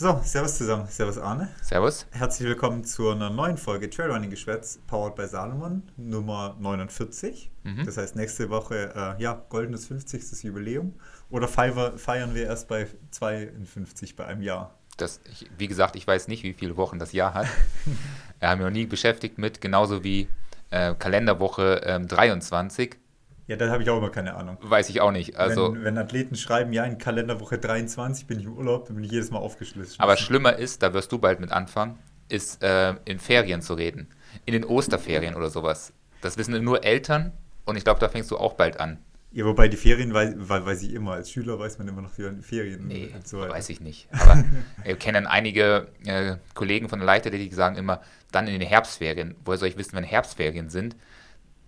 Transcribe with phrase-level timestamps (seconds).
[0.00, 0.86] So, servus zusammen.
[0.86, 1.48] Servus Arne.
[1.60, 2.06] Servus.
[2.12, 7.50] Herzlich willkommen zu einer neuen Folge Trailrunning Geschwätz, powered by Salomon, Nummer 49.
[7.64, 7.84] Mhm.
[7.84, 10.44] Das heißt, nächste Woche, äh, ja, goldenes 50.
[10.44, 10.94] Jubiläum.
[11.30, 14.78] Oder feiern, wir erst bei 52 bei einem Jahr?
[14.98, 17.48] Das, ich, wie gesagt, ich weiß nicht, wie viele Wochen das Jahr hat.
[18.38, 20.28] Wir haben mich noch nie beschäftigt mit, genauso wie
[20.70, 22.94] äh, Kalenderwoche ähm, 23.
[23.48, 24.58] Ja, da habe ich auch immer keine Ahnung.
[24.60, 25.36] Weiß ich auch nicht.
[25.36, 29.04] Also, wenn, wenn Athleten schreiben, ja, in Kalenderwoche 23 bin ich im Urlaub, dann bin
[29.04, 29.98] ich jedes Mal aufgeschlüsselt.
[29.98, 34.08] aber schlimmer ist, da wirst du bald mit anfangen, ist äh, in Ferien zu reden.
[34.44, 35.94] In den Osterferien oder sowas.
[36.20, 37.32] Das wissen nur Eltern
[37.64, 38.98] und ich glaube, da fängst du auch bald an.
[39.30, 41.12] Ja, wobei die Ferien weiß, weiß ich immer.
[41.12, 44.08] Als Schüler weiß man immer noch für Ferien Nee, und so weiß ich nicht.
[44.12, 44.44] Aber
[44.84, 49.36] wir kennen einige äh, Kollegen von der Leichtathletik, die sagen immer, dann in den Herbstferien.
[49.44, 50.96] Woher soll ich wissen, wenn Herbstferien sind?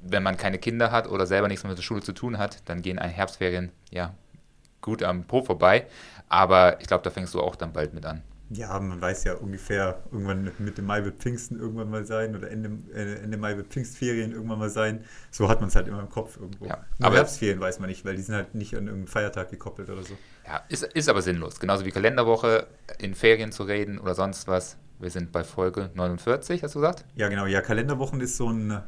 [0.02, 2.68] Wenn man keine Kinder hat oder selber nichts mehr mit der Schule zu tun hat,
[2.68, 4.14] dann gehen ein Herbstferien ja
[4.80, 5.86] gut am Po vorbei.
[6.28, 8.22] Aber ich glaube, da fängst du auch dann bald mit an.
[8.52, 12.70] Ja, man weiß ja ungefähr, irgendwann Mitte Mai wird Pfingsten irgendwann mal sein oder Ende,
[12.92, 15.04] äh, Ende Mai wird Pfingstferien irgendwann mal sein.
[15.30, 16.66] So hat man es halt immer im Kopf irgendwo.
[16.66, 19.50] Ja, Nur aber- Herbstferien weiß man nicht, weil die sind halt nicht an irgendeinen Feiertag
[19.50, 20.14] gekoppelt oder so.
[20.46, 21.60] Ja, ist, ist aber sinnlos.
[21.60, 22.66] Genauso wie Kalenderwoche
[22.98, 24.76] in Ferien zu reden oder sonst was.
[24.98, 27.04] Wir sind bei Folge 49, hast du gesagt?
[27.14, 27.46] Ja, genau.
[27.46, 28.82] Ja, Kalenderwochen ist so ein,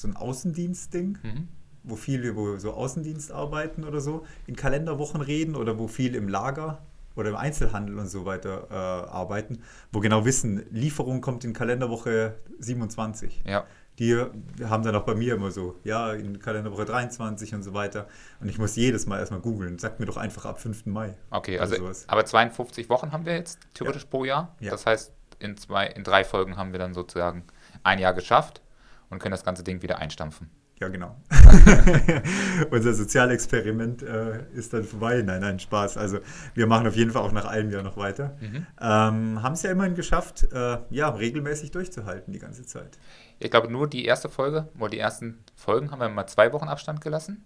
[0.00, 1.48] so ein Außendienstding, Mhm.
[1.82, 6.28] wo viele, wo so Außendienst arbeiten oder so, in Kalenderwochen reden oder wo viel im
[6.28, 6.78] Lager
[7.16, 12.36] oder im Einzelhandel und so weiter äh, arbeiten, wo genau wissen, Lieferung kommt in Kalenderwoche
[12.60, 13.42] 27.
[13.44, 13.64] Ja.
[13.98, 14.14] Die
[14.62, 18.06] haben dann auch bei mir immer so, ja, in Kalenderwoche 23 und so weiter.
[18.40, 19.80] Und ich muss jedes Mal erstmal googeln.
[19.80, 20.86] Sagt mir doch einfach ab 5.
[20.86, 21.16] Mai.
[21.30, 22.04] Okay, also sowas.
[22.06, 24.54] aber 52 Wochen haben wir jetzt theoretisch pro Jahr.
[24.60, 24.70] Ja.
[24.70, 27.42] Das heißt, in zwei, in drei Folgen haben wir dann sozusagen
[27.82, 28.62] ein Jahr geschafft
[29.10, 30.50] und können das ganze Ding wieder einstampfen.
[30.80, 31.16] Ja, genau.
[32.70, 35.22] Unser Sozialexperiment äh, ist dann vorbei.
[35.22, 35.96] Nein, nein, Spaß.
[35.96, 36.18] Also
[36.54, 38.36] wir machen auf jeden Fall auch nach einem Jahr noch weiter.
[38.40, 38.66] Mhm.
[38.80, 42.96] Ähm, haben es ja immerhin geschafft, äh, ja, regelmäßig durchzuhalten die ganze Zeit.
[43.40, 46.68] Ich glaube, nur die erste Folge, oder die ersten Folgen haben wir mal zwei Wochen
[46.68, 47.44] Abstand gelassen.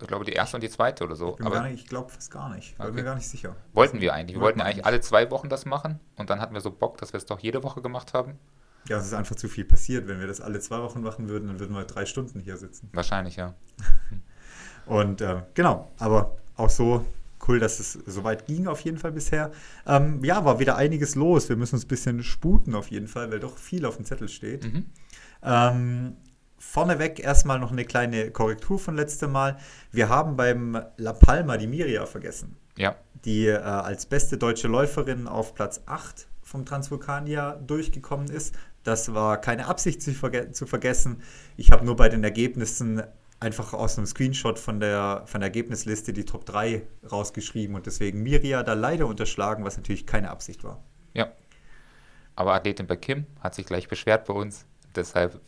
[0.00, 1.32] Ich glaube, die erste und die zweite oder so.
[1.32, 2.74] Bin Aber nicht, ich glaube fast gar nicht.
[2.78, 2.94] Bin Okay.
[2.94, 3.54] mir gar nicht sicher.
[3.74, 4.36] wollten wir eigentlich.
[4.38, 4.86] Wir Wollten eigentlich.
[4.86, 7.38] alle zwei Wochen das machen und dann hatten wir so Bock, dass wir es doch
[7.40, 8.38] jede Woche gemacht haben.
[8.88, 10.08] Ja, es ist einfach zu viel passiert.
[10.08, 12.88] Wenn wir das alle zwei Wochen machen würden, dann würden wir drei Stunden hier sitzen.
[12.92, 13.54] Wahrscheinlich, ja.
[14.86, 17.04] Und äh, genau, aber auch so
[17.46, 19.50] cool, dass es so weit ging auf jeden Fall bisher.
[19.86, 21.48] Ähm, ja, war wieder einiges los.
[21.48, 24.28] Wir müssen uns ein bisschen sputen auf jeden Fall, weil doch viel auf dem Zettel
[24.28, 24.64] steht.
[24.64, 24.86] Mhm.
[25.42, 26.16] Ähm,
[26.58, 29.58] vorneweg erstmal noch eine kleine Korrektur von letztem Mal.
[29.90, 35.26] Wir haben beim La Palma die Miria vergessen, Ja, die äh, als beste deutsche Läuferin
[35.26, 38.54] auf Platz 8 vom Transvulkania durchgekommen ist.
[38.82, 41.22] Das war keine Absicht zu, verge zu vergessen.
[41.56, 43.02] Ich habe nur bei den Ergebnissen
[43.40, 48.22] einfach aus einem Screenshot von der, von der Ergebnisliste die Top 3 rausgeschrieben und deswegen
[48.22, 50.82] Miria da leider unterschlagen, was natürlich keine Absicht war.
[51.14, 51.32] ja.
[52.36, 54.64] Aber Athletin bei Kim hat sich gleich beschwert bei uns.
[54.94, 55.40] Deshalb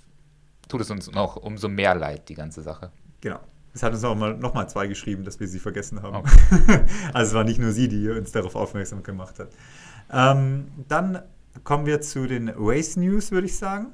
[0.69, 2.91] tut es uns noch umso mehr leid, die ganze Sache.
[3.23, 3.41] Genau.
[3.73, 6.27] Es hat uns auch mal, noch mal zwei geschrieben, dass wir sie vergessen haben.
[6.27, 6.73] Oh.
[7.15, 9.49] also es war nicht nur sie, die uns darauf aufmerksam gemacht hat.
[10.13, 11.23] Ähm, dann
[11.65, 13.93] kommen wir zu den Race News, würde ich sagen.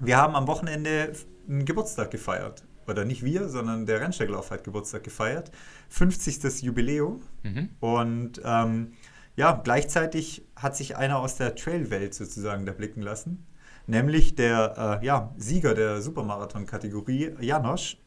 [0.00, 1.12] Wir haben am Wochenende
[1.48, 2.64] einen Geburtstag gefeiert.
[2.86, 5.50] Oder nicht wir, sondern der Rennsteiglauf hat Geburtstag gefeiert.
[5.90, 6.62] 50.
[6.62, 7.22] Jubiläum.
[7.42, 7.70] Mhm.
[7.80, 8.92] Und ähm,
[9.36, 13.46] ja, gleichzeitig hat sich einer aus der Trail-Welt sozusagen da blicken lassen.
[13.86, 17.98] Nämlich der äh, ja, Sieger der Supermarathon-Kategorie, Janosch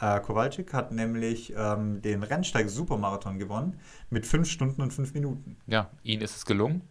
[0.00, 3.78] äh, Kowalczyk, hat nämlich ähm, den Rennsteig-Supermarathon gewonnen
[4.10, 5.56] mit 5 Stunden und 5 Minuten.
[5.66, 6.82] ja, ihnen ist es gelungen.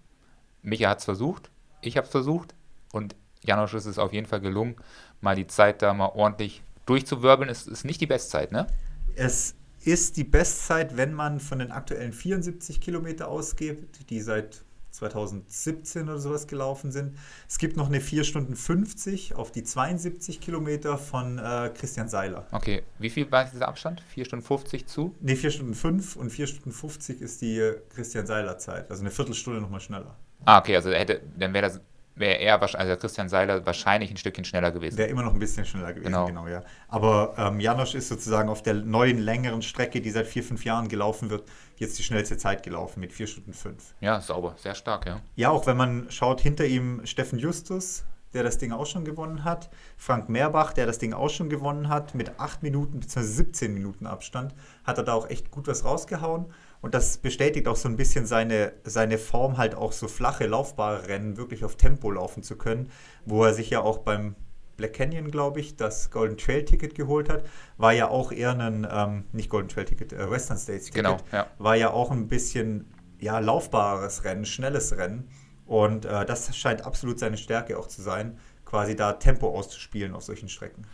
[0.68, 1.50] Micha hat es versucht,
[1.82, 2.54] ich habe es versucht
[2.92, 4.76] und Janosch ist es auf jeden Fall gelungen,
[5.22, 7.50] mal die Zeit da mal ordentlich durchzuwirbeln.
[7.50, 8.68] Es ist nicht die Bestzeit, ne?
[9.16, 14.62] Es ist die Bestzeit, wenn man von den aktuellen 74 Kilometer ausgeht, die seit
[14.92, 17.18] 2017 oder sowas gelaufen sind.
[17.48, 22.48] Es gibt noch eine 4 Stunden 50 auf die 72 Kilometer von äh, Christian Seiler.
[22.52, 24.02] Okay, wie viel war dieser Abstand?
[24.10, 25.16] 4 Stunden 50 zu?
[25.22, 28.90] Ne, 4 Stunden 5 und 4 Stunden 50 ist die äh, Christian Seiler Zeit.
[28.90, 30.18] Also eine Viertelstunde nochmal schneller.
[30.48, 31.82] Ah, okay, also hätte, dann wäre das,
[32.16, 34.98] wäre er also Christian Seiler wahrscheinlich ein Stückchen schneller gewesen.
[34.98, 36.48] Wäre immer noch ein bisschen schneller gewesen, genau, Genau.
[36.48, 36.64] ja.
[36.88, 40.88] Aber ähm, Janosch ist sozusagen auf der neuen, längeren Strecke, die seit vier, fünf Jahren
[40.88, 41.44] gelaufen wird,
[41.76, 43.94] jetzt die schnellste Zeit gelaufen mit 4 Stunden 5.
[44.00, 45.20] Ja, sauber, sehr stark, ja.
[45.36, 49.44] Ja, auch wenn man schaut, hinter ihm Steffen Justus, der das Ding auch schon gewonnen
[49.44, 53.22] hat, Frank Meerbach, der das Ding auch schon gewonnen hat, mit 8 Minuten bzw.
[53.22, 54.56] 17 Minuten Abstand,
[54.86, 56.46] hat er da auch echt gut was rausgehauen.
[56.82, 61.08] Und das bestätigt auch so ein bisschen seine, seine Form, halt auch so flache, laufbare
[61.08, 62.92] Rennen wirklich auf Tempo laufen zu können,
[63.26, 64.36] wo er sich ja auch beim
[64.78, 67.44] Black Canyon, glaube ich, das Golden Trail Ticket geholt hat,
[67.78, 71.18] war ja auch eher ein, ähm, nicht Golden Trail Ticket, äh, Western States Ticket, Genau,
[71.32, 71.48] ja.
[71.58, 72.86] war ja auch ein bisschen
[73.20, 75.30] ja, laufbares Rennen, schnelles Rennen.
[75.66, 80.24] Und äh, das scheint absolut seine Stärke auch zu sein, quasi da Tempo auszuspielen auf
[80.24, 80.86] solchen Strecken.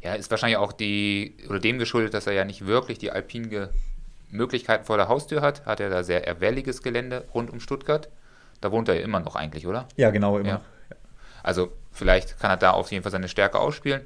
[0.00, 3.68] Ja, ist wahrscheinlich auch die, oder dem geschuldet, dass er ja nicht wirklich die alpinen
[4.32, 5.64] Möglichkeiten vor der Haustür hat.
[5.66, 8.08] Hat er da sehr erwelliges Gelände rund um Stuttgart.
[8.60, 9.86] Da wohnt er ja immer noch eigentlich, oder?
[9.96, 10.48] Ja, genau, immer.
[10.48, 10.60] Ja.
[11.42, 14.02] Also vielleicht kann er da auf jeden Fall seine Stärke ausspielen.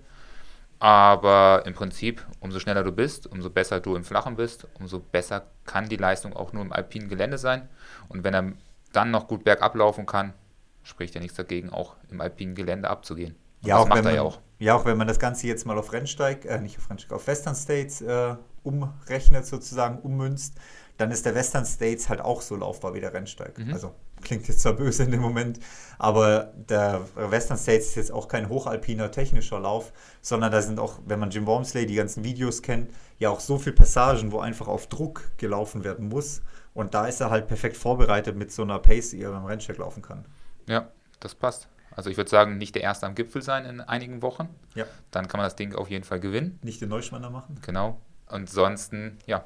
[0.78, 5.46] Aber im Prinzip, umso schneller du bist, umso besser du im Flachen bist, umso besser
[5.64, 7.68] kann die Leistung auch nur im alpinen Gelände sein.
[8.08, 8.52] Und wenn er
[8.92, 10.34] dann noch gut bergab laufen kann,
[10.82, 13.36] spricht ja nichts dagegen, auch im alpinen Gelände abzugehen.
[13.62, 14.40] Und ja, das macht er man, ja auch.
[14.58, 17.26] Ja, auch wenn man das Ganze jetzt mal auf Rennsteig, äh, nicht auf Rennsteig, auf
[17.26, 20.54] Western States äh, umrechnet, sozusagen ummünzt,
[20.96, 23.58] dann ist der Western States halt auch so laufbar wie der Rennsteig.
[23.58, 23.72] Mhm.
[23.72, 25.60] Also klingt jetzt zwar böse in dem Moment,
[25.98, 29.92] aber der Western States ist jetzt auch kein hochalpiner technischer Lauf,
[30.22, 33.58] sondern da sind auch, wenn man Jim Wormsley die ganzen Videos kennt, ja auch so
[33.58, 36.40] viele Passagen, wo einfach auf Druck gelaufen werden muss.
[36.72, 39.78] Und da ist er halt perfekt vorbereitet mit so einer Pace, die er beim Rennsteig
[39.78, 40.24] laufen kann.
[40.66, 40.88] Ja,
[41.20, 41.68] das passt.
[41.96, 44.48] Also ich würde sagen, nicht der Erste am Gipfel sein in einigen Wochen.
[44.74, 44.84] Ja.
[45.10, 46.58] Dann kann man das Ding auf jeden Fall gewinnen.
[46.62, 47.58] Nicht den Neuschwander machen.
[47.62, 48.00] Genau.
[48.26, 49.44] Ansonsten, ja,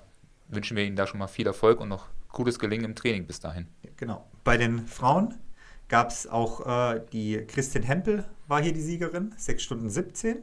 [0.49, 3.41] wünschen wir Ihnen da schon mal viel Erfolg und noch gutes Gelingen im Training bis
[3.41, 3.67] dahin.
[3.97, 4.27] Genau.
[4.45, 5.35] Bei den Frauen
[5.89, 10.39] gab es auch äh, die Christin Hempel, war hier die Siegerin, 6 Stunden 17,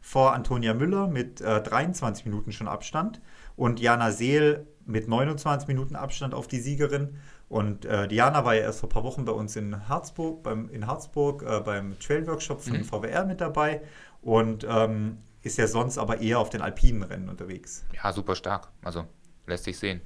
[0.00, 3.20] vor Antonia Müller mit äh, 23 Minuten schon Abstand
[3.56, 7.16] und Jana Seel mit 29 Minuten Abstand auf die Siegerin.
[7.48, 10.68] Und äh, Diana war ja erst vor ein paar Wochen bei uns in Harzburg, beim,
[10.68, 12.84] in Harzburg äh, beim Trail-Workshop von mhm.
[12.84, 13.80] VWR mit dabei
[14.20, 17.84] und ähm, ist ja sonst aber eher auf den alpinen Rennen unterwegs.
[17.94, 18.68] Ja, super stark.
[18.82, 19.06] Also
[19.46, 20.02] lässt sich sehen.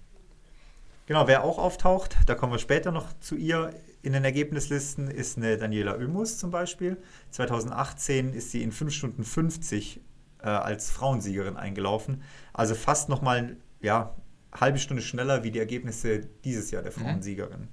[1.07, 5.37] Genau, wer auch auftaucht, da kommen wir später noch zu ihr in den Ergebnislisten, ist
[5.37, 6.97] eine Daniela Oemus zum Beispiel.
[7.31, 10.01] 2018 ist sie in 5 Stunden 50
[10.43, 12.23] äh, als Frauensiegerin eingelaufen.
[12.53, 14.15] Also fast nochmal, ja,
[14.53, 17.03] halbe Stunde schneller wie die Ergebnisse dieses Jahr der mhm.
[17.03, 17.61] Frauensiegerin.
[17.63, 17.69] Mhm.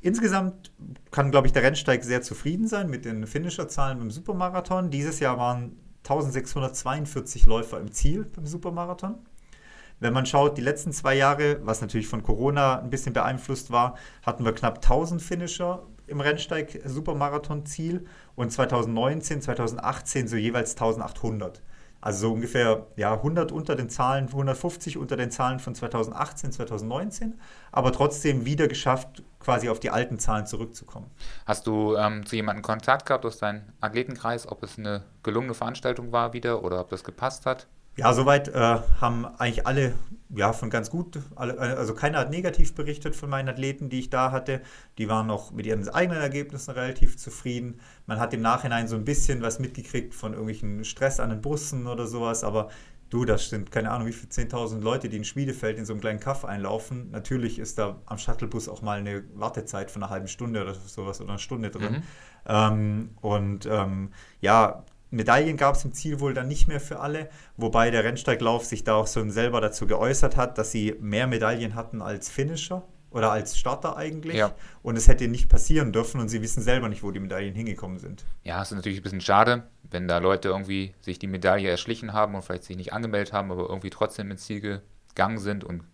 [0.00, 0.70] Insgesamt
[1.10, 4.90] kann, glaube ich, der Rennsteig sehr zufrieden sein mit den Finisher-Zahlen beim Supermarathon.
[4.90, 9.14] Dieses Jahr waren 1642 Läufer im Ziel beim Supermarathon.
[10.00, 13.96] Wenn man schaut, die letzten zwei Jahre, was natürlich von Corona ein bisschen beeinflusst war,
[14.22, 18.04] hatten wir knapp 1000 Finisher im Rennsteig Supermarathon-Ziel
[18.34, 21.62] und 2019, 2018 so jeweils 1800.
[22.04, 27.40] Also so ungefähr ja, 100 unter den Zahlen, 150 unter den Zahlen von 2018, 2019,
[27.72, 31.10] aber trotzdem wieder geschafft, quasi auf die alten Zahlen zurückzukommen.
[31.46, 36.12] Hast du ähm, zu jemandem Kontakt gehabt aus deinem Athletenkreis, ob es eine gelungene Veranstaltung
[36.12, 37.68] war wieder oder ob das gepasst hat?
[37.96, 39.94] Ja, soweit äh, haben eigentlich alle
[40.36, 44.32] ja, von ganz gut, also keiner hat negativ berichtet von meinen Athleten, die ich da
[44.32, 44.60] hatte.
[44.98, 47.80] Die waren auch mit ihren eigenen Ergebnissen relativ zufrieden.
[48.06, 51.86] Man hat im Nachhinein so ein bisschen was mitgekriegt von irgendwelchen Stress an den Bussen
[51.86, 52.68] oder sowas, aber
[53.10, 56.00] du, das sind keine Ahnung, wie viele 10.000 Leute, die in Schmiedefeld in so einem
[56.00, 57.10] kleinen Kaff einlaufen.
[57.10, 61.20] Natürlich ist da am Shuttlebus auch mal eine Wartezeit von einer halben Stunde oder sowas
[61.20, 61.92] oder einer Stunde drin.
[61.92, 62.02] Mhm.
[62.46, 64.10] Ähm, und ähm,
[64.40, 64.84] ja,
[65.14, 68.84] Medaillen gab es im Ziel wohl dann nicht mehr für alle, wobei der Rennsteiglauf sich
[68.84, 73.30] da auch so selber dazu geäußert hat, dass sie mehr Medaillen hatten als Finisher oder
[73.30, 74.36] als Starter eigentlich.
[74.36, 74.54] Ja.
[74.82, 77.98] Und es hätte nicht passieren dürfen und sie wissen selber nicht, wo die Medaillen hingekommen
[77.98, 78.24] sind.
[78.42, 82.12] Ja, es ist natürlich ein bisschen schade, wenn da Leute irgendwie sich die Medaille erschlichen
[82.12, 85.84] haben und vielleicht sich nicht angemeldet haben, aber irgendwie trotzdem ins Ziel gegangen sind und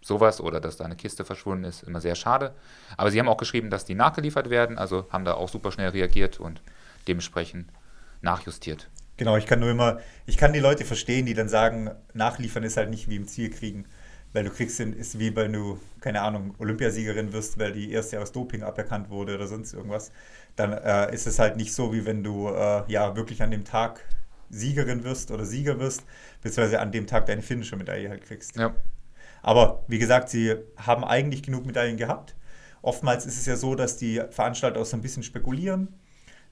[0.00, 2.54] sowas oder dass da eine Kiste verschwunden ist, immer sehr schade.
[2.96, 5.90] Aber sie haben auch geschrieben, dass die nachgeliefert werden, also haben da auch super schnell
[5.90, 6.62] reagiert und
[7.08, 7.68] dementsprechend
[8.22, 8.90] nachjustiert.
[9.16, 12.78] Genau, ich kann nur immer, ich kann die Leute verstehen, die dann sagen, nachliefern ist
[12.78, 13.84] halt nicht wie im Ziel kriegen.
[14.32, 18.32] Weil du kriegst, ist wie wenn du, keine Ahnung, Olympiasiegerin wirst, weil die erste aus
[18.32, 20.12] Doping aberkannt wurde oder sonst irgendwas.
[20.56, 23.64] Dann äh, ist es halt nicht so, wie wenn du äh, ja wirklich an dem
[23.64, 24.00] Tag
[24.48, 26.04] Siegerin wirst oder Sieger wirst,
[26.42, 28.56] beziehungsweise an dem Tag deine finnische Medaille halt kriegst.
[28.56, 28.74] Ja.
[29.42, 32.36] Aber wie gesagt, sie haben eigentlich genug Medaillen gehabt.
[32.82, 35.88] Oftmals ist es ja so, dass die Veranstalter auch so ein bisschen spekulieren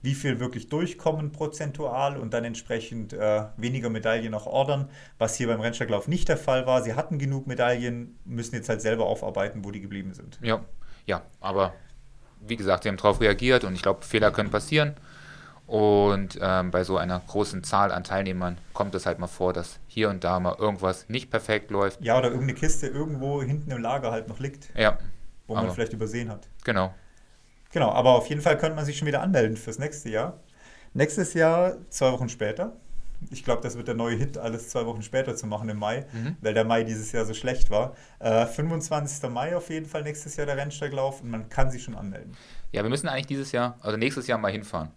[0.02, 4.88] wie viel wirklich durchkommen prozentual und dann entsprechend äh, weniger Medaillen auch ordern,
[5.19, 6.83] was hier beim Rennsteiglauf nicht der Fall war.
[6.83, 10.38] Sie hatten genug Medaillen, müssen jetzt halt selber aufarbeiten, wo die geblieben sind.
[10.43, 10.64] Ja,
[11.07, 11.75] ja, aber
[12.40, 14.95] wie gesagt, sie haben darauf reagiert und ich glaube, Fehler können passieren.
[15.67, 19.78] Und ähm, bei so einer großen Zahl an Teilnehmern kommt es halt mal vor, dass
[19.87, 22.02] hier und da mal irgendwas nicht perfekt läuft.
[22.02, 24.71] Ja, oder irgendeine Kiste irgendwo hinten im Lager halt noch liegt.
[24.75, 24.97] Ja.
[25.47, 26.49] Wo man vielleicht übersehen hat.
[26.64, 26.95] Genau.
[27.71, 30.41] Genau, aber auf jeden Fall könnte man sich schon wieder anmelden fürs nächste Jahr.
[30.95, 32.77] Nächstes Jahr, zwei Wochen später.
[33.31, 36.07] Ich glaube, das wird der neue Hit, alles zwei Wochen später zu machen im Mai,
[36.13, 36.37] mhm.
[36.41, 37.97] weil der Mai dieses Jahr so schlecht war.
[38.21, 39.29] Äh, 25.
[39.29, 42.37] Mai auf jeden Fall nächstes Jahr der Rennsteiglauf und man kann sich schon anmelden.
[42.73, 44.91] Ja, wir müssen eigentlich dieses Jahr, also nächstes Jahr mal hinfahren.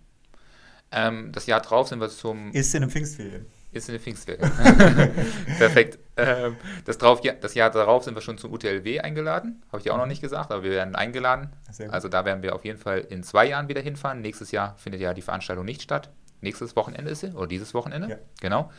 [0.91, 2.51] Ähm, das Jahr drauf sind wir zum.
[2.51, 3.45] Ist in den Pfingstferien.
[3.71, 4.49] Ist in der Pfingstwerke.
[5.57, 5.97] Perfekt.
[6.17, 9.63] Ähm, das, drauf, ja, das Jahr darauf sind wir schon zum UTLW eingeladen.
[9.67, 11.53] Habe ich dir auch noch nicht gesagt, aber wir werden eingeladen.
[11.89, 14.19] Also da werden wir auf jeden Fall in zwei Jahren wieder hinfahren.
[14.19, 16.09] Nächstes Jahr findet ja die Veranstaltung nicht statt.
[16.41, 18.09] Nächstes Wochenende ist sie, oder dieses Wochenende.
[18.09, 18.17] Ja.
[18.41, 18.71] Genau.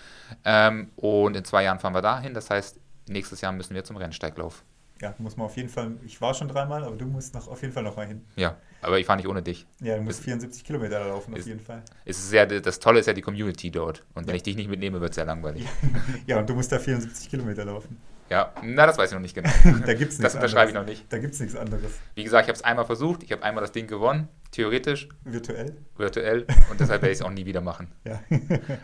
[0.44, 2.34] Ähm, und in zwei Jahren fahren wir dahin.
[2.34, 4.62] Das heißt, nächstes Jahr müssen wir zum Rennsteiglauf
[5.00, 7.60] ja, muss man auf jeden Fall, ich war schon dreimal, aber du musst noch, auf
[7.62, 8.24] jeden Fall noch mal hin.
[8.36, 9.66] Ja, aber ich fahre nicht ohne dich.
[9.80, 11.82] Ja, du musst ist, 74 Kilometer laufen, auf jeden Fall.
[12.04, 14.04] Ist sehr, das Tolle ist ja die Community dort.
[14.14, 14.36] Und wenn ja.
[14.36, 15.66] ich dich nicht mitnehme, wird es sehr langweilig.
[16.26, 18.00] ja, und du musst da 74 Kilometer laufen.
[18.30, 19.50] Ja, na, das weiß ich noch nicht genau.
[19.64, 21.12] da gibt's nichts Das unterschreibe ich noch nicht.
[21.12, 21.98] Da gibt es nichts anderes.
[22.14, 25.08] Wie gesagt, ich habe es einmal versucht, ich habe einmal das Ding gewonnen, theoretisch.
[25.24, 25.76] Virtuell.
[25.96, 26.46] Virtuell.
[26.70, 27.92] Und deshalb werde ich es auch nie wieder machen.
[28.04, 28.20] ja.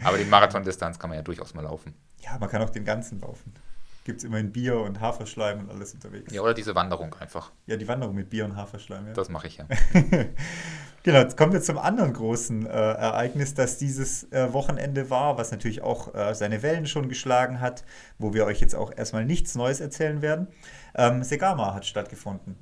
[0.03, 1.95] Aber die Marathon-Distanz kann man ja durchaus mal laufen.
[2.21, 3.55] Ja, man kann auch den ganzen laufen
[4.09, 6.33] gibt es immerhin Bier und Haferschleim und alles unterwegs.
[6.33, 7.53] Ja, oder diese Wanderung einfach.
[7.67, 9.13] Ja, die Wanderung mit Bier und Haferschleim, ja.
[9.13, 9.67] Das mache ich ja.
[11.03, 15.51] genau, jetzt kommen wir zum anderen großen äh, Ereignis, das dieses äh, Wochenende war, was
[15.51, 17.85] natürlich auch äh, seine Wellen schon geschlagen hat,
[18.19, 20.49] wo wir euch jetzt auch erstmal nichts Neues erzählen werden.
[20.95, 22.57] Ähm, Segama hat stattgefunden.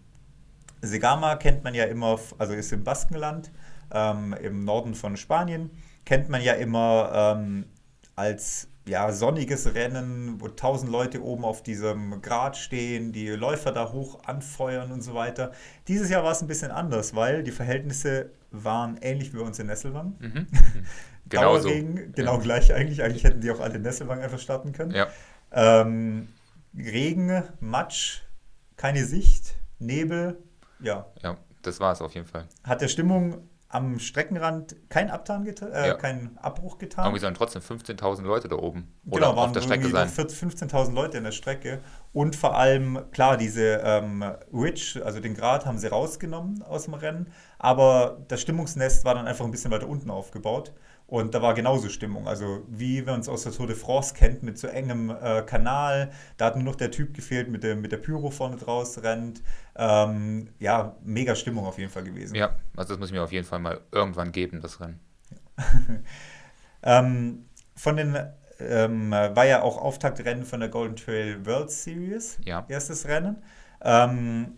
[0.82, 3.52] Segama kennt man ja immer, also ist im Baskenland,
[3.92, 5.70] ähm, im Norden von Spanien,
[6.04, 7.66] kennt man ja immer ähm,
[8.16, 13.92] als ja, sonniges Rennen, wo tausend Leute oben auf diesem Grat stehen, die Läufer da
[13.92, 15.52] hoch anfeuern und so weiter.
[15.88, 19.58] Dieses Jahr war es ein bisschen anders, weil die Verhältnisse waren ähnlich wie bei uns
[19.58, 20.16] in Nesselwang.
[20.18, 20.46] Mhm.
[21.28, 22.12] Genau Dauerregen, so.
[22.14, 22.40] genau ja.
[22.40, 23.02] gleich eigentlich.
[23.02, 24.92] Eigentlich hätten die auch alle in Nesselwang einfach starten können.
[24.92, 25.08] Ja.
[25.50, 26.28] Ähm,
[26.72, 28.20] Regen, Matsch,
[28.76, 30.38] keine Sicht, Nebel,
[30.78, 31.06] ja.
[31.22, 32.46] Ja, das war es auf jeden Fall.
[32.62, 35.94] Hat der Stimmung am Streckenrand kein Abtan getan, äh, ja.
[35.94, 37.06] keinen Abbruch getan.
[37.06, 40.08] Irgendwie sollen trotzdem 15.000 Leute da oben oder genau, auf der Strecke sein.
[40.08, 41.80] 15.000 Leute in der Strecke
[42.12, 46.94] und vor allem, klar, diese ähm, Ridge, also den Grat, haben sie rausgenommen aus dem
[46.94, 50.72] Rennen, aber das Stimmungsnest war dann einfach ein bisschen weiter unten aufgebaut.
[51.08, 52.26] Und da war genauso Stimmung.
[52.26, 56.10] Also wie man es aus der Tour de France kennt, mit so engem äh, Kanal.
[56.36, 59.40] Da hat nur noch der Typ gefehlt, mit der, mit der Pyro vorne draus rennt.
[59.76, 62.34] Ähm, ja, mega Stimmung auf jeden Fall gewesen.
[62.34, 64.98] Ja, also das muss ich mir auf jeden Fall mal irgendwann geben, das Rennen.
[66.82, 67.44] ähm,
[67.76, 68.18] von den
[68.58, 72.38] ähm, war ja auch Auftaktrennen von der Golden Trail World Series.
[72.44, 72.64] Ja.
[72.68, 73.42] Erstes Rennen.
[73.80, 74.56] Ähm,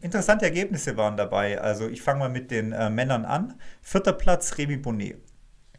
[0.00, 1.60] interessante Ergebnisse waren dabei.
[1.60, 3.54] Also ich fange mal mit den äh, Männern an.
[3.80, 5.31] Vierter Platz Remy Bonnet.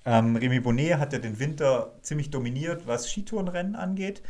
[0.05, 4.21] Ähm, Remy Bonnet hat ja den Winter ziemlich dominiert, was Skitourenrennen angeht.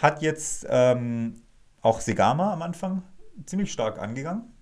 [0.00, 1.42] Hat jetzt ähm,
[1.80, 3.02] auch Segama am Anfang
[3.46, 4.52] ziemlich stark angegangen.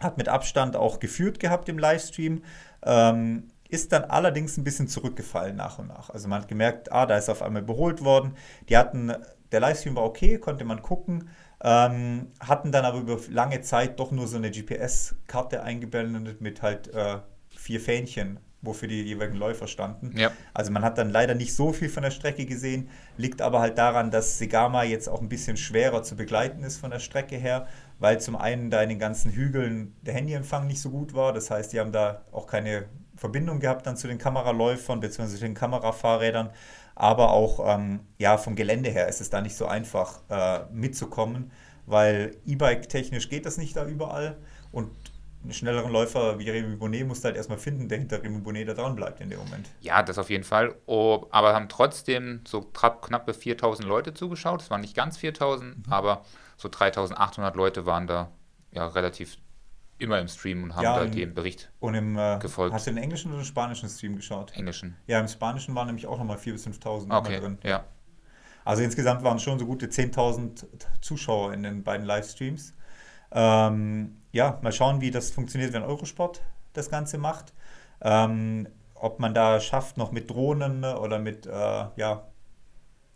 [0.00, 2.42] Hat mit Abstand auch geführt gehabt im Livestream.
[2.84, 6.10] Ähm, ist dann allerdings ein bisschen zurückgefallen nach und nach.
[6.10, 8.34] Also man hat gemerkt, ah, da ist auf einmal überholt worden.
[8.68, 9.12] Die hatten,
[9.52, 11.28] der Livestream war okay, konnte man gucken.
[11.62, 16.88] Ähm, hatten dann aber über lange Zeit doch nur so eine GPS-Karte eingeblendet mit halt
[16.94, 17.18] äh,
[17.50, 20.16] vier Fähnchen wofür die jeweiligen Läufer standen.
[20.18, 20.32] Ja.
[20.52, 23.78] Also man hat dann leider nicht so viel von der Strecke gesehen, liegt aber halt
[23.78, 27.68] daran, dass Segama jetzt auch ein bisschen schwerer zu begleiten ist von der Strecke her,
[27.98, 31.32] weil zum einen da in den ganzen Hügeln der Handyempfang nicht so gut war.
[31.32, 35.38] Das heißt, die haben da auch keine Verbindung gehabt dann zu den Kameraläufern bzw.
[35.38, 36.50] den Kamerafahrrädern.
[36.94, 41.52] Aber auch ähm, ja, vom Gelände her ist es da nicht so einfach äh, mitzukommen,
[41.86, 44.36] weil E-Bike technisch geht das nicht da überall.
[44.72, 44.90] Und
[45.48, 48.68] einen schnelleren Läufer wie Remy Bonnet musst du halt erstmal finden, der hinter Remy Bonnet
[48.68, 49.70] da dran bleibt in dem Moment.
[49.80, 50.74] Ja, das auf jeden Fall.
[50.84, 54.60] Oh, aber haben trotzdem so knappe 4000 Leute zugeschaut.
[54.60, 55.92] Es waren nicht ganz 4000, mhm.
[55.92, 56.22] aber
[56.58, 58.30] so 3800 Leute waren da
[58.72, 59.38] ja relativ
[59.96, 62.74] immer im Stream und haben ja, da dem Bericht und im, äh, gefolgt.
[62.74, 64.54] Hast du den englischen oder den spanischen Stream geschaut?
[64.54, 64.98] Englischen.
[65.06, 67.58] Ja, im spanischen waren nämlich auch nochmal 4.000 bis 5.000 okay, drin.
[67.64, 67.84] Ja.
[68.66, 70.66] Also insgesamt waren es schon so gute 10.000
[71.00, 72.74] Zuschauer in den beiden Livestreams.
[73.32, 76.42] Ähm, ja, mal schauen, wie das funktioniert, wenn Eurosport
[76.72, 77.52] das Ganze macht.
[78.00, 82.28] Ähm, ob man da schafft, noch mit Drohnen oder mit äh, ja,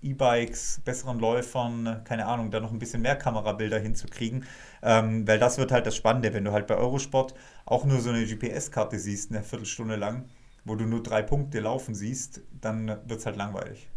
[0.02, 4.44] E-Bikes, besseren Läufern, keine Ahnung, da noch ein bisschen mehr Kamerabilder hinzukriegen.
[4.82, 7.34] Ähm, weil das wird halt das Spannende, wenn du halt bei Eurosport
[7.66, 10.24] auch nur so eine GPS-Karte siehst, eine Viertelstunde lang,
[10.64, 13.88] wo du nur drei Punkte laufen siehst, dann wird es halt langweilig.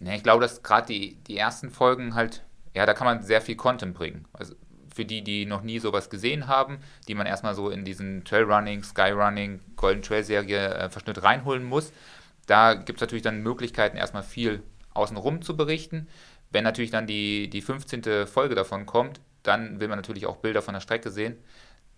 [0.00, 3.42] Ja, ich glaube, dass gerade die, die ersten Folgen halt, ja, da kann man sehr
[3.42, 4.26] viel Content bringen.
[4.32, 4.54] Also
[4.96, 8.82] für die, die noch nie sowas gesehen haben, die man erstmal so in diesen Trailrunning,
[8.82, 11.92] Skyrunning, Golden Trail Serie äh, Verschnitt reinholen muss.
[12.46, 14.62] Da gibt es natürlich dann Möglichkeiten, erstmal viel
[14.94, 16.08] außenrum zu berichten.
[16.50, 18.26] Wenn natürlich dann die, die 15.
[18.26, 21.36] Folge davon kommt, dann will man natürlich auch Bilder von der Strecke sehen.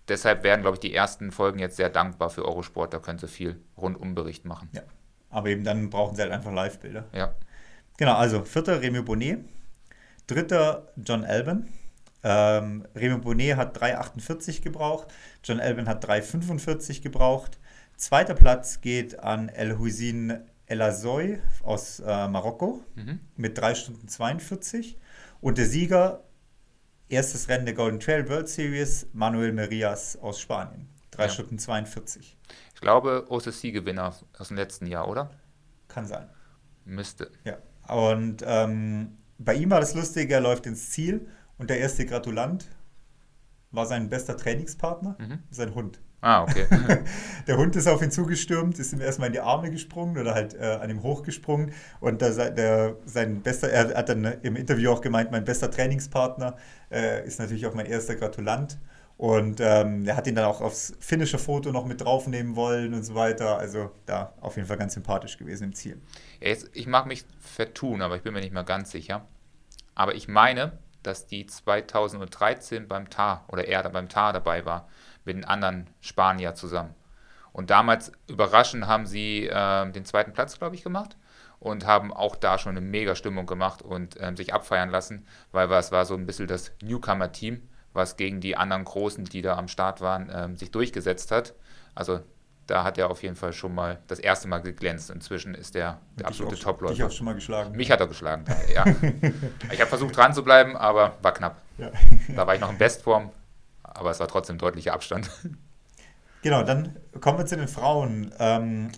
[0.09, 2.93] Deshalb werden, glaube ich, die ersten Folgen jetzt sehr dankbar für Eurosport.
[2.93, 4.71] Da können sie viel Rundumbericht machen.
[4.73, 4.83] Ja,
[5.31, 7.05] aber eben dann brauchen sie halt einfach Live-Bilder.
[7.13, 7.35] Ja.
[7.97, 9.45] Genau, also vierter Remy Bonnet,
[10.27, 11.69] dritter John Alban,
[12.23, 15.09] ähm, Remy Bonnet hat 3,48 gebraucht,
[15.45, 17.59] John Elvin hat 3,45 gebraucht.
[17.97, 23.21] Zweiter Platz geht an El Huisin El Azoy aus äh, Marokko Mhm.
[23.37, 24.99] mit 3 Stunden 42.
[25.41, 26.25] Und der Sieger,
[27.09, 30.89] erstes Rennen der Golden Trail World Series, Manuel Merias aus Spanien.
[31.13, 31.29] 3 Ja.
[31.31, 32.37] Stunden 42.
[32.75, 35.31] Ich glaube, OCC-Gewinner aus dem letzten Jahr, oder?
[35.89, 36.29] Kann sein.
[36.85, 37.31] Müsste.
[37.45, 37.59] Ja.
[37.93, 41.27] Und ähm, bei ihm war das Lustige, er läuft ins Ziel
[41.59, 42.67] und der erste Gratulant
[43.71, 45.39] war sein bester Trainingspartner, Mhm.
[45.51, 46.01] sein Hund.
[46.21, 46.67] Ah, okay.
[47.47, 50.53] Der Hund ist auf ihn zugestürmt, ist ihm erstmal in die Arme gesprungen oder halt
[50.55, 51.73] äh, an ihm hochgesprungen.
[52.01, 55.71] Und da sei- der, sein bester, er hat dann im Interview auch gemeint, mein bester
[55.71, 56.57] Trainingspartner
[56.91, 58.79] äh, ist natürlich auch mein erster Gratulant.
[59.17, 63.05] Und ähm, er hat ihn dann auch aufs finnische Foto noch mit draufnehmen wollen und
[63.05, 63.59] so weiter.
[63.59, 66.01] Also da auf jeden Fall ganz sympathisch gewesen im Ziel.
[66.41, 69.25] Ja, jetzt, ich mag mich vertun, aber ich bin mir nicht mehr ganz sicher.
[69.95, 74.89] Aber ich meine, dass die 2013 beim TAR oder er beim TAR dabei war,
[75.25, 76.95] mit den anderen Spanier zusammen.
[77.53, 81.17] Und damals überraschend haben sie ähm, den zweiten Platz, glaube ich, gemacht
[81.61, 85.71] und haben auch da schon eine mega Stimmung gemacht und ähm, sich abfeiern lassen, weil
[85.73, 89.69] es war so ein bisschen das Newcomer-Team, was gegen die anderen Großen, die da am
[89.69, 91.55] Start waren, ähm, sich durchgesetzt hat.
[91.95, 92.21] Also
[92.69, 95.11] da hat er auf jeden Fall schon mal das erste Mal geglänzt.
[95.11, 97.07] Inzwischen ist er der absolute Dich auch- Dich Topläufer.
[97.07, 97.77] auch schon mal geschlagen.
[97.77, 98.85] Mich hat er geschlagen, ja.
[99.73, 101.61] ich habe versucht dran zu bleiben, aber war knapp.
[101.79, 101.91] Ja.
[102.37, 103.31] Da war ich noch in Bestform,
[103.83, 105.29] aber es war trotzdem deutlicher Abstand.
[106.43, 108.33] Genau, dann kommen wir zu den Frauen.
[108.39, 108.93] Ähm,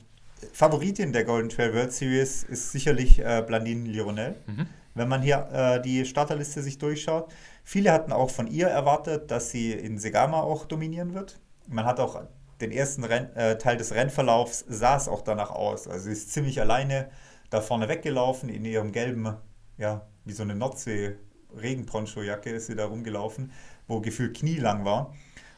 [0.52, 4.36] Favoritin der Golden Trail World Series ist sicherlich äh, Blandine Lironel.
[4.46, 4.66] Mhm.
[4.94, 7.32] Wenn man hier äh, die Starterliste sich durchschaut.
[7.64, 11.38] Viele hatten auch von ihr erwartet, dass sie in Segama auch dominieren wird.
[11.66, 12.20] Man hat auch
[12.60, 15.88] den ersten Renn, äh, Teil des Rennverlaufs sah es auch danach aus.
[15.88, 17.10] Also sie ist ziemlich alleine
[17.50, 19.36] da vorne weggelaufen in ihrem gelben,
[19.76, 21.16] ja, wie so eine Nordsee
[21.56, 23.52] Regenponcho-Jacke ist sie da rumgelaufen,
[23.88, 25.14] wo gefühlt knielang war.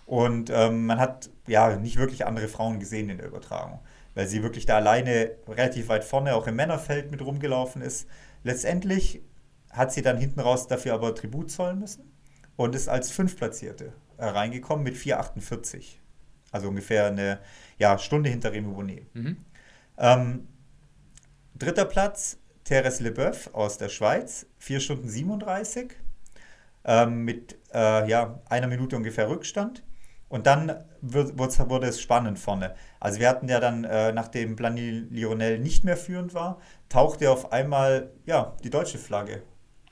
[0.07, 3.81] Und ähm, man hat ja nicht wirklich andere Frauen gesehen in der Übertragung,
[4.15, 8.07] weil sie wirklich da alleine relativ weit vorne auch im Männerfeld mit rumgelaufen ist.
[8.43, 9.23] Letztendlich
[9.71, 12.11] hat sie dann hinten raus dafür aber Tribut zollen müssen
[12.57, 16.02] und ist als Fünftplatzierte äh, reingekommen mit 4,48.
[16.53, 17.41] Also ungefähr eine
[17.79, 19.15] ja, Stunde hinter Remy Bonnet.
[19.15, 19.37] Mhm.
[19.99, 20.49] Ähm,
[21.57, 25.95] dritter Platz, Thérèse Leboeuf aus der Schweiz, 4 Stunden 37,
[26.85, 29.83] ähm, mit äh, ja, einer Minute ungefähr Rückstand.
[30.29, 32.75] Und dann wird, wurde, wurde es spannend vorne.
[33.01, 37.53] Also wir hatten ja dann, äh, nachdem Blani Lionel nicht mehr führend war, tauchte auf
[37.53, 39.43] einmal ja, die deutsche Flagge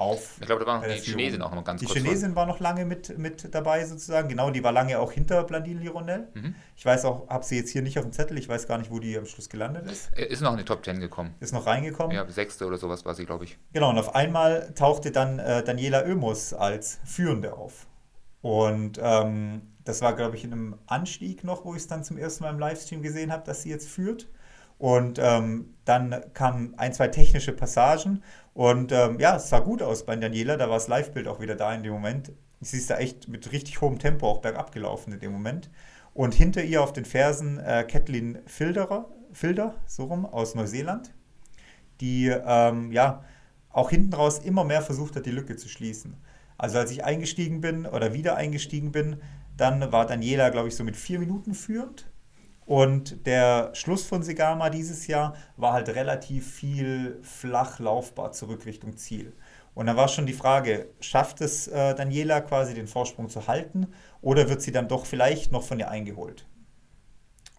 [0.00, 0.36] auf.
[0.40, 1.00] Ich glaube, da war noch die.
[1.00, 4.28] Chinesin auch noch ganz Die kurz Chinesin war noch lange mit, mit dabei sozusagen.
[4.28, 6.28] Genau, die war lange auch hinter Blandine Lironel.
[6.34, 6.54] Mhm.
[6.76, 8.38] Ich weiß auch, habe sie jetzt hier nicht auf dem Zettel.
[8.38, 10.10] Ich weiß gar nicht, wo die am Schluss gelandet ist.
[10.14, 11.34] Er Ist noch in die Top 10 gekommen.
[11.40, 12.16] Ist noch reingekommen.
[12.16, 13.58] Ja, sechste oder sowas war sie, glaube ich.
[13.72, 17.86] Genau, und auf einmal tauchte dann äh, Daniela Oemus als Führende auf.
[18.42, 22.16] Und ähm, das war, glaube ich, in einem Anstieg noch, wo ich es dann zum
[22.16, 24.28] ersten Mal im Livestream gesehen habe, dass sie jetzt führt.
[24.80, 28.22] Und ähm, dann kamen ein, zwei technische Passagen.
[28.54, 30.56] Und ähm, ja, es sah gut aus bei Daniela.
[30.56, 32.32] Da war das Live-Bild auch wieder da in dem Moment.
[32.62, 35.70] Sie ist da echt mit richtig hohem Tempo auch bergab gelaufen in dem Moment.
[36.14, 41.12] Und hinter ihr auf den Fersen äh, Kathleen Filderer, Filder, so rum, aus Neuseeland,
[42.00, 43.22] die ähm, ja
[43.68, 46.16] auch hinten raus immer mehr versucht hat, die Lücke zu schließen.
[46.56, 49.20] Also als ich eingestiegen bin oder wieder eingestiegen bin,
[49.58, 52.09] dann war Daniela, glaube ich, so mit vier Minuten führend.
[52.70, 58.96] Und der Schluss von Segama dieses Jahr war halt relativ viel flach laufbar zurück Richtung
[58.96, 59.33] Ziel.
[59.74, 63.88] Und dann war schon die Frage, schafft es äh, Daniela quasi den Vorsprung zu halten
[64.20, 66.46] oder wird sie dann doch vielleicht noch von ihr eingeholt?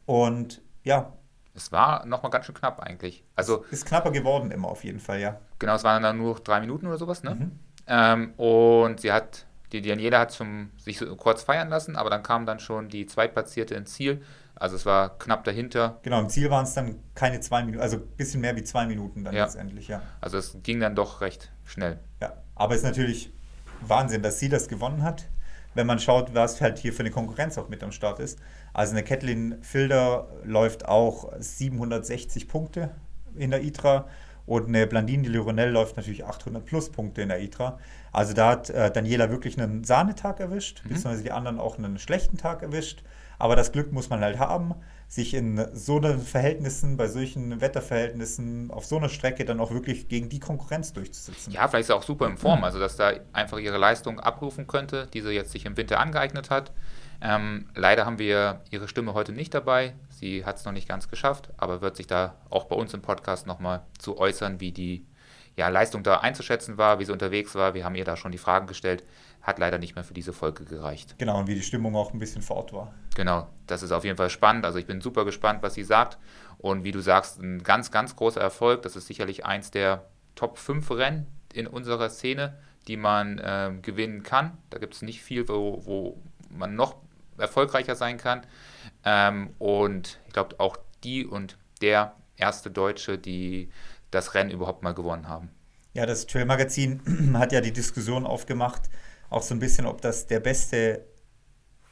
[0.05, 1.11] Und ja,
[1.53, 3.25] Es war nochmal ganz schön knapp eigentlich.
[3.35, 5.41] Also ist knapper geworden immer auf jeden Fall, ja.
[5.59, 7.35] genau, es waren dann nur drei Minuten oder sowas, ne?
[7.35, 7.59] Mhm.
[7.85, 12.23] Ähm, und sie hat, die Daniela hat zum, sich so kurz feiern lassen, aber dann
[12.23, 14.21] kam dann schon die Zweitplatzierte ins Ziel.
[14.61, 15.99] Also es war knapp dahinter.
[16.03, 18.85] Genau, im Ziel waren es dann keine zwei Minuten, also ein bisschen mehr wie zwei
[18.85, 19.45] Minuten dann Ja.
[19.45, 20.01] letztendlich, ja.
[20.21, 21.99] Also es ging dann doch recht schnell.
[22.21, 22.33] ja.
[22.55, 23.33] Aber es ist natürlich
[23.81, 25.27] Wahnsinn, dass sie das gewonnen hat,
[25.73, 28.37] wenn man schaut, was halt hier für eine Konkurrenz auch mit am Start ist.
[28.71, 32.91] Also eine Kathleen Filder läuft auch 760 Punkte
[33.35, 34.07] in der ITRA
[34.45, 37.79] und eine Blandine de Lironel läuft natürlich 800 plus Punkte in der ITRA.
[38.11, 40.89] Also da hat äh, Daniela wirklich einen Sahnetag erwischt, Mhm.
[40.89, 43.03] beziehungsweise die anderen auch einen schlechten Tag erwischt.
[43.41, 44.75] Aber das Glück muss man halt haben,
[45.07, 50.07] sich in so einen Verhältnissen, bei solchen Wetterverhältnissen, auf so einer Strecke dann auch wirklich
[50.07, 51.51] gegen die Konkurrenz durchzusetzen.
[51.51, 52.37] Ja, vielleicht ist sie auch super in.
[52.37, 55.99] Form, also dass da einfach ihre Leistung abrufen könnte, die sie jetzt sich im Winter
[55.99, 56.71] angeeignet hat.
[57.19, 59.95] Ähm, leider haben wir ihre Stimme heute nicht dabei.
[60.11, 63.01] Sie hat es noch nicht ganz geschafft, aber wird sich da auch bei uns im
[63.01, 65.07] Podcast nochmal zu äußern, wie die
[65.57, 67.73] ja, Leistung da einzuschätzen war, wie sie unterwegs war.
[67.73, 69.03] Wir haben ihr da schon die Fragen gestellt.
[69.41, 71.15] Hat leider nicht mehr für diese Folge gereicht.
[71.17, 72.93] Genau, und wie die Stimmung auch ein bisschen vor Ort war.
[73.15, 74.65] Genau, das ist auf jeden Fall spannend.
[74.65, 76.17] Also ich bin super gespannt, was sie sagt.
[76.57, 78.83] Und wie du sagst, ein ganz, ganz großer Erfolg.
[78.83, 84.23] Das ist sicherlich eins der Top 5 Rennen in unserer Szene, die man äh, gewinnen
[84.23, 84.57] kann.
[84.69, 86.95] Da gibt es nicht viel, wo, wo man noch
[87.37, 88.41] erfolgreicher sein kann.
[89.03, 93.69] Ähm, und ich glaube auch die und der erste Deutsche, die
[94.11, 95.49] das Rennen überhaupt mal gewonnen haben.
[95.93, 98.83] Ja, das Trail Magazin hat ja die Diskussion aufgemacht,
[99.31, 101.05] auch so ein bisschen, ob das der beste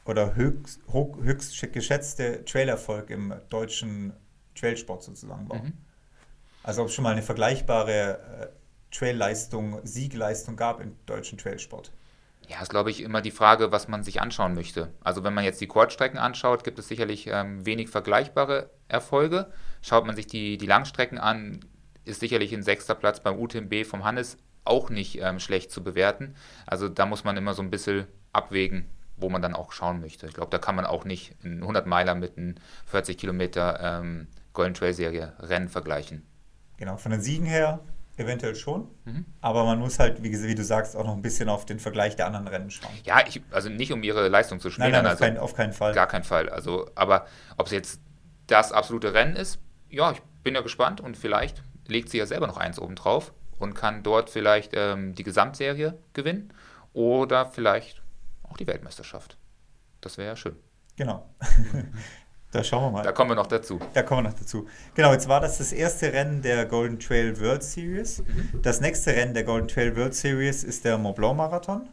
[0.04, 4.12] oder höchst, höchst geschätzte Trailerfolg im deutschen
[4.54, 5.62] Trailsport sozusagen war.
[5.62, 5.72] Mhm.
[6.62, 11.92] Also ob es schon mal eine vergleichbare äh, Trailleistung, Siegleistung gab im deutschen Trailsport.
[12.46, 14.92] Ja, ist, glaube ich, immer die Frage, was man sich anschauen möchte.
[15.02, 19.50] Also wenn man jetzt die Kurzstrecken anschaut, gibt es sicherlich ähm, wenig vergleichbare Erfolge.
[19.80, 21.60] Schaut man sich die, die Langstrecken an,
[22.04, 26.34] ist sicherlich ein sechster Platz beim UTMB vom Hannes auch nicht ähm, schlecht zu bewerten.
[26.66, 30.26] Also da muss man immer so ein bisschen abwägen, wo man dann auch schauen möchte.
[30.26, 34.28] Ich glaube, da kann man auch nicht einen 100 Meiler mit einem 40 Kilometer ähm,
[34.52, 36.26] Golden Trail Serie Rennen vergleichen.
[36.76, 37.80] Genau, von den Siegen her
[38.20, 38.86] Eventuell schon.
[39.06, 39.24] Mhm.
[39.40, 42.16] Aber man muss halt, wie, wie, du sagst, auch noch ein bisschen auf den Vergleich
[42.16, 42.92] der anderen Rennen schauen.
[43.04, 45.04] Ja, ich, also nicht um ihre Leistung zu schmälern.
[45.04, 45.94] Nein, nein, auf, also kein, auf keinen Fall.
[45.94, 46.50] Gar keinen Fall.
[46.50, 48.00] Also, aber ob es jetzt
[48.46, 52.46] das absolute Rennen ist, ja, ich bin ja gespannt und vielleicht legt sie ja selber
[52.46, 56.52] noch eins oben drauf und kann dort vielleicht ähm, die Gesamtserie gewinnen
[56.92, 58.02] oder vielleicht
[58.42, 59.36] auch die Weltmeisterschaft.
[60.00, 60.56] Das wäre ja schön.
[60.96, 61.28] Genau.
[62.52, 63.02] Da schauen wir mal.
[63.04, 63.78] Da kommen wir noch dazu.
[63.94, 64.66] Da kommen wir noch dazu.
[64.94, 68.24] Genau, jetzt war das das erste Rennen der Golden Trail World Series.
[68.26, 68.60] Mhm.
[68.62, 71.88] Das nächste Rennen der Golden Trail World Series ist der Mont Blanc Marathon.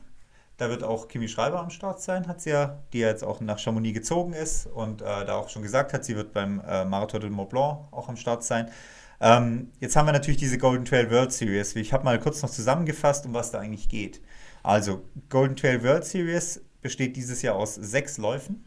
[0.58, 3.60] Da wird auch Kimi Schreiber am Start sein, hat sie ja, die jetzt auch nach
[3.60, 7.22] Chamonix gezogen ist und äh, da auch schon gesagt hat, sie wird beim äh, Marathon
[7.22, 8.72] de Mont Blanc auch am Start sein.
[9.20, 11.76] Ähm, jetzt haben wir natürlich diese Golden Trail World Series.
[11.76, 14.22] Ich habe mal kurz noch zusammengefasst, um was da eigentlich geht.
[14.64, 18.66] Also, Golden Trail World Series besteht dieses Jahr aus sechs Läufen.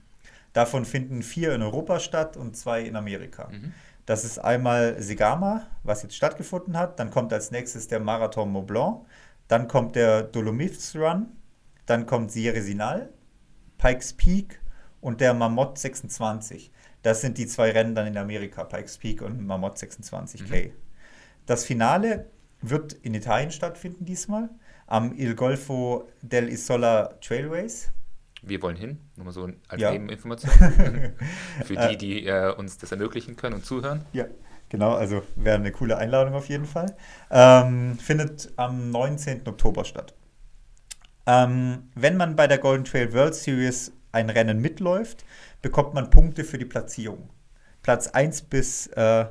[0.52, 3.48] Davon finden vier in Europa statt und zwei in Amerika.
[3.50, 3.72] Mhm.
[4.06, 6.98] Das ist einmal Segama, was jetzt stattgefunden hat.
[6.98, 9.06] Dann kommt als nächstes der Marathon Mont Blanc.
[9.46, 11.28] Dann kommt der Dolomites Run.
[11.86, 13.10] Dann kommt Sierre Sinal,
[13.78, 14.60] Pikes Peak
[15.00, 16.70] und der Marmot 26.
[17.02, 20.66] Das sind die zwei Rennen dann in Amerika, Pikes Peak und Marmot 26K.
[20.66, 20.72] Mhm.
[21.46, 22.26] Das Finale
[22.60, 24.50] wird in Italien stattfinden diesmal,
[24.86, 27.90] am Il Golfo del Isola Trailways.
[28.42, 29.92] Wir wollen hin, nur mal so als ja.
[29.92, 30.52] Nebeninformation.
[31.64, 34.04] Für die, die äh, uns das ermöglichen können und zuhören.
[34.12, 34.26] Ja,
[34.68, 36.96] genau, also wäre eine coole Einladung auf jeden Fall.
[37.30, 39.46] Ähm, findet am 19.
[39.46, 40.14] Oktober statt.
[41.26, 45.24] Ähm, wenn man bei der Golden Trail World Series ein Rennen mitläuft,
[45.62, 47.30] bekommt man Punkte für die Platzierung.
[47.82, 49.26] Platz 1 bis äh,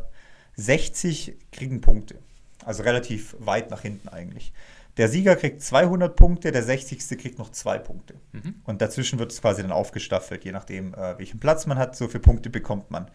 [0.56, 2.20] 60 kriegen Punkte.
[2.66, 4.54] Also relativ weit nach hinten eigentlich.
[4.98, 7.18] Der Sieger kriegt 200 Punkte, der 60.
[7.18, 8.16] kriegt noch zwei Punkte.
[8.34, 8.56] Mhm.
[8.66, 12.08] Und dazwischen wird es quasi dann aufgestaffelt, je nachdem, äh, welchen Platz man hat, so
[12.08, 13.10] viele Punkte bekommt man.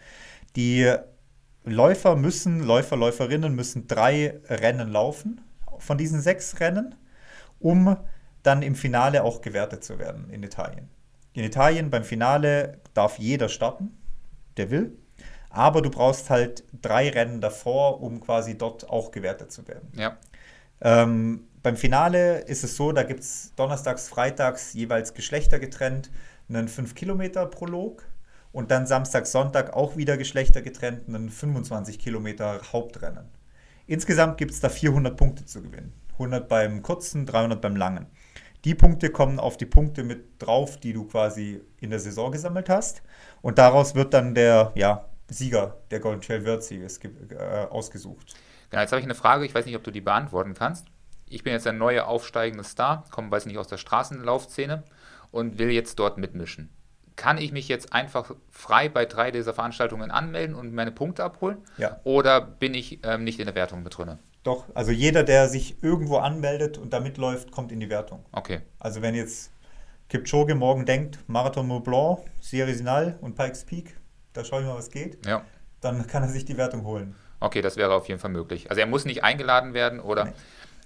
[0.55, 0.91] Die
[1.63, 5.41] Läufer müssen, Läufer, Läuferinnen müssen drei Rennen laufen
[5.77, 6.95] von diesen sechs Rennen,
[7.59, 7.97] um
[8.43, 10.89] dann im Finale auch gewertet zu werden in Italien.
[11.35, 13.97] In Italien beim Finale darf jeder starten,
[14.55, 14.97] der will.
[15.49, 19.89] Aber du brauchst halt drei Rennen davor, um quasi dort auch gewertet zu werden.
[19.95, 20.17] Ja.
[20.81, 26.09] Ähm, beim Finale ist es so, da gibt es donnerstags, freitags jeweils Geschlechter getrennt,
[26.47, 28.03] einen 5-Kilometer-Prolog
[28.53, 33.25] und dann Samstag, Sonntag auch wieder Geschlechter getrennt, einen 25 Kilometer Hauptrennen.
[33.87, 35.91] Insgesamt gibt es da 400 Punkte zu gewinnen.
[36.13, 38.05] 100 beim kurzen, 300 beim langen.
[38.65, 42.67] Die Punkte kommen auf die Punkte mit drauf, die du quasi in der Saison gesammelt
[42.67, 43.03] hast.
[43.41, 48.33] Und daraus wird dann der ja, Sieger der Golden Trail World Series äh, ausgesucht.
[48.69, 50.87] Genau, jetzt habe ich eine Frage, ich weiß nicht, ob du die beantworten kannst
[51.27, 54.83] ich bin jetzt ein neuer aufsteigender Star, komme, weiß nicht, aus der Straßenlaufszene
[55.31, 56.69] und will jetzt dort mitmischen.
[57.15, 61.59] Kann ich mich jetzt einfach frei bei drei dieser Veranstaltungen anmelden und meine Punkte abholen?
[61.77, 61.99] Ja.
[62.03, 64.19] Oder bin ich ähm, nicht in der Wertung mit drin?
[64.45, 68.23] Doch, also jeder, der sich irgendwo anmeldet und da mitläuft, kommt in die Wertung.
[68.31, 68.61] Okay.
[68.79, 69.51] Also wenn jetzt
[70.07, 73.97] Kipchoge morgen denkt, Marathon Mont Blanc, Sierra Sinal und Pikes Peak,
[74.31, 75.43] da schaue ich mal, was geht, ja.
[75.81, 77.15] dann kann er sich die Wertung holen.
[77.41, 78.69] Okay, das wäre auf jeden Fall möglich.
[78.69, 80.25] Also er muss nicht eingeladen werden oder...
[80.25, 80.31] Nee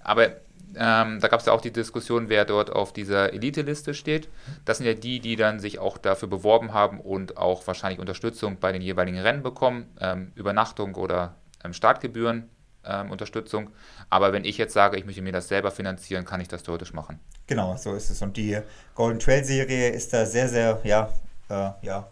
[0.03, 0.27] aber
[0.75, 4.29] ähm, da gab es ja auch die Diskussion, wer dort auf dieser Elite-Liste steht.
[4.65, 8.57] Das sind ja die, die dann sich auch dafür beworben haben und auch wahrscheinlich Unterstützung
[8.59, 12.49] bei den jeweiligen Rennen bekommen, ähm, Übernachtung oder ähm, Startgebühren.
[12.85, 13.71] Ähm, Unterstützung.
[14.09, 16.93] Aber wenn ich jetzt sage, ich möchte mir das selber finanzieren, kann ich das theoretisch
[16.93, 17.19] machen.
[17.45, 18.21] Genau, so ist es.
[18.21, 18.57] Und die
[18.95, 21.09] Golden Trail Serie ist da sehr, sehr, ja,
[21.49, 22.07] äh, ja,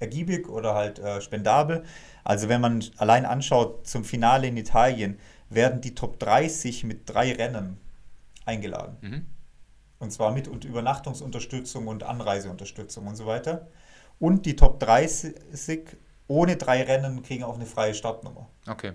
[0.00, 1.84] ergiebig oder halt äh, spendabel.
[2.24, 5.18] Also wenn man allein anschaut zum Finale in Italien,
[5.48, 7.78] werden die Top 30 mit drei Rennen
[8.44, 8.96] eingeladen.
[9.00, 9.26] Mhm.
[10.00, 13.68] Und zwar mit und Übernachtungsunterstützung und Anreiseunterstützung und so weiter.
[14.18, 15.34] Und die Top 30
[16.26, 18.48] ohne drei Rennen kriegen auch eine freie Startnummer.
[18.66, 18.92] Okay.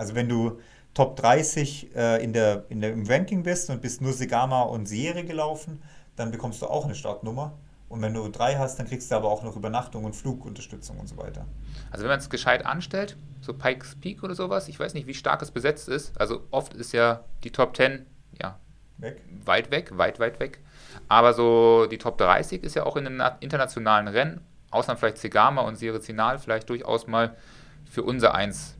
[0.00, 0.58] Also wenn du
[0.94, 4.86] Top 30 äh, in der, in der, im Ranking bist und bist nur Segama und
[4.86, 5.82] Serie gelaufen,
[6.16, 7.52] dann bekommst du auch eine Startnummer.
[7.90, 11.06] Und wenn du drei hast, dann kriegst du aber auch noch Übernachtung und Flugunterstützung und
[11.06, 11.44] so weiter.
[11.90, 15.12] Also wenn man es gescheit anstellt, so Pikes Peak oder sowas, ich weiß nicht, wie
[15.12, 16.18] stark es besetzt ist.
[16.18, 18.06] Also oft ist ja die Top 10
[18.40, 18.58] ja,
[18.96, 19.20] Weg?
[19.44, 20.60] weit weg, weit, weit weg.
[21.08, 25.60] Aber so die Top 30 ist ja auch in den internationalen Rennen, außer vielleicht Segama
[25.60, 27.36] und Sirizinal, vielleicht durchaus mal
[27.84, 28.78] für unser Eins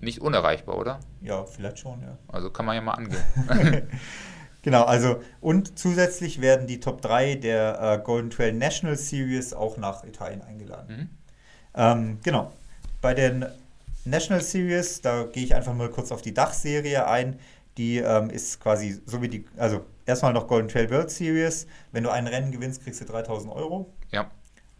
[0.00, 1.00] nicht unerreichbar, oder?
[1.20, 2.18] Ja, vielleicht schon, ja.
[2.28, 3.22] Also kann man ja mal angehen.
[4.62, 9.76] genau, also und zusätzlich werden die Top 3 der äh, Golden Trail National Series auch
[9.76, 10.96] nach Italien eingeladen.
[10.96, 11.10] Mhm.
[11.74, 12.52] Ähm, genau.
[13.00, 13.46] Bei den
[14.04, 17.38] National Series, da gehe ich einfach mal kurz auf die Dachserie ein.
[17.76, 21.66] Die ähm, ist quasi so wie die, also erstmal noch Golden Trail World Series.
[21.92, 23.92] Wenn du ein Rennen gewinnst, kriegst du 3000 Euro.
[24.10, 24.30] Ja.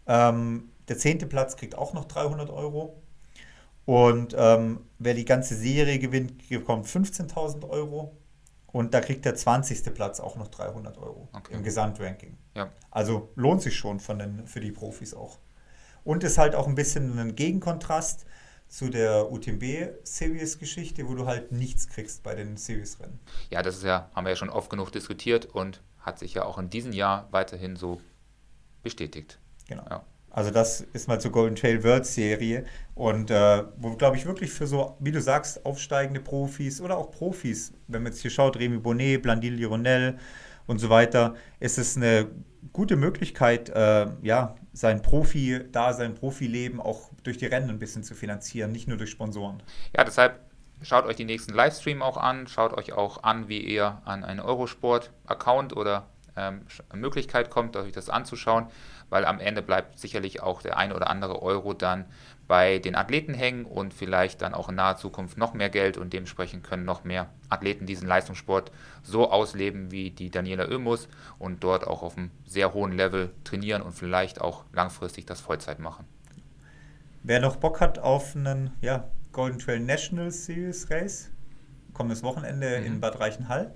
[0.07, 3.01] Ähm, der zehnte Platz kriegt auch noch 300 Euro.
[3.87, 8.17] Und ähm, wer die ganze Serie gewinnt, bekommt 15.000 Euro.
[8.67, 9.93] Und da kriegt der 20.
[9.93, 11.53] Platz auch noch 300 Euro Okay.
[11.53, 12.37] im Gesamtranking.
[12.53, 12.69] Ja.
[12.91, 15.39] Also lohnt sich schon von den, für die Profis auch.
[16.03, 18.25] Und ist halt auch ein bisschen ein Gegenkontrast
[18.67, 23.19] zu der UTMB-Series-Geschichte, wo du halt nichts kriegst bei den Series-Rennen.
[23.49, 26.43] Ja, das ist ja, haben wir ja schon oft genug diskutiert und hat sich ja
[26.43, 28.01] auch in diesem Jahr weiterhin so
[28.83, 29.39] bestätigt.
[29.69, 29.85] Genau.
[29.89, 30.03] Ja.
[30.37, 32.63] Also das ist mal zur Golden Trail World Serie.
[32.93, 37.09] Und äh, wo glaube ich wirklich für so, wie du sagst, aufsteigende Profis oder auch
[37.09, 40.19] Profis, wenn man jetzt hier schaut, Remy Bonnet, Blandil Lironel
[40.67, 42.27] und so weiter, ist es eine
[42.71, 48.03] gute Möglichkeit, äh, ja, sein Profi, da sein Profileben auch durch die Rennen ein bisschen
[48.03, 49.63] zu finanzieren, nicht nur durch Sponsoren.
[49.97, 50.39] Ja, deshalb
[50.83, 54.39] schaut euch die nächsten Livestream auch an, schaut euch auch an, wie ihr an einen
[54.39, 56.05] Eurosport-Account oder
[56.37, 56.61] ähm,
[56.93, 58.67] Möglichkeit kommt, euch das anzuschauen,
[59.09, 62.05] weil am Ende bleibt sicherlich auch der ein oder andere Euro dann
[62.47, 66.13] bei den Athleten hängen und vielleicht dann auch in naher Zukunft noch mehr Geld und
[66.13, 68.71] dementsprechend können noch mehr Athleten diesen Leistungssport
[69.03, 73.81] so ausleben wie die Daniela Oemus und dort auch auf einem sehr hohen Level trainieren
[73.81, 76.05] und vielleicht auch langfristig das Vollzeit machen.
[77.23, 81.31] Wer noch Bock hat auf einen ja, Golden Trail National Series Race,
[81.93, 82.85] kommendes Wochenende Mhm.
[82.85, 83.75] in Bad Reichenhall.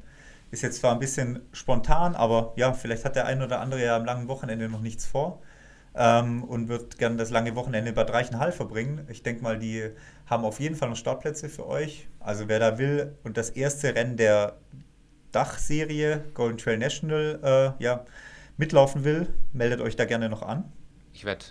[0.51, 3.95] Ist jetzt zwar ein bisschen spontan, aber ja, vielleicht hat der ein oder andere ja
[3.95, 5.41] am langen Wochenende noch nichts vor
[5.95, 9.05] ähm, und wird gerne das lange Wochenende in Bad Reichenhall verbringen.
[9.09, 9.89] Ich denke mal, die
[10.27, 12.07] haben auf jeden Fall noch Startplätze für euch.
[12.19, 14.57] Also wer da will und das erste Rennen der
[15.31, 18.05] Dachserie Golden Trail National äh, ja,
[18.57, 20.65] mitlaufen will, meldet euch da gerne noch an.
[21.13, 21.45] Ich werde,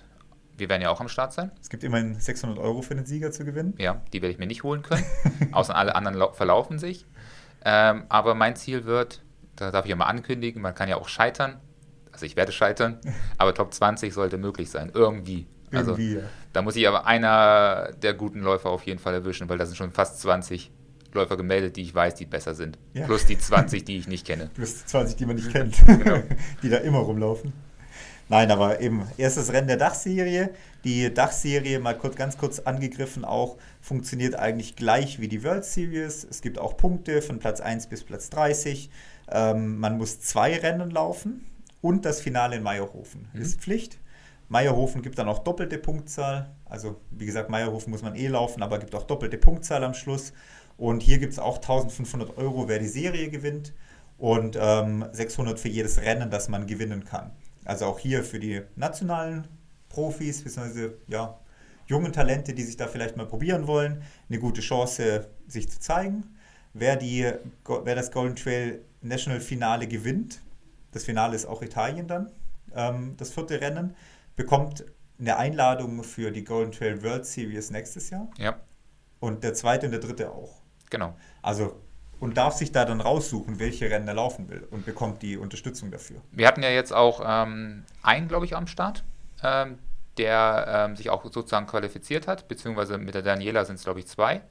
[0.58, 1.50] wir werden ja auch am Start sein.
[1.62, 3.74] Es gibt immerhin 600 Euro für den Sieger zu gewinnen.
[3.78, 5.04] Ja, die werde ich mir nicht holen können,
[5.52, 7.06] außer alle anderen lau- verlaufen sich.
[7.64, 9.22] Ähm, aber mein Ziel wird,
[9.56, 11.60] da darf ich ja mal ankündigen, man kann ja auch scheitern.
[12.12, 12.98] Also ich werde scheitern,
[13.38, 15.46] aber Top 20 sollte möglich sein, irgendwie.
[15.72, 16.14] Also Irgendwie.
[16.16, 16.22] ja.
[16.52, 19.76] da muss ich aber einer der guten Läufer auf jeden Fall erwischen, weil da sind
[19.76, 20.72] schon fast 20
[21.12, 22.76] Läufer gemeldet, die ich weiß, die besser sind.
[22.92, 23.06] Ja.
[23.06, 24.50] Plus die 20, die ich nicht kenne.
[24.54, 26.22] Plus 20, die man nicht kennt, Genau.
[26.62, 27.52] die da immer rumlaufen.
[28.30, 30.50] Nein, aber eben erstes Rennen der Dachserie.
[30.84, 36.22] Die Dachserie, mal kurz, ganz kurz angegriffen, auch funktioniert eigentlich gleich wie die World Series.
[36.30, 38.88] Es gibt auch Punkte von Platz 1 bis Platz 30.
[39.32, 41.44] Ähm, man muss zwei Rennen laufen
[41.80, 43.40] und das Finale in Meierhofen Mhm.
[43.42, 43.98] ist Pflicht.
[44.48, 46.54] Meierhofen gibt dann auch doppelte Punktzahl.
[46.66, 50.32] Also wie gesagt, Meierhofen muss man eh laufen, aber gibt auch doppelte Punktzahl am Schluss.
[50.76, 53.74] Und hier gibt es auch 1500 Euro, wer die Serie gewinnt
[54.18, 57.32] und ähm, 600 für jedes Rennen, das man gewinnen kann.
[57.64, 59.46] Also auch hier für die nationalen
[59.88, 61.38] Profis, beziehungsweise ja,
[61.86, 66.24] jungen Talente, die sich da vielleicht mal probieren wollen, eine gute Chance, sich zu zeigen.
[66.72, 67.30] Wer, die,
[67.66, 70.40] wer das Golden Trail National Finale gewinnt,
[70.92, 72.30] das Finale ist auch Italien dann,
[72.74, 73.94] ähm, das vierte Rennen,
[74.36, 74.84] bekommt
[75.18, 78.58] eine Einladung für die Golden Trail World Series nächstes Jahr Ja,
[79.18, 80.62] und der zweite und der dritte auch.
[80.88, 81.14] genau.
[81.42, 81.80] Also
[82.20, 85.90] und darf sich da dann raussuchen, welche Rennen er laufen will und bekommt die Unterstützung
[85.90, 86.20] dafür.
[86.30, 89.02] Wir hatten ja jetzt auch ähm, einen, glaube ich, am Start,
[89.42, 89.78] ähm,
[90.18, 94.06] der ähm, sich auch sozusagen qualifiziert hat, beziehungsweise mit der Daniela sind es, glaube ich,
[94.06, 94.42] zwei.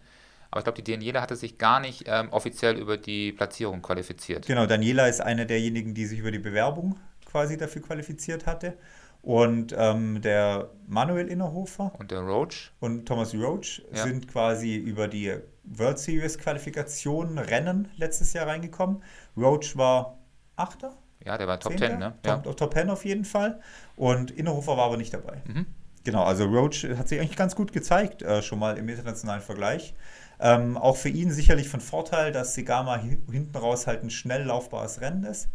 [0.51, 4.47] Aber ich glaube, die Daniela hatte sich gar nicht ähm, offiziell über die Platzierung qualifiziert.
[4.47, 8.73] Genau, Daniela ist eine derjenigen, die sich über die Bewerbung quasi dafür qualifiziert hatte.
[9.21, 14.03] Und ähm, der Manuel Innerhofer Und der Roach, und Thomas Roach Ja.
[14.03, 15.35] sind quasi über die
[15.69, 19.03] World Series Qualifikation Rennen letztes Jahr reingekommen.
[19.37, 20.17] Roach war
[20.55, 21.89] Achter, ja, der war Top Zehnter?
[21.89, 22.13] 10, ne?
[22.25, 22.37] Ja.
[22.37, 23.59] Top, Top 10 auf jeden Fall.
[23.95, 25.41] Und Innerhofer war aber nicht dabei.
[25.45, 25.65] Mhm.
[26.03, 29.93] Genau, also Roach hat sich eigentlich ganz gut gezeigt, äh, schon mal im internationalen Vergleich.
[30.39, 35.01] Ähm, auch für ihn sicherlich von Vorteil, dass Sigama hinten raus halt ein schnell laufbares
[35.01, 35.49] Rennen ist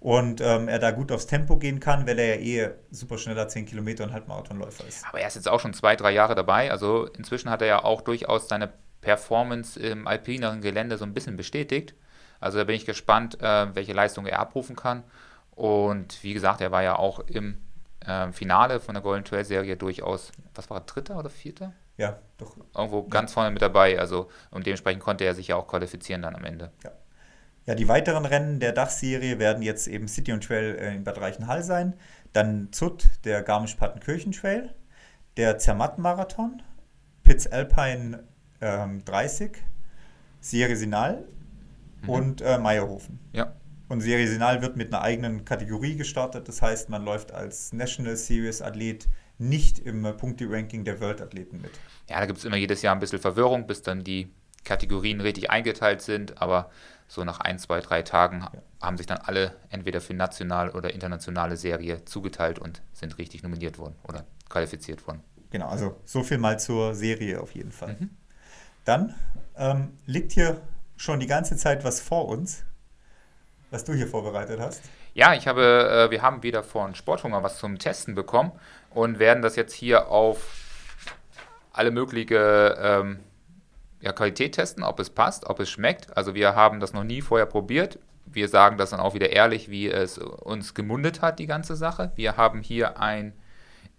[0.00, 3.48] und ähm, er da gut aufs Tempo gehen kann, weil er ja eh super schneller
[3.48, 5.04] 10 Kilometer und Halbmarathonläufer ist.
[5.06, 6.70] Aber er ist jetzt auch schon zwei, drei Jahre dabei.
[6.70, 11.36] Also inzwischen hat er ja auch durchaus seine Performance im alpineren Gelände so ein bisschen
[11.36, 11.94] bestätigt.
[12.40, 15.04] Also da bin ich gespannt, äh, welche Leistung er abrufen kann.
[15.50, 17.58] Und wie gesagt, er war ja auch im
[18.06, 21.72] äh, Finale von der Golden Trail Serie durchaus, was war er, dritter oder vierter?
[21.96, 22.56] Ja, doch.
[22.74, 23.98] Irgendwo ganz vorne mit dabei.
[23.98, 26.70] Also und dementsprechend konnte er sich ja auch qualifizieren dann am Ende.
[26.82, 26.92] Ja.
[27.66, 31.20] Ja, die weiteren Rennen der Dachserie werden jetzt eben City und Trail äh, in Bad
[31.20, 31.94] Reichenhall sein.
[32.32, 34.74] Dann ZUT, der Garmisch-Partenkirchen Trail,
[35.36, 36.62] der Zermatt-Marathon,
[37.22, 38.24] Pitts Alpine
[38.60, 39.52] ähm, 30,
[40.40, 41.24] Serie Sinal
[42.02, 42.08] mhm.
[42.08, 43.18] und äh, Meierhofen.
[43.32, 43.54] Ja.
[43.88, 46.46] Und Serie Sinal wird mit einer eigenen Kategorie gestartet.
[46.46, 51.72] Das heißt, man läuft als National Series Athlet nicht im Punkte-Ranking der World-Athleten mit.
[52.08, 54.30] Ja, da gibt es immer jedes Jahr ein bisschen Verwirrung, bis dann die
[54.64, 56.40] Kategorien richtig eingeteilt sind.
[56.40, 56.70] Aber
[57.08, 58.62] so nach ein, zwei, drei Tagen ja.
[58.80, 63.78] haben sich dann alle entweder für national oder internationale Serie zugeteilt und sind richtig nominiert
[63.78, 65.24] worden oder qualifiziert worden.
[65.50, 67.96] Genau, also so viel mal zur Serie auf jeden Fall.
[67.98, 68.10] Mhm.
[68.84, 69.14] Dann
[69.56, 70.60] ähm, liegt hier
[70.96, 72.64] schon die ganze Zeit was vor uns,
[73.70, 74.82] was du hier vorbereitet hast.
[75.14, 78.52] Ja, ich habe, äh, wir haben wieder von Sporthunger was zum Testen bekommen
[78.90, 80.64] und werden das jetzt hier auf
[81.72, 83.20] alle möglichen ähm,
[84.00, 86.16] ja, Qualität testen, ob es passt, ob es schmeckt.
[86.16, 87.98] Also wir haben das noch nie vorher probiert.
[88.26, 92.12] Wir sagen das dann auch wieder ehrlich, wie es uns gemundet hat, die ganze Sache.
[92.14, 93.32] Wir haben hier ein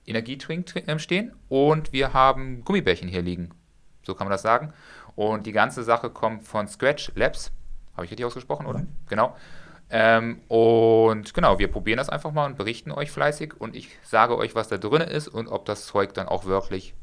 [0.05, 3.49] Energietrink äh, stehen und wir haben Gummibärchen hier liegen.
[4.03, 4.73] So kann man das sagen.
[5.15, 7.51] Und die ganze Sache kommt von Scratch Labs.
[7.93, 8.79] Habe ich richtig ausgesprochen, oder?
[8.79, 8.87] Mhm.
[9.09, 9.35] Genau.
[9.89, 14.37] Ähm, und genau, wir probieren das einfach mal und berichten euch fleißig und ich sage
[14.37, 16.93] euch, was da drin ist und ob das Zeug dann auch wirklich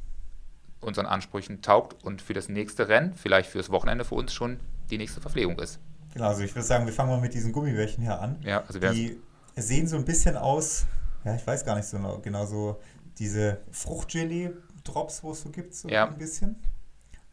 [0.81, 4.59] unseren Ansprüchen taugt und für das nächste Rennen, vielleicht fürs Wochenende für uns schon
[4.91, 5.81] die nächste Verpflegung ist.
[6.15, 8.41] Genau, also ich würde sagen, wir fangen mal mit diesen Gummibärchen hier an.
[8.43, 9.21] Ja, also die
[9.55, 10.87] sehen so ein bisschen aus,
[11.25, 12.81] ja, ich weiß gar nicht so genau, genau so
[13.19, 16.07] diese Fruchtgelee-Drops, wo es so gibt, so ja.
[16.07, 16.57] ein bisschen.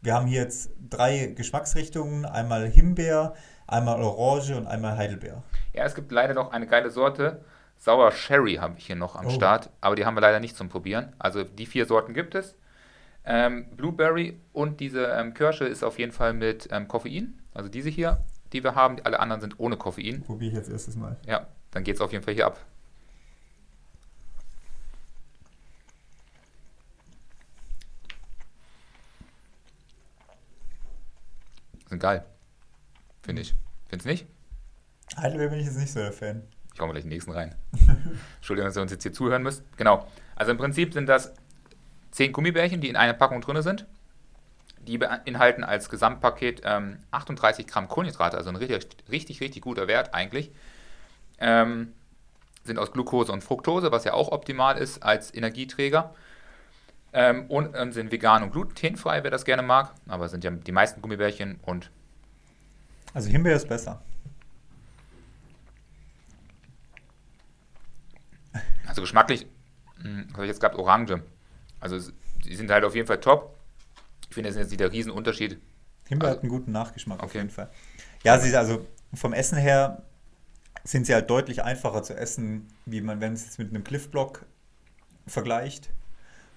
[0.06, 3.34] Wir haben hier jetzt drei Geschmacksrichtungen, einmal Himbeer,
[3.66, 5.42] einmal Orange und einmal Heidelbeer.
[5.72, 7.40] Ja, es gibt leider noch eine geile Sorte.
[7.76, 9.30] Sauer Sherry habe ich hier noch am oh.
[9.30, 11.12] Start, aber die haben wir leider nicht zum Probieren.
[11.18, 12.54] Also die vier Sorten gibt es.
[13.24, 17.42] Ähm, Blueberry und diese ähm, Kirsche ist auf jeden Fall mit ähm, Koffein.
[17.52, 20.22] Also diese hier, die wir haben, alle anderen sind ohne Koffein.
[20.22, 21.16] Probiere ich jetzt erstes Mal.
[21.26, 22.60] Ja, dann geht es auf jeden Fall hier ab.
[31.88, 32.24] Sind geil.
[33.22, 33.54] Finde ich.
[33.88, 34.26] Findest du nicht?
[35.16, 36.42] Heidelbeer bin ich jetzt nicht so der Fan.
[36.72, 37.54] Ich komme gleich den nächsten rein.
[38.36, 39.62] Entschuldigung, dass ihr uns jetzt hier zuhören müsst.
[39.76, 40.06] Genau.
[40.34, 41.32] Also im Prinzip sind das
[42.10, 43.86] 10 Gummibärchen, die in einer Packung drin sind.
[44.78, 50.14] Die beinhalten als Gesamtpaket ähm, 38 Gramm Kohlenhydrate, also ein richtig, richtig, richtig guter Wert
[50.14, 50.52] eigentlich.
[51.38, 51.92] Ähm,
[52.64, 56.14] sind aus Glucose und Fructose, was ja auch optimal ist als Energieträger.
[57.18, 59.94] Ähm, und ähm, sind vegan und glutenfrei, wer das gerne mag.
[60.06, 61.90] Aber sind ja die meisten Gummibärchen und.
[63.14, 64.02] Also Himbeer ist besser.
[68.86, 69.46] Also geschmacklich,
[70.02, 71.22] hm, habe ich jetzt gehabt, Orange.
[71.80, 71.98] Also
[72.44, 73.58] die sind halt auf jeden Fall top.
[74.28, 75.58] Ich finde, das ist jetzt nicht der Riesenunterschied.
[76.08, 77.26] Himbeer also, hat einen guten Nachgeschmack okay.
[77.26, 77.70] auf jeden Fall.
[78.24, 80.02] Ja, sie, also vom Essen her
[80.84, 84.44] sind sie halt deutlich einfacher zu essen, wie man, wenn es jetzt mit einem Cliff-Block
[85.26, 85.88] vergleicht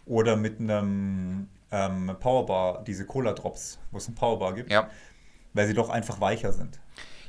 [0.10, 4.89] oder mit einem ähm, Powerbar, diese Cola-Drops, wo es ein Powerbar gibt, ja.
[5.54, 6.80] weil sie doch einfach weicher sind.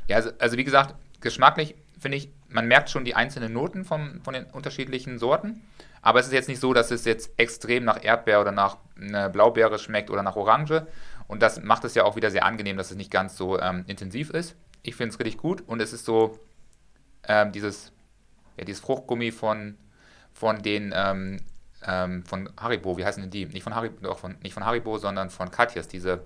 [0.09, 4.23] Ja, also, also wie gesagt, geschmacklich finde ich, man merkt schon die einzelnen Noten vom,
[4.23, 5.63] von den unterschiedlichen Sorten.
[6.03, 9.29] Aber es ist jetzt nicht so, dass es jetzt extrem nach Erdbeer oder nach äh,
[9.29, 10.87] Blaubeere schmeckt oder nach Orange.
[11.29, 13.85] Und das macht es ja auch wieder sehr angenehm, dass es nicht ganz so ähm,
[13.87, 14.57] intensiv ist.
[14.83, 16.39] Ich finde es richtig gut und es ist so
[17.29, 17.93] ähm, dieses,
[18.57, 19.77] ja, dieses Fruchtgummi von,
[20.33, 21.43] von den ähm,
[21.87, 23.47] ähm von Haribo, wie heißen denn die?
[23.47, 26.25] Nicht von Haribo, von, nicht von Haribo, sondern von Katjas, diese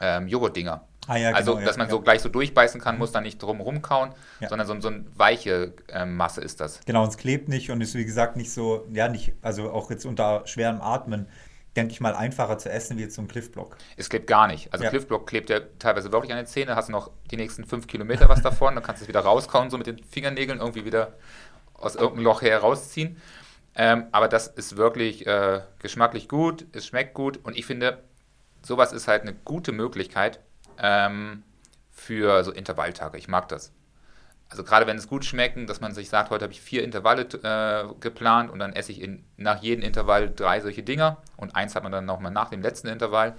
[0.00, 0.86] ähm, Joghurt-Dinger.
[1.08, 3.42] Ah, ja, also, genau, dass man ja, so gleich so durchbeißen kann, muss dann nicht
[3.42, 4.48] drum rumkauen, ja.
[4.48, 6.80] sondern so, so eine weiche äh, Masse ist das.
[6.86, 9.90] Genau, und es klebt nicht und ist wie gesagt nicht so, ja, nicht, also auch
[9.90, 11.26] jetzt unter schwerem Atmen,
[11.74, 13.78] denke ich mal, einfacher zu essen wie jetzt so ein Cliffblock.
[13.96, 14.72] Es klebt gar nicht.
[14.72, 14.90] Also ja.
[14.90, 18.28] Cliffblock klebt ja teilweise wirklich an den Zähnen, hast du noch die nächsten fünf Kilometer
[18.28, 21.14] was davon, dann kannst du es wieder rauskauen, so mit den Fingernägeln irgendwie wieder
[21.74, 23.16] aus irgendeinem Loch herausziehen.
[23.74, 28.02] Ähm, aber das ist wirklich äh, geschmacklich gut, es schmeckt gut und ich finde,
[28.62, 30.40] sowas ist halt eine gute Möglichkeit,
[30.78, 31.42] ähm,
[31.90, 33.18] für so Intervalltage.
[33.18, 33.72] Ich mag das.
[34.50, 37.22] also gerade wenn es gut schmecken, dass man sich sagt, heute habe ich vier Intervalle
[37.22, 41.74] äh, geplant und dann esse ich in, nach jedem Intervall drei solche Dinger und eins
[41.74, 43.34] hat man dann nochmal nach dem letzten Intervall.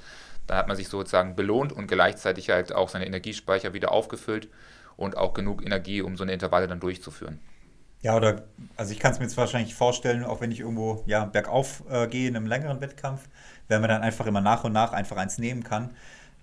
[0.47, 4.49] Dann hat man sich sozusagen belohnt und gleichzeitig halt auch seine Energiespeicher wieder aufgefüllt
[4.97, 7.39] und auch genug Energie, um so eine Intervalle dann durchzuführen.
[8.03, 8.43] Ja, oder,
[8.75, 12.07] also ich kann es mir jetzt wahrscheinlich vorstellen, auch wenn ich irgendwo ja, bergauf äh,
[12.07, 13.29] gehe in einem längeren Wettkampf,
[13.69, 15.91] wenn man dann einfach immer nach und nach einfach eins nehmen kann.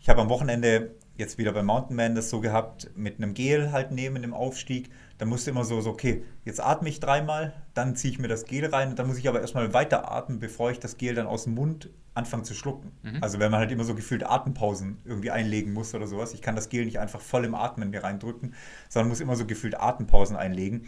[0.00, 3.90] Ich habe am Wochenende jetzt wieder beim Mountainman das so gehabt, mit einem Gel halt
[3.90, 4.90] nehmen im Aufstieg.
[5.18, 8.46] Da musste immer so, so, okay, jetzt atme ich dreimal, dann ziehe ich mir das
[8.46, 11.44] Gel rein, dann muss ich aber erstmal weiter atmen, bevor ich das Gel dann aus
[11.44, 12.92] dem Mund anfange zu schlucken.
[13.02, 13.18] Mhm.
[13.20, 16.32] Also wenn man halt immer so gefühlt Atempausen irgendwie einlegen muss oder sowas.
[16.32, 18.54] Ich kann das Gel nicht einfach voll im Atmen mir reindrücken,
[18.88, 20.86] sondern muss immer so gefühlt Atempausen einlegen.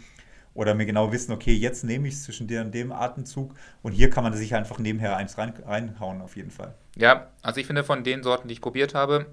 [0.53, 3.91] Oder mir genau wissen, okay, jetzt nehme ich es zwischen dir und dem Atemzug und
[3.91, 6.75] hier kann man sich einfach nebenher eins rein, reinhauen auf jeden Fall.
[6.95, 9.25] Ja, also ich finde von den Sorten, die ich probiert habe,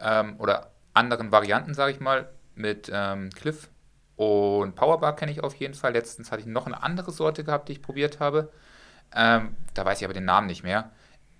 [0.00, 3.68] ähm, oder anderen Varianten, sage ich mal, mit ähm, Cliff
[4.16, 5.92] und Powerbar kenne ich auf jeden Fall.
[5.92, 8.50] Letztens hatte ich noch eine andere Sorte gehabt, die ich probiert habe.
[9.14, 10.90] Ähm, da weiß ich aber den Namen nicht mehr.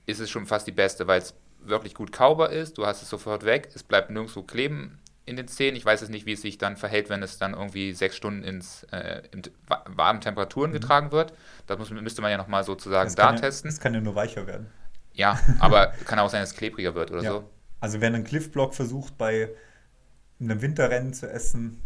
[0.07, 2.79] Ist es schon fast die beste, weil es wirklich gut kaubar ist.
[2.79, 3.71] Du hast es sofort weg.
[3.75, 5.77] Es bleibt nirgendwo kleben in den Zähnen.
[5.77, 8.43] Ich weiß es nicht, wie es sich dann verhält, wenn es dann irgendwie sechs Stunden
[8.43, 9.43] ins, äh, in
[9.87, 10.75] warmen Temperaturen mhm.
[10.75, 11.33] getragen wird.
[11.67, 13.69] Das muss, müsste man ja nochmal sozusagen da ja, testen.
[13.69, 14.67] Es kann ja nur weicher werden.
[15.13, 17.31] Ja, aber kann auch sein, dass es klebriger wird oder ja.
[17.31, 17.51] so.
[17.81, 19.51] Also wer einen Cliffblock versucht bei
[20.41, 21.81] einem Winterrennen zu essen,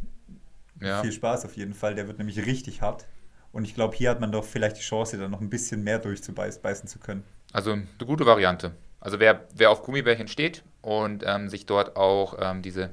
[0.80, 1.02] ja.
[1.02, 1.94] viel Spaß auf jeden Fall.
[1.94, 3.06] Der wird nämlich richtig hart.
[3.52, 5.98] Und ich glaube, hier hat man doch vielleicht die Chance, da noch ein bisschen mehr
[5.98, 7.22] durchzubeißen zu können.
[7.52, 8.72] Also eine gute Variante.
[8.98, 12.90] Also wer, wer auf Gummibärchen steht und ähm, sich dort auch ähm, diese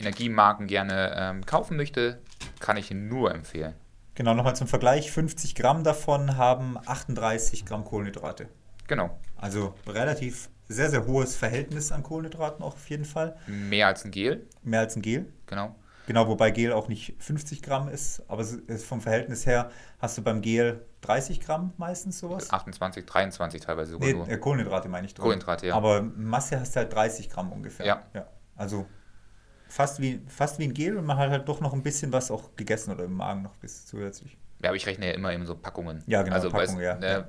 [0.00, 2.20] Energiemarken gerne ähm, kaufen möchte,
[2.58, 3.74] kann ich ihn nur empfehlen.
[4.14, 8.48] Genau, nochmal zum Vergleich, 50 Gramm davon haben 38 Gramm Kohlenhydrate.
[8.86, 9.18] Genau.
[9.36, 13.36] Also relativ sehr, sehr hohes Verhältnis an Kohlenhydraten auch auf jeden Fall.
[13.46, 14.46] Mehr als ein Gel.
[14.62, 15.32] Mehr als ein Gel.
[15.46, 15.74] Genau.
[16.06, 19.70] Genau, wobei Gel auch nicht 50 Gramm ist, aber vom Verhältnis her
[20.00, 22.50] hast du beim Gel 30 Gramm meistens sowas.
[22.50, 24.28] 28, 23 teilweise sogar nee, nur.
[24.28, 25.14] Äh, Kohlenhydrate meine ich.
[25.14, 25.22] Drin.
[25.22, 25.74] Kohlenhydrate, ja.
[25.74, 27.86] Aber Masse hast du halt 30 Gramm ungefähr.
[27.86, 28.02] Ja.
[28.12, 28.26] ja.
[28.56, 28.86] Also
[29.70, 32.30] fast wie, fast wie ein Gel und man hat halt doch noch ein bisschen was
[32.30, 34.36] auch gegessen oder im Magen noch bis zusätzlich.
[34.62, 36.02] Ja, aber ich rechne ja immer in so Packungen.
[36.06, 36.96] Ja, genau, also, Packungen, ja.
[36.96, 37.28] Ne,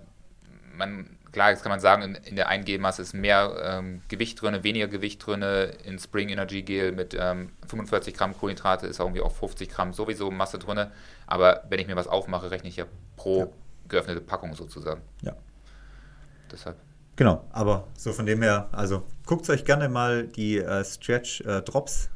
[0.75, 4.63] man klar, jetzt kann man sagen, in, in der Eingelmasse ist mehr ähm, Gewicht drin,
[4.63, 5.41] weniger Gewicht drin.
[5.85, 9.93] In Spring Energy Gel mit ähm, 45 Gramm Kohlenhydrate ist auch irgendwie auch 50 Gramm
[9.93, 10.87] sowieso Masse drin.
[11.27, 12.85] Aber wenn ich mir was aufmache, rechne ich ja
[13.15, 13.47] pro ja.
[13.87, 15.01] geöffnete Packung sozusagen.
[15.21, 15.35] Ja.
[16.51, 16.77] Deshalb.
[17.15, 21.61] Genau, aber so von dem her, also guckt euch gerne mal die äh, Stretch äh,
[21.61, 22.09] Drops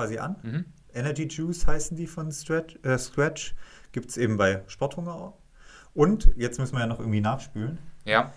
[0.00, 0.36] quasi an.
[0.42, 0.64] Mhm.
[0.94, 2.76] Energy Juice heißen die von Stretch.
[2.82, 3.54] Äh, Stretch.
[3.92, 5.38] Gibt es eben bei Sporthunger auch.
[5.92, 7.78] Und jetzt müssen wir ja noch irgendwie nachspülen.
[8.04, 8.32] Ja.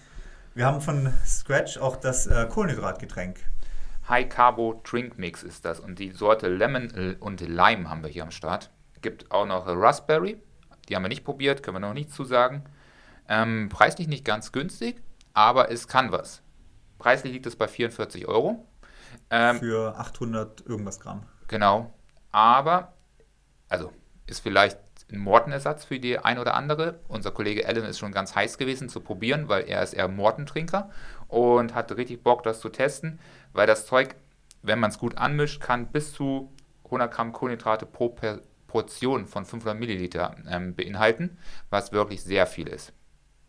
[0.56, 3.40] Wir haben von Scratch auch das äh, Kohlenhydratgetränk.
[4.10, 8.24] High Carbo Drink Mix ist das und die Sorte Lemon und Lime haben wir hier
[8.24, 8.70] am Start.
[9.02, 10.38] Gibt auch noch Raspberry,
[10.90, 12.66] die haben wir nicht probiert, können wir noch nichts zu sagen.
[13.30, 15.02] Ähm, preislich nicht ganz günstig,
[15.34, 16.42] aber es kann was.
[17.00, 18.68] Preislich liegt es bei 44 Euro.
[19.30, 21.24] Ähm, Für 800 irgendwas Gramm.
[21.48, 21.94] Genau,
[22.32, 22.94] aber,
[23.70, 23.92] also
[24.26, 24.80] ist vielleicht
[25.12, 27.00] ein Mortenersatz für die ein oder andere.
[27.08, 30.90] Unser Kollege Alan ist schon ganz heiß gewesen zu probieren, weil er ist eher Mortentrinker
[31.28, 33.20] und hatte richtig Bock, das zu testen,
[33.54, 34.16] weil das Zeug,
[34.62, 36.52] wenn man es gut anmischt, kann bis zu
[36.86, 38.16] 100 Gramm Kohlenhydrate pro
[38.68, 41.38] Portion von 500 Milliliter ähm, beinhalten,
[41.70, 42.92] was wirklich sehr viel ist.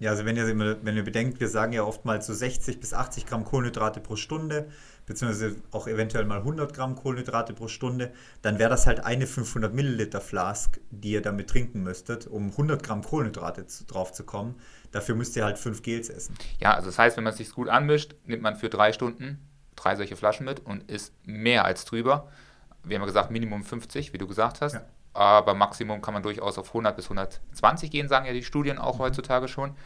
[0.05, 0.47] Ja, also wenn ihr,
[0.83, 4.69] wenn ihr bedenkt, wir sagen ja oftmals so 60 bis 80 Gramm Kohlenhydrate pro Stunde,
[5.07, 9.73] beziehungsweise auch eventuell mal 100 Gramm Kohlenhydrate pro Stunde, dann wäre das halt eine 500
[9.73, 14.57] Milliliter Flask, die ihr damit trinken müsstet, um 100 Gramm Kohlenhydrate zu, drauf zu kommen.
[14.93, 16.35] Dafür müsst ihr halt fünf Gels essen.
[16.59, 19.39] Ja, also das heißt, wenn man es sich gut anmischt, nimmt man für drei Stunden
[19.75, 22.29] drei solche Flaschen mit und isst mehr als drüber.
[22.83, 24.75] Wir haben ja gesagt, Minimum 50, wie du gesagt hast.
[24.75, 24.85] Ja.
[25.15, 28.97] Aber Maximum kann man durchaus auf 100 bis 120 gehen, sagen ja die Studien auch
[28.97, 29.03] mhm.
[29.03, 29.77] heutzutage schon.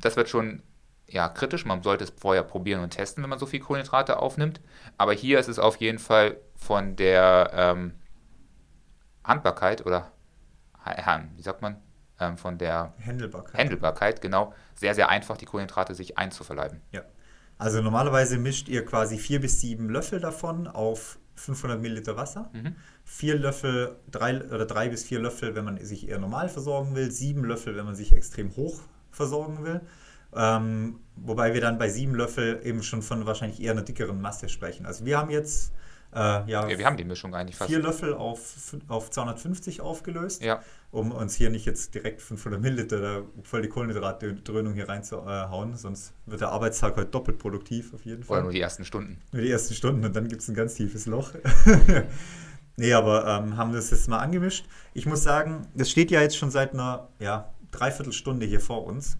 [0.00, 0.62] Das wird schon
[1.08, 1.66] ja, kritisch.
[1.66, 4.60] Man sollte es vorher probieren und testen, wenn man so viel Kohlenhydrate aufnimmt.
[4.96, 7.94] Aber hier ist es auf jeden Fall von der ähm,
[9.24, 10.10] Handbarkeit oder
[11.36, 11.76] wie sagt man,
[12.18, 13.56] ähm, von der Händelbarkeit.
[13.56, 16.80] Händelbarkeit, genau, sehr, sehr einfach, die Kohlenhydrate sich einzuverleiben.
[16.90, 17.02] Ja.
[17.58, 22.50] Also normalerweise mischt ihr quasi vier bis sieben Löffel davon auf 500 Milliliter Wasser.
[22.52, 22.76] Mhm.
[23.04, 27.10] Vier Löffel, drei oder drei bis vier Löffel, wenn man sich eher normal versorgen will.
[27.10, 28.80] Sieben Löffel, wenn man sich extrem hoch
[29.10, 29.80] versorgen will.
[30.34, 34.48] Ähm, wobei wir dann bei sieben Löffel eben schon von wahrscheinlich eher einer dickeren Masse
[34.48, 34.86] sprechen.
[34.86, 35.72] Also wir haben jetzt
[36.14, 37.70] äh, ja, ja, wir haben die Mischung eigentlich fast.
[37.70, 38.54] Vier Löffel auf,
[38.88, 40.62] auf 250 aufgelöst, ja.
[40.90, 46.40] um uns hier nicht jetzt direkt 500 Milliliter voll die Kohlenhydratdröhnung hier reinzuhauen, sonst wird
[46.42, 48.38] der Arbeitstag heute doppelt produktiv auf jeden Fall.
[48.38, 49.20] Oder nur die ersten Stunden.
[49.32, 51.32] Nur die ersten Stunden und dann gibt es ein ganz tiefes Loch.
[52.76, 54.64] Nee, aber ähm, haben das jetzt mal angemischt.
[54.94, 59.18] Ich muss sagen, das steht ja jetzt schon seit einer ja, Dreiviertelstunde hier vor uns.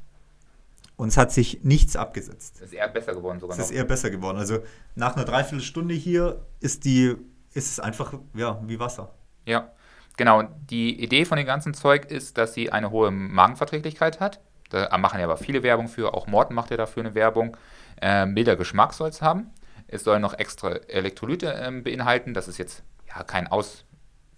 [0.96, 2.56] Und es hat sich nichts abgesetzt.
[2.56, 3.70] Es ist eher besser geworden sogar Es noch.
[3.70, 4.38] ist eher besser geworden.
[4.38, 4.58] Also
[4.94, 7.16] nach einer Dreiviertelstunde hier ist die
[7.54, 9.12] ist es einfach ja, wie Wasser.
[9.44, 9.72] Ja,
[10.16, 10.42] genau.
[10.70, 14.40] Die Idee von dem ganzen Zeug ist, dass sie eine hohe Magenverträglichkeit hat.
[14.70, 16.14] Da machen ja aber viele Werbung für.
[16.14, 17.56] Auch Morten macht ja dafür eine Werbung.
[18.00, 19.50] Äh, milder Geschmack soll es haben.
[19.86, 22.32] Es soll noch extra Elektrolyte ähm, beinhalten.
[22.32, 22.82] Das ist jetzt
[23.14, 23.84] ja kein, Aus,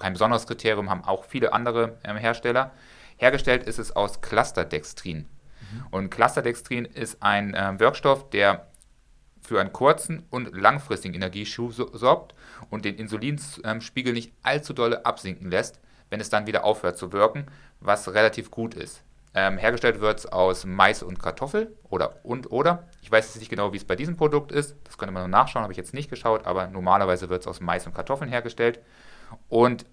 [0.01, 2.73] kein besonderes Kriterium, haben auch viele andere ähm, Hersteller.
[3.17, 5.27] Hergestellt ist es aus Clusterdextrin.
[5.91, 8.69] Und Clusterdextrin ist ein ähm, Wirkstoff, der
[9.43, 12.35] für einen kurzen und langfristigen Energieschub so- sorgt
[12.71, 17.47] und den Insulinspiegel nicht allzu dolle absinken lässt, wenn es dann wieder aufhört zu wirken,
[17.81, 19.03] was relativ gut ist.
[19.37, 22.89] Ähm, hergestellt wird es aus Mais und Kartoffel oder und oder.
[23.03, 24.77] Ich weiß jetzt nicht genau, wie es bei diesem Produkt ist.
[24.85, 27.61] Das könnte man noch nachschauen, habe ich jetzt nicht geschaut, aber normalerweise wird es aus
[27.61, 28.79] Mais und Kartoffeln hergestellt.
[29.49, 29.87] Und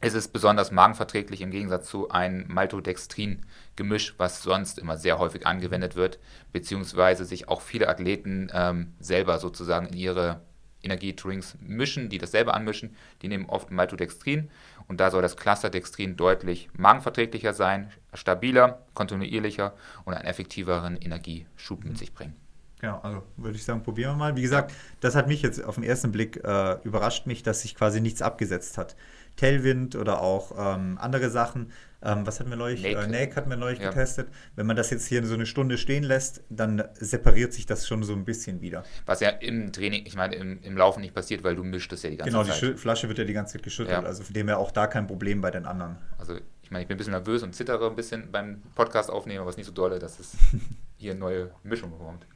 [0.00, 5.96] es ist besonders magenverträglich im Gegensatz zu einem Maltodextrin-Gemisch, was sonst immer sehr häufig angewendet
[5.96, 6.18] wird,
[6.52, 10.40] beziehungsweise sich auch viele Athleten ähm, selber sozusagen in ihre
[10.82, 12.94] Energiedrinks mischen, die das selber anmischen.
[13.22, 14.50] Die nehmen oft Maltodextrin
[14.86, 19.74] und da soll das Clusterdextrin deutlich magenverträglicher sein, stabiler, kontinuierlicher
[20.04, 22.34] und einen effektiveren Energieschub mit sich bringen.
[22.78, 24.36] Genau, also würde ich sagen, probieren wir mal.
[24.36, 27.74] Wie gesagt, das hat mich jetzt auf den ersten Blick äh, überrascht mich, dass sich
[27.74, 28.96] quasi nichts abgesetzt hat.
[29.36, 31.72] Tailwind oder auch ähm, andere Sachen.
[32.02, 32.82] Ähm, was hatten wir neulich?
[32.82, 32.96] Nake.
[32.98, 33.88] Äh, Nake hatten wir neulich Ja.
[33.88, 34.28] getestet.
[34.54, 38.02] Wenn man das jetzt hier so eine Stunde stehen lässt, dann separiert sich das schon
[38.02, 38.84] so ein bisschen wieder.
[39.06, 42.02] Was ja im Training, ich meine, im, im Laufen nicht passiert, weil du mischst es
[42.02, 42.60] ja die ganze genau, die Zeit.
[42.62, 43.98] Schü- Flasche wird ja die ganze Zeit geschüttelt.
[44.02, 44.02] Ja.
[44.04, 45.96] Also von dem her auch da kein Problem bei den anderen.
[46.18, 49.40] Also ich meine, ich bin ein bisschen nervös und zittere ein bisschen beim Podcast aufnehmen,
[49.40, 50.32] aber es ist nicht so dolle, dass es
[50.96, 52.26] hier eine neue Mischung bekommt.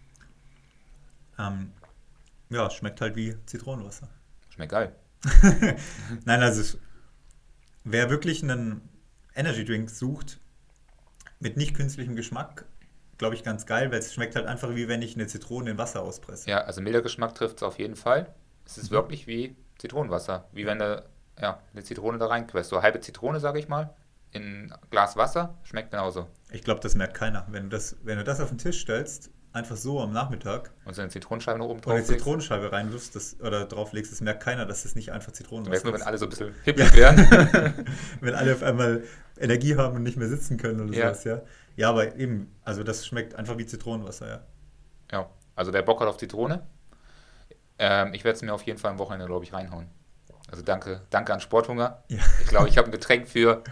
[1.38, 1.72] Ähm,
[2.50, 4.08] ja, schmeckt halt wie Zitronenwasser.
[4.50, 4.94] Schmeckt geil.
[6.24, 6.78] Nein, also es,
[7.84, 8.88] wer wirklich einen
[9.34, 10.40] Energy Drink sucht
[11.38, 12.66] mit nicht künstlichem Geschmack,
[13.18, 15.78] glaube ich ganz geil, weil es schmeckt halt einfach wie wenn ich eine Zitrone in
[15.78, 16.48] Wasser auspresse.
[16.50, 18.34] Ja, also milder Geschmack trifft es auf jeden Fall.
[18.66, 18.82] Es Mhm.
[18.82, 20.48] ist wirklich wie Zitronenwasser.
[20.52, 21.02] Wie wenn du
[21.40, 22.68] ja, eine Zitrone da reinquest.
[22.68, 23.94] So halbe Zitrone, sage ich mal,
[24.32, 26.28] in ein Glas Wasser, schmeckt genauso.
[26.50, 27.46] Ich glaube, das merkt keiner.
[27.50, 30.94] Wenn du das, wenn du das auf den Tisch stellst, einfach so am Nachmittag Und
[30.94, 32.06] so eine Zitronenscheibe noch oben und eine drauf.
[32.08, 36.00] Zitronenscheibe reinwirfst das, oder drauflegst, das merkt keiner, dass das nicht einfach Zitronenwasser nur, wenn
[36.00, 36.06] ist.
[36.06, 37.86] alle so ein bisschen hippig werden.
[38.20, 39.02] wenn alle auf einmal
[39.38, 41.06] Energie haben und nicht mehr sitzen können oder Ja.
[41.14, 41.42] sowas, ja.
[41.76, 44.40] Ja, aber eben, also das schmeckt einfach wie Zitronenwasser, ja.
[45.12, 46.66] ja, also wer Bock hat auf Zitrone,
[47.78, 49.86] ähm, ich werde es mir auf jeden Fall am Wochenende, glaube ich, reinhauen.
[50.50, 52.02] Also danke, danke an Sporthunger.
[52.08, 52.18] Ja.
[52.42, 53.62] Ich glaube, ich habe ein Getränk für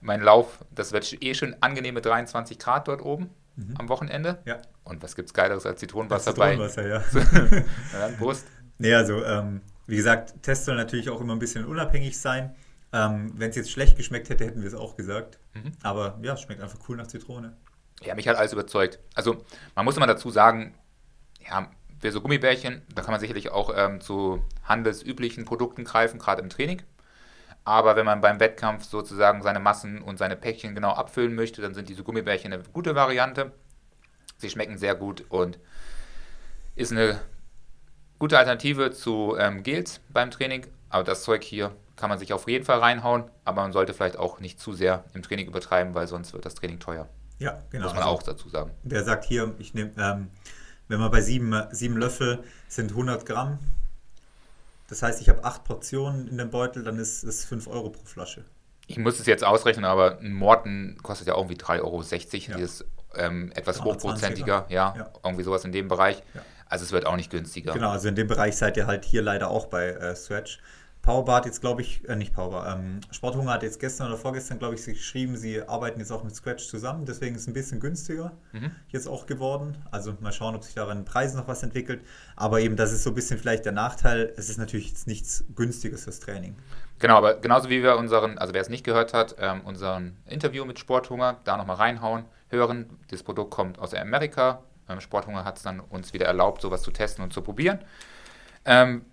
[0.00, 0.58] meinen Lauf.
[0.70, 3.30] Das wird eh schon angenehme 23 Grad dort oben
[3.76, 4.38] am Wochenende.
[4.44, 4.58] Ja.
[4.84, 7.02] Und was gibt's Geileres als Das Zitronenwasser bei Zitronenwasser, ja.
[7.92, 8.46] Na dann, Brust?
[8.78, 12.54] Nee, also ähm, wie gesagt, Test soll natürlich auch immer ein bisschen unabhängig sein.
[12.92, 15.38] Ähm, Wenn es jetzt schlecht geschmeckt hätte, hätten wir es auch gesagt.
[15.54, 15.72] Mhm.
[15.82, 17.56] Aber ja, es schmeckt einfach cool nach Zitrone.
[18.02, 19.00] Ja, mich hat alles überzeugt.
[19.14, 19.44] Also,
[19.74, 20.74] man muss immer dazu sagen,
[21.46, 26.42] ja, für so Gummibärchen, da kann man sicherlich auch ähm, zu handelsüblichen Produkten greifen, gerade
[26.42, 26.82] im Training.
[27.68, 31.74] Aber wenn man beim Wettkampf sozusagen seine Massen und seine Päckchen genau abfüllen möchte, dann
[31.74, 33.52] sind diese Gummibärchen eine gute Variante.
[34.38, 35.58] Sie schmecken sehr gut und
[36.76, 37.20] ist eine
[38.18, 40.66] gute Alternative zu ähm, Gels beim Training.
[40.88, 44.16] Aber das Zeug hier kann man sich auf jeden Fall reinhauen, aber man sollte vielleicht
[44.16, 47.06] auch nicht zu sehr im Training übertreiben, weil sonst wird das Training teuer.
[47.38, 47.84] Ja, genau.
[47.84, 48.70] Muss man also, auch dazu sagen.
[48.82, 50.28] Der sagt hier, ich nehme, ähm,
[50.88, 53.58] wenn man bei sieben, sieben Löffel sind 100 Gramm.
[54.88, 58.04] Das heißt, ich habe acht Portionen in dem Beutel, dann ist es 5 Euro pro
[58.04, 58.44] Flasche.
[58.86, 62.56] Ich muss es jetzt ausrechnen, aber ein Morten kostet ja irgendwie 3,60 Euro, Ja.
[62.56, 62.84] dieses
[63.14, 63.84] ähm, etwas 320er.
[63.84, 65.10] hochprozentiger, ja, Ja.
[65.24, 66.22] irgendwie sowas in dem Bereich.
[66.34, 66.40] Ja.
[66.66, 67.72] Also es wird auch nicht günstiger.
[67.72, 70.58] Genau, also in dem Bereich seid ihr halt hier leider auch bei äh, Stretch.
[71.02, 74.58] Powerbar hat jetzt, glaube ich, äh, nicht Powerbar, ähm, Sporthunger hat jetzt gestern oder vorgestern,
[74.58, 77.80] glaube ich, geschrieben, sie arbeiten jetzt auch mit Scratch zusammen, deswegen ist es ein bisschen
[77.80, 78.72] günstiger Mhm.
[78.88, 79.78] jetzt auch geworden.
[79.90, 82.02] Also mal schauen, ob sich da an den Preisen noch was entwickelt.
[82.36, 84.32] Aber eben, das ist so ein bisschen vielleicht der Nachteil.
[84.36, 86.56] Es ist natürlich jetzt nichts Günstiges fürs Training.
[86.98, 90.64] Genau, aber genauso wie wir unseren, also wer es nicht gehört hat, ähm, unseren Interview
[90.64, 92.98] mit Sporthunger, da nochmal reinhauen, hören.
[93.10, 94.62] Das Produkt kommt aus Amerika.
[94.88, 97.78] Ähm, Sporthunger hat es dann uns wieder erlaubt, sowas zu testen und zu probieren.
[98.64, 99.04] Ähm,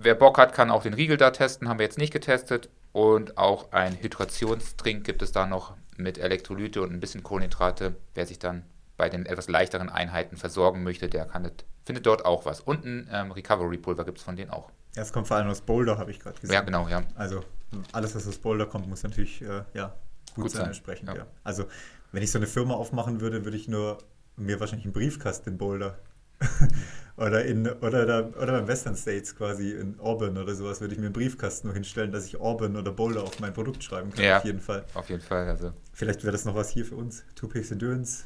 [0.00, 2.68] wer Bock hat, kann auch den Riegel da testen, haben wir jetzt nicht getestet.
[2.92, 7.94] Und auch ein Hydrationstrink gibt es da noch mit Elektrolyte und ein bisschen Kohlenhydrate.
[8.14, 8.64] Wer sich dann
[8.96, 11.52] bei den etwas leichteren Einheiten versorgen möchte, der kann das,
[11.84, 12.60] findet dort auch was.
[12.60, 14.70] Und ein ähm, Recovery-Pulver gibt es von denen auch.
[14.96, 16.54] Ja, es kommt vor allem aus Boulder, habe ich gerade gesehen.
[16.54, 17.02] Ja, genau, ja.
[17.14, 17.44] Also
[17.92, 19.94] alles, was aus Boulder kommt, muss natürlich äh, ja,
[20.34, 21.08] gut, Gut sein, sein, entsprechend.
[21.10, 21.14] ja.
[21.16, 21.26] Ja.
[21.44, 21.66] Also
[22.12, 23.98] wenn ich so eine Firma aufmachen würde, würde ich nur
[24.36, 25.98] mir wahrscheinlich einen Briefkasten in Boulder
[27.16, 30.98] Oder, in, oder, da, oder beim Western States quasi in Auburn oder sowas würde ich
[30.98, 34.24] mir einen Briefkasten nur hinstellen, dass ich Auburn oder Boulder auf mein Produkt schreiben kann.
[34.24, 34.86] Ja, auf jeden Fall.
[34.94, 35.46] Auf jeden Fall.
[35.46, 37.22] Also, Vielleicht wäre das noch was hier für uns.
[37.34, 38.24] Two Picks Endurance,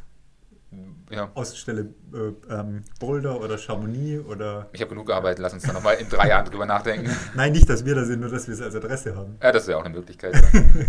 [1.10, 1.30] ja.
[1.34, 4.68] Außenstelle äh, ähm, Boulder oder Chamonix oder.
[4.72, 7.10] Ich habe genug gearbeitet, lass uns da nochmal in drei Jahren drüber nachdenken.
[7.34, 9.36] Nein, nicht, dass wir da sind, nur dass wir es als Adresse haben.
[9.42, 10.34] Ja, das wäre auch eine Möglichkeit.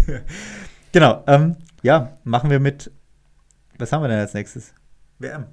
[0.07, 0.19] Ja.
[0.91, 2.89] Genau, ähm, ja, machen wir mit.
[3.77, 4.73] Was haben wir denn als nächstes?
[5.19, 5.47] WM.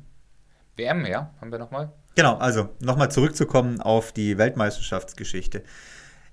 [0.76, 1.92] WM, ja, haben wir nochmal.
[2.14, 5.62] Genau, also nochmal zurückzukommen auf die Weltmeisterschaftsgeschichte.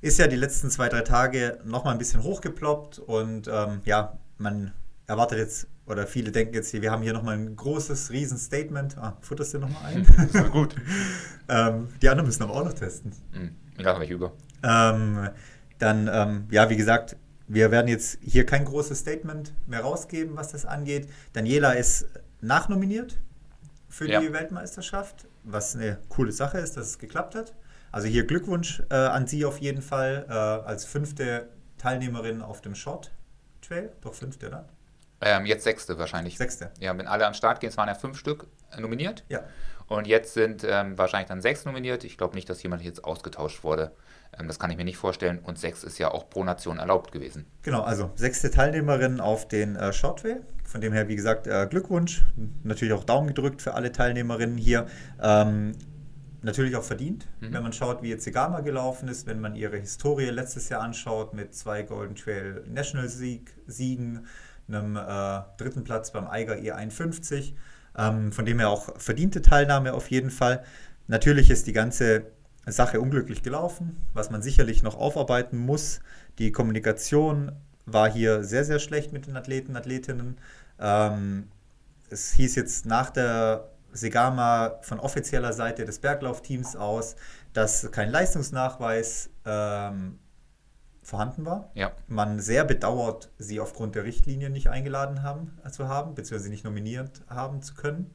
[0.02, 4.74] Ist ja die letzten zwei, drei Tage nochmal ein bisschen hochgeploppt und ähm, ja, man
[5.08, 8.98] erwartet jetzt, oder viele denken jetzt hier, wir haben hier nochmal ein großes, riesen Statement.
[8.98, 10.08] Ah, futterst du nochmal ein?
[10.34, 10.76] War gut.
[11.50, 13.12] ähm, die anderen müssen aber auch noch testen.
[13.34, 14.34] Hm, Ich lasse mich über.
[14.64, 15.30] Ähm,
[15.80, 17.18] dann, ähm, ja, wie gesagt,
[17.48, 21.10] wir werden jetzt hier kein großes Statement mehr rausgeben, was das angeht.
[21.34, 22.08] Daniela ist
[22.42, 23.18] nachnominiert
[23.90, 24.22] für Ja.
[24.22, 27.54] die Weltmeisterschaft, was eine coole Sache ist, dass es geklappt hat.
[27.92, 32.76] Also hier Glückwunsch äh, an Sie auf jeden Fall äh, als fünfte Teilnehmerin auf dem
[32.76, 33.12] Short
[33.62, 33.92] Trail.
[34.02, 34.70] Doch fünfte, oder?
[35.22, 36.38] Ähm, jetzt sechste wahrscheinlich.
[36.38, 36.72] Sechste.
[36.80, 39.26] Ja, wenn alle an den Start gehen, es waren ja fünf Stück äh, nominiert.
[39.28, 39.44] Ja.
[39.88, 42.04] Und jetzt sind ähm, wahrscheinlich dann sechs nominiert.
[42.04, 43.92] Ich glaube nicht, dass jemand jetzt ausgetauscht wurde.
[44.38, 45.40] Ähm, das kann ich mir nicht vorstellen.
[45.40, 47.46] Und sechs ist ja auch pro Nation erlaubt gewesen.
[47.64, 50.42] Genau, also sechste Teilnehmerin auf den äh, Short Trail.
[50.66, 52.24] Von dem her, wie gesagt, äh, Glückwunsch.
[52.64, 54.86] Natürlich auch Daumen gedrückt für alle Teilnehmerinnen hier.
[55.22, 55.72] Ähm,
[56.42, 57.54] natürlich auch verdient, Mhm.
[57.54, 61.34] wenn man schaut, wie jetzt Segama gelaufen ist, wenn man ihre Historie letztes Jahr anschaut
[61.34, 64.26] mit zwei Golden Trail National Sieg, Siegen,
[64.68, 67.54] einem äh, dritten Platz beim Eiger E51.
[67.98, 70.64] Ähm, von dem her auch verdiente Teilnahme auf jeden Fall.
[71.08, 72.28] Natürlich ist die ganze
[72.72, 76.00] Sache unglücklich gelaufen, was man sicherlich noch aufarbeiten muss.
[76.38, 77.52] Die Kommunikation
[77.86, 80.38] war hier sehr, sehr schlecht mit den Athleten, Athletinnen.
[80.80, 81.48] Ähm,
[82.10, 87.16] es hieß jetzt nach der Segama von offizieller Seite des Berglaufteams aus,
[87.54, 90.20] dass kein Leistungsnachweis ähm,
[91.02, 91.72] vorhanden war.
[91.74, 91.92] Ja.
[92.08, 96.64] Man sehr bedauert, sie aufgrund der Richtlinien nicht eingeladen haben, äh, zu haben, beziehungsweise nicht
[96.64, 98.14] nominiert haben zu können.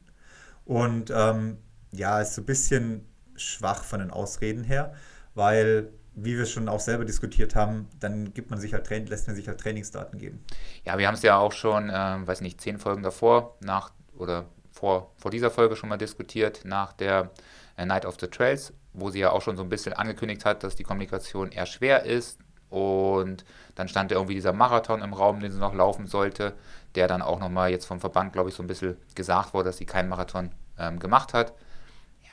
[0.63, 1.57] Und ähm,
[1.91, 4.93] ja, ist so ein bisschen schwach von den Ausreden her,
[5.33, 9.35] weil, wie wir schon auch selber diskutiert haben, dann gibt man sich halt, lässt man
[9.35, 10.43] sich halt Trainingsdaten geben.
[10.83, 14.45] Ja, wir haben es ja auch schon, ähm, weiß nicht, zehn Folgen davor, nach oder
[14.71, 17.31] vor, vor dieser Folge schon mal diskutiert, nach der
[17.77, 20.63] äh, Night of the Trails, wo sie ja auch schon so ein bisschen angekündigt hat,
[20.63, 22.39] dass die Kommunikation eher schwer ist.
[22.69, 26.53] Und dann stand ja irgendwie dieser Marathon im Raum, den sie noch laufen sollte,
[26.95, 29.77] der dann auch nochmal jetzt vom Verband, glaube ich, so ein bisschen gesagt wurde, dass
[29.77, 31.53] sie keinen Marathon ähm, gemacht hat.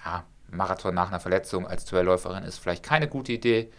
[0.04, 3.70] Ja, Marathon nach einer Verletzung als Trailläuferin ist vielleicht keine gute Idee.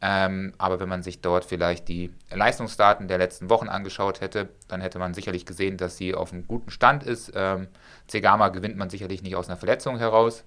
[0.00, 4.80] Ähm, aber wenn man sich dort vielleicht die Leistungsdaten der letzten Wochen angeschaut hätte, dann
[4.80, 7.32] hätte man sicherlich gesehen, dass sie auf einem guten Stand ist.
[7.34, 7.66] Ähm,
[8.06, 10.44] Zegama gewinnt man sicherlich nicht aus einer Verletzung heraus.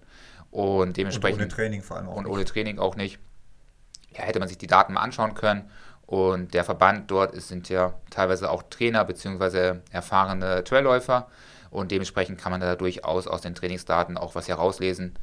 [0.52, 2.16] Und Und dementsprechend ohne Training vor allem auch.
[2.16, 2.34] und nicht.
[2.34, 3.20] ohne Training auch nicht.
[4.16, 5.70] Ja, hätte man sich die Daten mal anschauen können.
[6.06, 9.80] Und der Verband dort ist, sind ja teilweise auch Trainer bzw.
[9.92, 11.28] erfahrene Trailläufer.
[11.70, 15.14] Und dementsprechend kann man da durchaus aus den Trainingsdaten auch was herauslesen.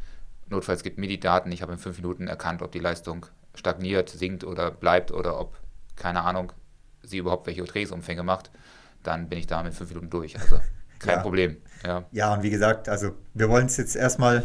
[0.50, 1.52] Notfalls gibt mir die Daten.
[1.52, 5.58] Ich habe in fünf Minuten erkannt, ob die Leistung stagniert, sinkt oder bleibt oder ob,
[5.96, 6.52] keine Ahnung,
[7.02, 8.50] sie überhaupt welche Trainingsumfänge macht.
[9.02, 10.38] Dann bin ich da mit fünf Minuten durch.
[10.38, 10.60] Also
[10.98, 11.22] kein Ja.
[11.22, 11.56] Problem.
[11.84, 12.04] Ja.
[12.12, 14.44] Ja, und wie gesagt, also wir wollen es jetzt erstmal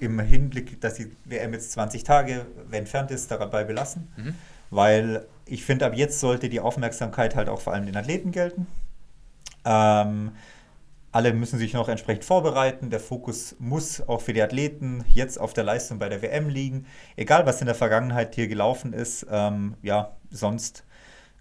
[0.00, 4.08] im Hinblick, dass die WM jetzt 20 Tage entfernt ist, dabei belassen.
[4.16, 4.34] Mhm.
[4.70, 8.66] Weil ich finde, ab jetzt sollte die Aufmerksamkeit halt auch vor allem den Athleten gelten.
[9.64, 10.32] Ähm,
[11.14, 12.90] alle müssen sich noch entsprechend vorbereiten.
[12.90, 16.86] Der Fokus muss auch für die Athleten jetzt auf der Leistung bei der WM liegen.
[17.14, 20.82] Egal, was in der Vergangenheit hier gelaufen ist, ähm, ja, sonst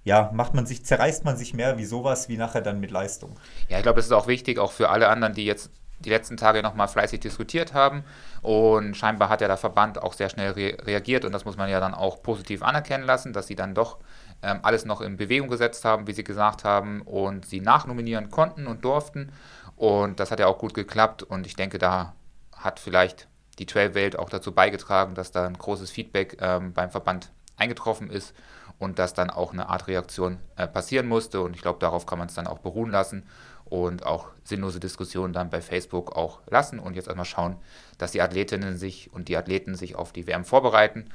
[0.04, 3.32] ja, macht man sich, zerreißt man sich mehr wie sowas wie nachher dann mit Leistung.
[3.68, 6.38] Ja, ich glaube, das ist auch wichtig, auch für alle anderen, die jetzt die letzten
[6.38, 8.04] Tage nochmal fleißig diskutiert haben.
[8.44, 11.70] Und scheinbar hat ja der Verband auch sehr schnell re reagiert und das muss man
[11.70, 13.98] ja dann auch positiv anerkennen lassen, dass sie dann doch
[14.44, 18.68] ähm, alles noch in Bewegung gesetzt haben, wie sie gesagt haben, und sie nachnominieren konnten
[18.68, 19.32] und durften.
[19.76, 22.14] Und das hat ja auch gut geklappt und ich denke, da
[22.56, 23.28] hat vielleicht
[23.60, 28.34] die Trail-Welt auch dazu beigetragen, dass da ein großes Feedback ähm, beim Verband eingetroffen ist
[28.80, 31.42] und dass dann auch eine Art Reaktion äh, passieren musste.
[31.42, 33.26] Und ich glaube, darauf kann man es dann auch beruhen lassen
[33.66, 37.56] und auch sinnlose Diskussionen dann bei Facebook auch lassen und jetzt erstmal schauen,
[37.98, 41.10] dass die Athletinnen sich und die Athleten sich auf die WM vorbereiten.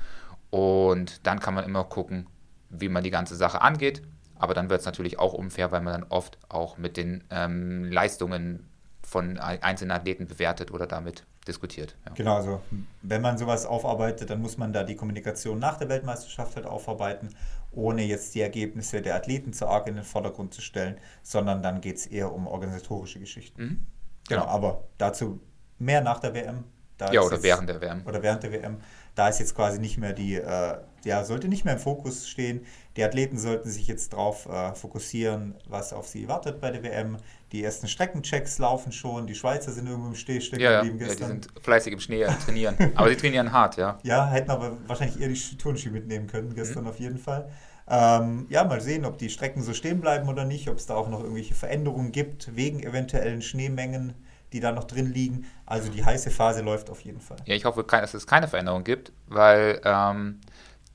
[0.51, 2.27] Und dann kann man immer gucken,
[2.71, 4.03] wie man die ganze Sache angeht.
[4.39, 7.85] Aber dann wird es natürlich auch unfair, weil man dann oft auch mit den ähm,
[7.91, 8.69] Leistungen
[9.03, 11.97] von einzelnen Athleten bewertet oder damit diskutiert.
[12.07, 12.13] Ja.
[12.15, 12.61] Genau, also
[13.03, 17.31] wenn man sowas aufarbeitet, dann muss man da die Kommunikation nach der Weltmeisterschaft halt aufarbeiten,
[17.73, 21.81] ohne jetzt die Ergebnisse der Athleten zu arg in den Vordergrund zu stellen, sondern dann
[21.81, 23.63] geht es eher um organisatorische Geschichten.
[23.63, 23.87] Mhm.
[24.29, 24.45] Genau, Genau.
[24.53, 25.41] aber dazu
[25.79, 26.65] mehr nach der WM.
[27.13, 28.03] Ja, oder jetzt- während der WM.
[28.07, 28.79] oder während der WM.
[29.15, 32.67] Da ist jetzt quasi nicht mehr die, äh, ja, sollte nicht mehr im Fokus stehen.
[32.97, 37.17] Die Athleten sollten sich jetzt darauf äh, fokussieren, was auf sie wartet bei der WM.
[37.53, 39.27] Die ersten Streckenchecks laufen schon.
[39.27, 41.29] Die Schweizer sind irgendwo im Steh stecken Ja, ja, geblieben ja, die gestern.
[41.43, 42.77] sind fleißig im Schnee am trainieren.
[42.95, 43.99] Aber sie trainieren hart, ja.
[44.03, 46.91] Ja, hätten aber wahrscheinlich eher die Sch- Turnschuhe mitnehmen können, gestern Mhm.
[46.91, 47.49] auf jeden Fall.
[47.91, 50.95] Ähm, ja, mal sehen, ob die Strecken so stehen bleiben oder nicht, ob es da
[50.95, 54.13] auch noch irgendwelche Veränderungen gibt, wegen eventuellen Schneemengen,
[54.53, 55.47] die da noch drin liegen.
[55.65, 57.39] Also die heiße Phase läuft auf jeden Fall.
[57.47, 60.39] Ja, ich hoffe, dass es keine Veränderung gibt, weil ähm,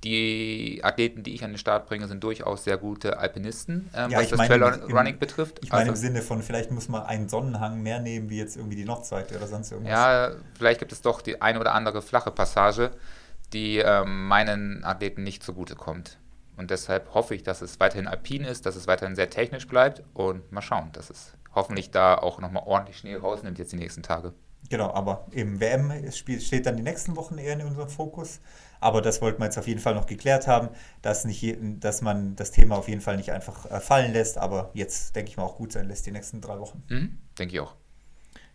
[0.03, 4.19] die Athleten, die ich an den Start bringe, sind durchaus sehr gute Alpinisten, ähm, Ja,
[4.19, 5.59] was das meine Trail im- Running betrifft.
[5.63, 8.57] Ich meine im Also, Sinne von, vielleicht muss man einen Sonnenhang mehr nehmen, wie jetzt
[8.57, 9.91] irgendwie die Nordseite oder sonst irgendwas.
[9.93, 12.91] ja, vielleicht gibt es doch die eine oder andere flache Passage,
[13.53, 16.17] die ähm, meinen Athleten nicht zugute kommt.
[16.57, 20.03] Und deshalb hoffe ich, dass es weiterhin alpin ist, dass es weiterhin sehr technisch bleibt
[20.13, 24.03] und mal schauen, dass es hoffentlich da auch nochmal ordentlich Schnee rausnimmt jetzt die nächsten
[24.03, 24.33] Tage.
[24.69, 28.39] Genau, aber im WM steht dann die nächsten Wochen eher in unserem Fokus.
[28.83, 30.69] Aber das wollten wir jetzt auf jeden Fall noch geklärt haben,
[31.01, 34.71] dass, nicht, dass man das Thema auf jeden Fall nicht einfach äh, fallen lässt, aber
[34.73, 36.83] jetzt denke ich mal auch gut sein lässt, die nächsten drei Wochen.
[36.89, 37.75] Mhm, denke ich auch.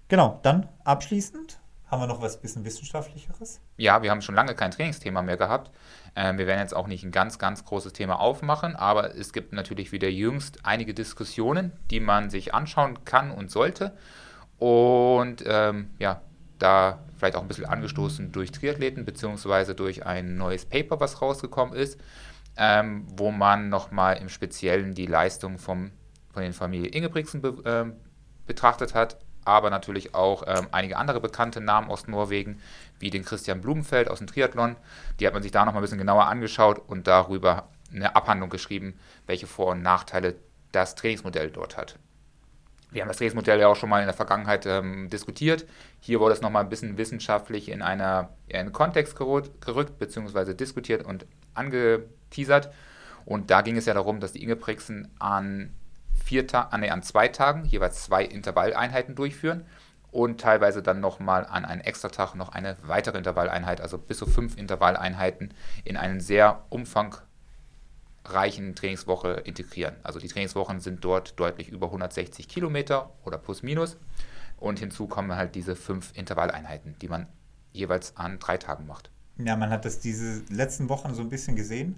[0.08, 1.60] Genau, dann abschließend
[1.90, 3.62] haben wir noch was bisschen Wissenschaftlicheres.
[3.78, 5.70] Ja, wir haben schon lange kein Trainingsthema mehr gehabt.
[6.14, 9.54] Ähm, wir werden jetzt auch nicht ein ganz, ganz großes Thema aufmachen, aber es gibt
[9.54, 13.96] natürlich wieder jüngst einige Diskussionen, die man sich anschauen kann und sollte.
[14.58, 16.20] Und ähm, ja,
[16.58, 21.74] da vielleicht auch ein bisschen angestoßen durch Triathleten, beziehungsweise durch ein neues Paper, was rausgekommen
[21.74, 21.98] ist,
[22.56, 25.90] ähm, wo man nochmal im Speziellen die Leistung vom,
[26.32, 27.94] von den Familie Ingebrigtsen be, ähm,
[28.46, 32.60] betrachtet hat, aber natürlich auch ähm, einige andere bekannte Namen aus Norwegen,
[32.98, 34.76] wie den Christian Blumenfeld aus dem Triathlon.
[35.20, 38.98] Die hat man sich da nochmal ein bisschen genauer angeschaut und darüber eine Abhandlung geschrieben,
[39.26, 40.34] welche Vor- und Nachteile
[40.72, 41.98] das Trainingsmodell dort hat.
[42.90, 45.66] Wir haben das Trainingsmodell ja auch schon mal in der Vergangenheit ähm, diskutiert.
[46.00, 51.26] Hier wurde es nochmal ein bisschen wissenschaftlich in, einer, in Kontext gerückt, beziehungsweise diskutiert und
[51.54, 52.72] angeteasert.
[53.26, 55.74] Und da ging es ja darum, dass die Ingebrigtsen an,
[56.24, 59.66] vier Ta an, nee, an zwei Tagen jeweils zwei Intervalleinheiten durchführen
[60.10, 64.56] und teilweise dann nochmal an einem Extratag noch eine weitere Intervalleinheit, also bis zu fünf
[64.56, 65.52] Intervalleinheiten
[65.84, 66.62] in einen sehr
[68.32, 69.96] umfangreichen Trainingswoche integrieren.
[70.02, 73.96] Also die Trainingswochen sind dort deutlich über 160 Kilometer oder plus minus.
[74.58, 77.26] Und hinzu kommen halt diese fünf Intervalleinheiten, die man
[77.72, 79.10] jeweils an drei Tagen macht.
[79.38, 81.96] Ja, man hat das diese letzten Wochen so ein bisschen gesehen.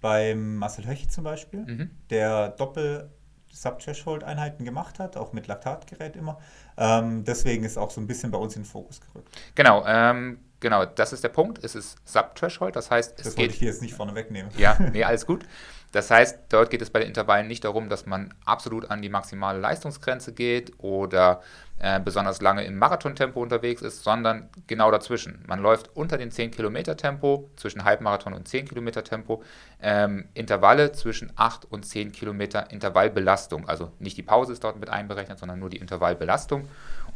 [0.00, 1.90] Beim Marcel Höch zum Beispiel, Mhm.
[2.10, 3.10] der Doppel
[3.52, 6.38] Sub-Threshold-Einheiten gemacht hat, auch mit Laktatgerät immer.
[6.76, 9.28] Ähm, deswegen ist auch so ein bisschen bei uns in den Fokus gerückt.
[9.54, 11.62] Genau, ähm, genau, das ist der Punkt.
[11.64, 14.50] Es ist Sub-Threshold, das heißt, es Das geht wollte ich hier jetzt nicht vorne wegnehmen.
[14.56, 15.44] Ja, nee, alles gut.
[15.92, 19.08] Das heißt, dort geht es bei den Intervallen nicht darum, dass man absolut an die
[19.08, 21.40] maximale Leistungsgrenze geht oder
[21.78, 25.42] äh, besonders lange im Marathontempo unterwegs ist, sondern genau dazwischen.
[25.46, 29.42] Man läuft unter den 10 Kilometer Tempo, zwischen Halbmarathon und 10 Kilometer Tempo,
[29.80, 33.66] ähm, Intervalle zwischen 8 und 10 Kilometer Intervallbelastung.
[33.66, 36.68] Also nicht die Pause ist dort mit einberechnet, sondern nur die Intervallbelastung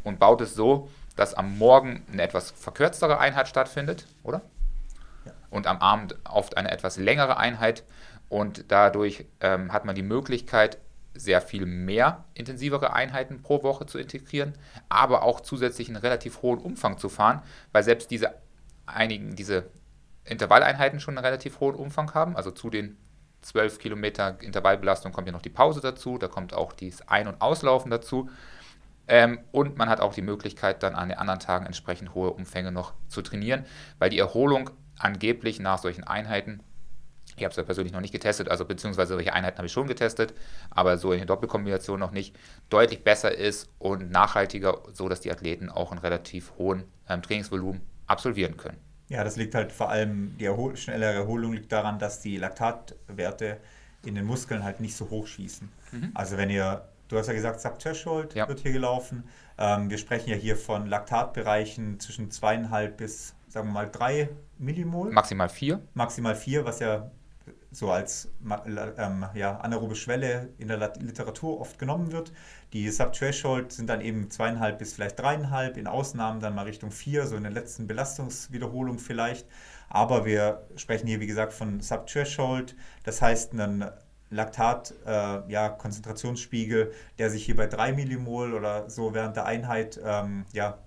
[0.03, 4.41] und baut es so, dass am Morgen eine etwas verkürztere Einheit stattfindet, oder?
[5.53, 7.83] und am Abend oft eine etwas längere Einheit
[8.27, 10.79] und dadurch ähm, hat man die Möglichkeit,
[11.13, 14.53] sehr viel mehr intensivere Einheiten pro Woche zu integrieren,
[14.89, 18.33] aber auch zusätzlich einen relativ hohen Umfang zu fahren, weil selbst diese
[18.87, 19.67] einigen, diese
[20.25, 22.35] Intervalleinheiten schon einen relativ hohen Umfang haben.
[22.35, 22.97] Also zu den
[23.43, 27.41] 12 Kilometer Intervallbelastung kommt ja noch die Pause dazu, da kommt auch das Ein- und
[27.41, 28.31] Auslaufen dazu.
[29.07, 32.71] Ähm, und man hat auch die Möglichkeit, dann an den anderen Tagen entsprechend hohe Umfänge
[32.71, 33.65] noch zu trainieren,
[33.99, 36.61] weil die Erholung angeblich nach solchen Einheiten,
[37.35, 39.87] ich habe es ja persönlich noch nicht getestet, also beziehungsweise solche Einheiten habe ich schon
[39.87, 40.33] getestet,
[40.69, 42.35] aber so in der Doppelkombination noch nicht,
[42.69, 47.81] deutlich besser ist und nachhaltiger, so dass die Athleten auch einen relativ hohen ähm, Trainingsvolumen
[48.07, 48.77] absolvieren können.
[49.09, 53.59] Ja, das liegt halt vor allem, die Erhol schnellere Erholung liegt daran, dass die Laktatwerte
[54.05, 55.69] in den Muskeln halt nicht so hoch schießen.
[56.13, 58.47] Also wenn ihr, du hast ja gesagt, Sub-Threshold Ja.
[58.47, 59.23] wird hier gelaufen.
[59.57, 65.11] Ähm, wir sprechen ja hier von Laktatbereichen zwischen zweieinhalb bis, sagen wir mal, drei Millimol.
[65.11, 65.81] Maximal vier.
[65.93, 67.11] maximal vier, was ja
[67.71, 68.29] so als
[68.97, 72.31] ähm, ja, anaerobe Schwelle in der Literatur oft genommen wird.
[72.71, 77.25] Die Sub-Threshold sind dann eben zweieinhalb bis vielleicht dreieinhalb, in Ausnahmen dann mal Richtung vier,
[77.25, 79.47] so in der letzten Belastungswiederholung vielleicht.
[79.89, 83.85] Aber wir sprechen hier, wie gesagt, von Sub-Threshold, das heißt einen
[84.33, 85.09] Laktat, äh,
[85.51, 85.77] ja,
[87.17, 90.77] der sich hier bei 3 Millimol oder so während der Einheit ähm, ja,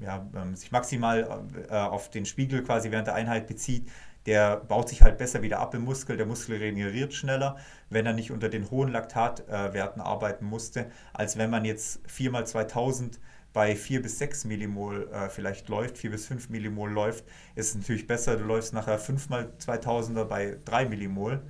[0.00, 3.88] ja, ähm, sich maximal äh, auf den Spiegel quasi während der Einheit bezieht,
[4.26, 7.56] der baut sich halt besser wieder ab im Muskel, der Muskel regeneriert schneller,
[7.88, 13.18] wenn er nicht unter den hohen Laktatwerten arbeiten musste, als wenn man jetzt 4x2000
[13.52, 17.74] bei 4 bis 6 Millimol äh, vielleicht läuft, 4 bis 5 Millimol läuft, ist es
[17.76, 21.40] natürlich besser, du läufst nachher 5 mal 2000er bei 3 Millimol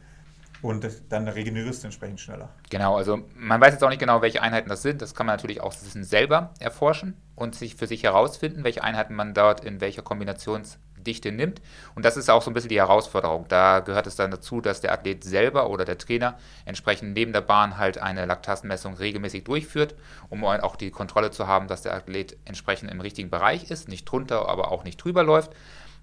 [0.62, 2.48] und dann regenerierst du entsprechend schneller.
[2.70, 5.02] Genau, also man weiß jetzt auch nicht genau, welche Einheiten das sind.
[5.02, 9.34] Das kann man natürlich auch selber erforschen und sich für sich herausfinden, welche Einheiten man
[9.34, 11.62] dort in welcher Kombinationsdichte nimmt.
[11.94, 13.46] Und das ist auch so ein bisschen die Herausforderung.
[13.48, 17.42] Da gehört es dann dazu, dass der Athlet selber oder der Trainer entsprechend neben der
[17.42, 19.94] Bahn halt eine Laktatmessung regelmäßig durchführt,
[20.28, 24.06] um auch die Kontrolle zu haben, dass der Athlet entsprechend im richtigen Bereich ist, nicht
[24.06, 25.52] drunter, aber auch nicht drüber läuft.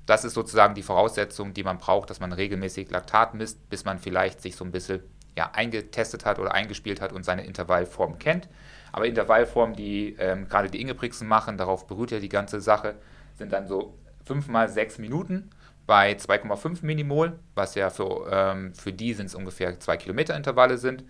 [0.06, 4.00] Das ist sozusagen die Voraussetzung, die man braucht, dass man regelmäßig Laktat misst, bis man
[4.00, 5.02] vielleicht sich so ein bisschen
[5.36, 8.48] ja, eingetestet hat oder eingespielt hat und seine Intervallform kennt.
[8.92, 12.96] Aber Intervallformen, die ähm, gerade die Ingebrigtsen machen, darauf beruht ja die ganze Sache,
[13.38, 15.50] sind dann so 5 mal 6 Minuten
[15.86, 20.78] bei 2,5 Minimol, was ja für, ähm, für die sind es ungefähr 2 Kilometer Intervalle
[20.78, 21.04] sind,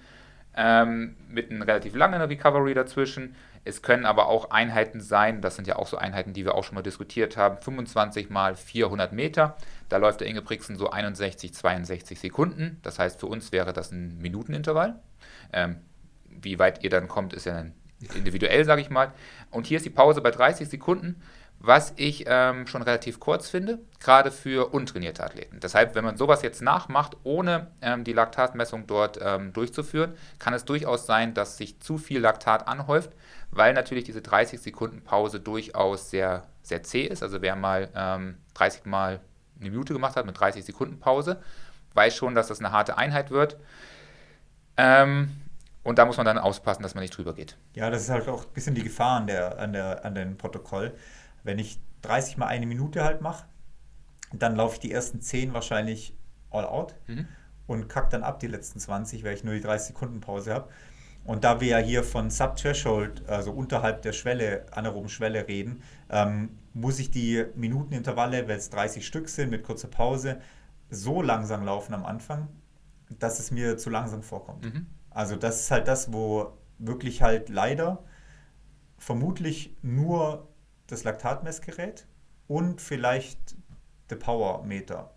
[0.55, 3.35] ähm, mit einem relativ langen Recovery dazwischen.
[3.63, 6.63] Es können aber auch Einheiten sein, das sind ja auch so Einheiten, die wir auch
[6.63, 9.57] schon mal diskutiert haben, 25 mal 400 Meter.
[9.89, 12.79] Da läuft der Ingebrigtsen so 61, 62 Sekunden.
[12.83, 14.99] Das heißt, für uns wäre das ein Minutenintervall.
[15.51, 15.77] Ähm,
[16.29, 17.65] wie weit ihr dann kommt, ist ja
[18.13, 19.13] individuell, sage ich mal.
[19.49, 21.21] Und hier ist die Pause bei 30 Sekunden
[21.59, 25.59] was ich ähm, schon relativ kurz finde, gerade für untrainierte Athleten.
[25.59, 30.65] Deshalb, wenn man sowas jetzt nachmacht, ohne ähm, die Laktatmessung dort ähm, durchzuführen, kann es
[30.65, 33.11] durchaus sein, dass sich zu viel Laktat anhäuft,
[33.51, 37.23] weil natürlich diese 30 Sekunden Pause durchaus sehr, sehr zäh ist.
[37.23, 39.19] Also wer mal 30 ähm, Mal
[39.59, 41.41] eine Minute gemacht hat mit 30 Sekunden Pause,
[41.93, 43.57] weiß schon, dass das eine harte Einheit wird.
[44.77, 45.31] Ähm,
[45.83, 47.57] und da muss man dann aufpassen, dass man nicht drüber geht.
[47.75, 50.35] Ja, das ist halt auch ein bisschen die Gefahr an, der, an, der, an dem
[50.37, 50.93] Protokoll
[51.45, 53.45] wenn ich 30 mal eine Minute halt mache,
[54.33, 56.17] dann laufe ich die ersten 10 wahrscheinlich
[56.49, 57.27] all out mhm.
[57.67, 60.69] und kack dann ab die letzten 20, weil ich nur die 30 Sekunden Pause habe.
[61.23, 66.57] Und da wir ja hier von Sub-Threshold, also unterhalb der Schwelle, anaeroben Schwelle reden, ähm,
[66.73, 70.39] muss ich die Minutenintervalle, wenn es 30 Stück sind mit kurzer Pause,
[70.89, 72.49] so langsam laufen am Anfang,
[73.09, 74.65] dass es mir zu langsam vorkommt.
[74.65, 74.87] Mhm.
[75.09, 78.03] Also das ist halt das, wo wirklich halt leider
[78.97, 80.47] vermutlich nur
[80.87, 82.07] das Laktatmessgerät
[82.47, 83.55] und vielleicht
[84.09, 85.15] der Powermeter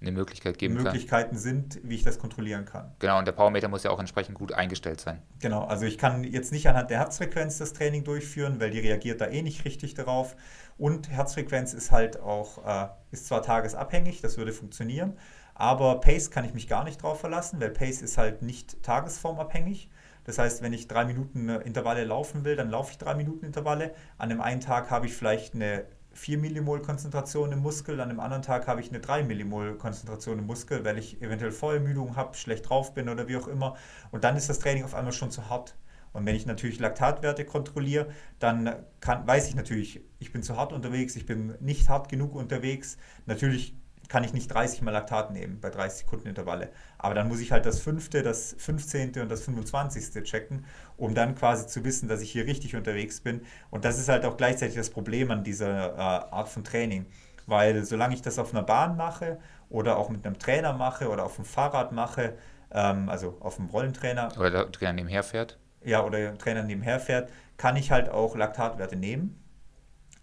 [0.00, 1.38] eine Möglichkeit geben Möglichkeiten kann.
[1.38, 2.94] sind, wie ich das kontrollieren kann.
[3.00, 5.22] Genau, und der Powermeter muss ja auch entsprechend gut eingestellt sein.
[5.40, 9.20] Genau, also ich kann jetzt nicht anhand der Herzfrequenz das Training durchführen, weil die reagiert
[9.20, 10.36] da eh nicht richtig darauf.
[10.78, 15.18] Und Herzfrequenz ist halt auch, äh, ist zwar tagesabhängig, das würde funktionieren,
[15.54, 19.89] aber Pace kann ich mich gar nicht drauf verlassen, weil Pace ist halt nicht tagesformabhängig.
[20.24, 23.44] Das heißt, wenn ich drei Minuten äh, Intervalle laufen will, dann laufe ich drei Minuten
[23.44, 23.94] Intervalle.
[24.18, 28.20] An einem einen Tag habe ich vielleicht eine 4 Millimol Konzentration im Muskel, an einem
[28.20, 32.36] anderen Tag habe ich eine 3 Millimol Konzentration im Muskel, weil ich eventuell Vollmüdung habe,
[32.36, 33.76] schlecht drauf bin oder wie auch immer.
[34.10, 35.76] Und dann ist das Training auf einmal schon zu hart.
[36.12, 38.08] Und wenn ich natürlich Laktatwerte kontrolliere,
[38.40, 42.34] dann kann, weiß ich natürlich, ich bin zu hart unterwegs, ich bin nicht hart genug
[42.34, 42.96] unterwegs.
[43.26, 43.79] Natürlich
[44.10, 46.70] kann ich nicht 30 Mal Laktat nehmen bei 30 Sekunden Intervalle.
[46.98, 49.12] Aber dann muss ich halt das fünfte, das 15.
[49.20, 50.24] und das 25.
[50.24, 53.42] checken, um dann quasi zu wissen, dass ich hier richtig unterwegs bin.
[53.70, 57.06] Und das ist halt auch gleichzeitig das Problem an dieser äh, Art von Training.
[57.46, 59.38] Weil solange ich das auf einer Bahn mache
[59.68, 62.36] oder auch mit einem Trainer mache oder auf dem Fahrrad mache,
[62.72, 64.32] ähm, also auf dem Rollentrainer.
[64.36, 65.56] Oder der Trainer nebenher fährt.
[65.84, 69.39] Ja, oder der Trainer nebenher fährt, kann ich halt auch Laktatwerte nehmen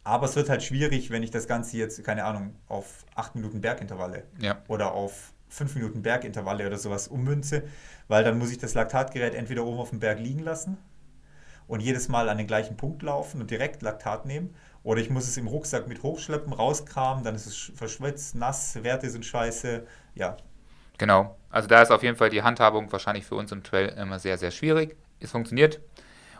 [0.07, 3.59] aber es wird halt schwierig, wenn ich das Ganze jetzt, keine Ahnung, auf 8 Minuten
[3.59, 4.57] Bergintervalle ja.
[4.69, 7.63] oder auf 5 Minuten Bergintervalle oder sowas ummünze,
[8.07, 10.77] weil dann muss ich das Laktatgerät entweder oben auf dem Berg liegen lassen
[11.67, 14.55] und jedes Mal an den gleichen Punkt laufen und direkt Laktat nehmen.
[14.81, 19.09] Oder ich muss es im Rucksack mit hochschleppen, rauskramen, dann ist es verschwitzt, nass, Werte
[19.09, 19.85] sind scheiße.
[20.15, 20.37] Ja.
[20.97, 21.35] Genau.
[21.49, 24.37] Also da ist auf jeden Fall die Handhabung wahrscheinlich für uns im Trail immer sehr,
[24.37, 24.95] sehr schwierig.
[25.19, 25.81] Es funktioniert.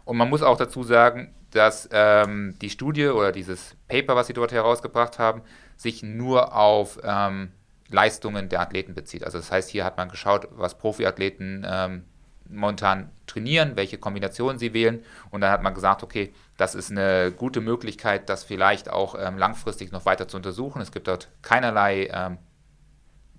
[0.08, 4.34] Und man muss auch dazu sagen, dass ähm, die Studie oder dieses Paper, was sie
[4.34, 5.42] dort herausgebracht haben,
[5.76, 7.52] sich nur auf ähm,
[7.90, 9.26] Leistungen der Athleten bezieht.
[9.26, 12.06] Also das heißt, hier hat man geschaut, was Profiathleten ähm,
[12.50, 15.04] momentan trainieren, welche Kombinationen sie wählen.
[15.30, 19.38] Und dann hat man gesagt, okay, das ist eine gute Möglichkeit, das vielleicht auch ähm,
[19.38, 20.82] langfristig noch weiter zu untersuchen.
[20.82, 22.38] Es gibt dort keinerlei ähm,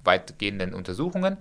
[0.05, 1.39] weitgehenden Untersuchungen.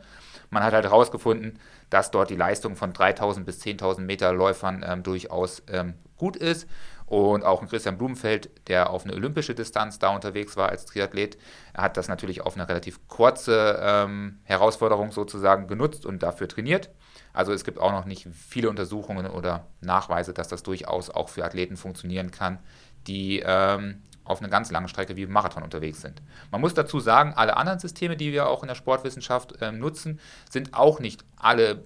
[0.50, 5.04] Man hat halt herausgefunden, dass dort die Leistung von 3000 bis 10.000 Meter Läufern ähm,
[5.04, 6.68] durchaus ähm, gut ist.
[7.06, 11.38] Und auch ein Christian Blumenfeld, der auf eine olympische Distanz da unterwegs war als Triathlet,
[11.74, 16.90] hat das natürlich auf eine relativ kurze ähm, Herausforderung sozusagen genutzt und dafür trainiert.
[17.32, 21.46] Also es gibt auch noch nicht viele Untersuchungen oder Nachweise, dass das durchaus auch für
[21.46, 22.60] Athleten funktionieren kann,
[23.08, 26.22] die ähm, auf einer ganz langen Strecke wie Marathon unterwegs sind.
[26.52, 30.20] Man muss dazu sagen, alle anderen Systeme, die wir auch in der Sportwissenschaft äh, nutzen,
[30.50, 31.84] sind auch nicht alle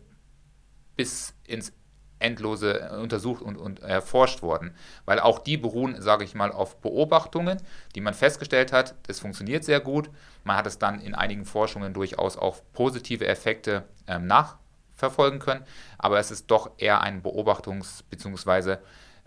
[0.95, 1.73] bis ins
[2.21, 4.75] endlose untersucht und, und erforscht worden,
[5.05, 7.57] weil auch die beruhen, sage ich mal, auf Beobachtungen,
[7.95, 10.09] die man festgestellt hat, das funktioniert sehr gut.
[10.43, 15.65] Man hat es dann in einigen Forschungen durchaus auch positive Effekte ähm, nachverfolgen können,
[15.97, 18.77] aber es ist doch eher ein Beobachtungs- bzw.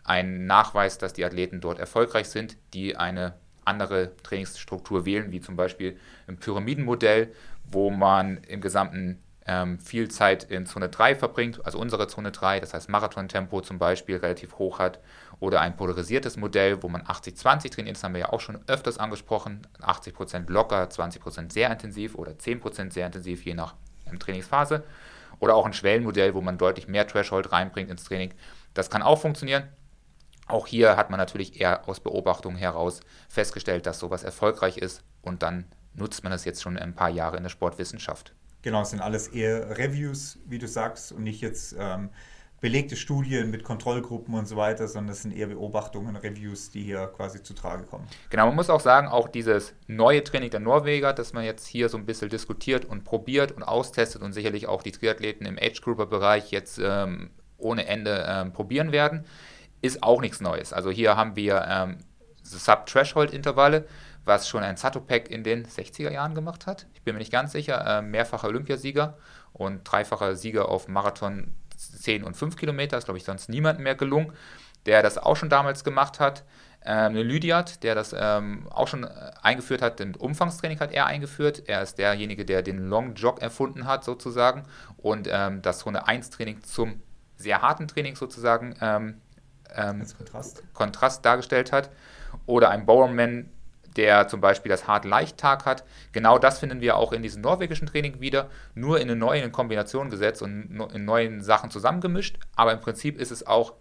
[0.04, 3.34] ein Nachweis, dass die Athleten dort erfolgreich sind, die eine
[3.64, 7.32] andere Trainingsstruktur wählen, wie zum Beispiel im Pyramidenmodell,
[7.64, 12.60] wo man im gesamten ähm, viel Zeit in Zone 3 verbringt, also unsere Zone 3,
[12.60, 15.00] das heißt Marathontempo zum Beispiel relativ hoch hat,
[15.40, 18.98] oder ein polarisiertes Modell, wo man 80-20 trainiert, das haben wir ja auch schon öfters
[18.98, 23.74] angesprochen, 80% locker, 20% sehr intensiv oder 10% sehr intensiv, je nach
[24.10, 24.84] ähm, Trainingsphase,
[25.40, 28.32] oder auch ein Schwellenmodell, wo man deutlich mehr Threshold reinbringt ins Training.
[28.72, 29.64] Das kann auch funktionieren.
[30.46, 35.42] Auch hier hat man natürlich eher aus Beobachtungen heraus festgestellt, dass sowas erfolgreich ist und
[35.42, 35.64] dann
[35.94, 38.34] nutzt man das jetzt schon ein paar Jahre in der Sportwissenschaft.
[38.62, 42.10] Genau, es sind alles eher Reviews, wie du sagst, und nicht jetzt ähm,
[42.64, 47.08] belegte Studien mit Kontrollgruppen und so weiter, sondern es sind eher Beobachtungen, Reviews, die hier
[47.08, 48.06] quasi zu Trage kommen.
[48.30, 51.90] Genau, man muss auch sagen, auch dieses neue Training der Norweger, das man jetzt hier
[51.90, 56.52] so ein bisschen diskutiert und probiert und austestet und sicherlich auch die Triathleten im Age-Grouper-Bereich
[56.52, 59.26] jetzt ähm, ohne Ende ähm, probieren werden,
[59.84, 60.72] ist auch nichts Neues.
[60.72, 61.98] Also hier haben wir ähm,
[62.42, 63.86] Sub-Threshold-Intervalle,
[64.24, 66.86] was schon ein Satopek in den 60er Jahren gemacht hat.
[66.94, 67.84] Ich bin mir nicht ganz sicher.
[67.86, 69.18] Äh, mehrfacher Olympiasieger
[69.52, 72.96] und dreifacher Sieger auf Marathon 10 und 5 Kilometer.
[72.96, 74.32] Ist, glaube ich, sonst niemandem mehr gelungen,
[74.86, 76.44] der das auch schon damals gemacht hat.
[76.86, 81.62] Ähm, Lydiat, der das ähm, auch schon äh, eingeführt hat, den Umfangstraining hat er eingeführt.
[81.66, 84.64] Er ist derjenige, der den Long Jog erfunden hat, sozusagen,
[84.96, 87.02] und ähm, das Runde 1 Training zum
[87.36, 89.20] sehr harten Training sozusagen ähm,
[89.76, 90.62] ähm, Kontrast.
[90.72, 91.90] Kontrast dargestellt hat.
[92.46, 93.50] Oder ein Bowerman,
[93.96, 95.84] der zum Beispiel das Hart-Leicht-Tag hat.
[96.12, 100.10] Genau das finden wir auch in diesem norwegischen Training wieder, nur in eine neue Kombination
[100.10, 102.38] gesetzt und in neuen Sachen zusammengemischt.
[102.56, 103.74] Aber im Prinzip ist es auch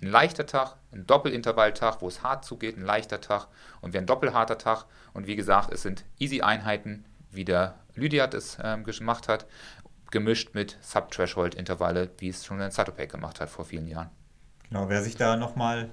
[0.00, 3.48] ein leichter Tag, ein Doppelintervalltag, wo es hart zugeht, ein leichter Tag
[3.80, 4.84] und wie ein doppelharter Tag.
[5.12, 9.46] Und wie gesagt, es sind Easy-Einheiten, wie der Lydiat es ähm, gemacht hat,
[10.10, 14.10] gemischt mit Sub-Threshold-Intervalle, wie es schon ein Satopek gemacht hat vor vielen Jahren.
[14.70, 15.90] Genau, wer sich da nochmal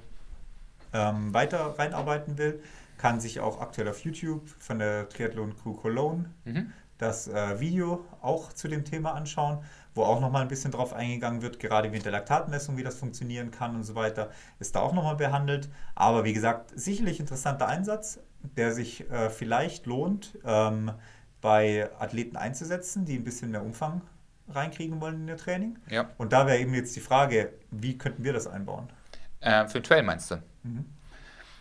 [0.93, 2.61] ähm, weiter reinarbeiten will,
[2.97, 6.71] kann sich auch aktuell auf YouTube von der Triathlon Crew Cologne mhm.
[6.97, 9.59] das äh, Video auch zu dem Thema anschauen,
[9.93, 12.97] wo auch nochmal ein bisschen drauf eingegangen wird, gerade wie mit der Laktatmessung, wie das
[12.97, 15.69] funktionieren kann und so weiter, ist da auch nochmal behandelt.
[15.93, 18.19] Aber wie gesagt, sicherlich interessanter Einsatz,
[18.57, 20.91] der sich äh, vielleicht lohnt, ähm,
[21.41, 24.01] bei Athleten einzusetzen, die ein bisschen mehr Umfang
[24.49, 25.77] reinkriegen wollen in ihr Training.
[25.89, 26.09] Ja.
[26.17, 28.89] Und da wäre eben jetzt die Frage, wie könnten wir das einbauen?
[29.39, 30.35] Äh, für den Trail meinst du?
[30.63, 30.85] Mhm.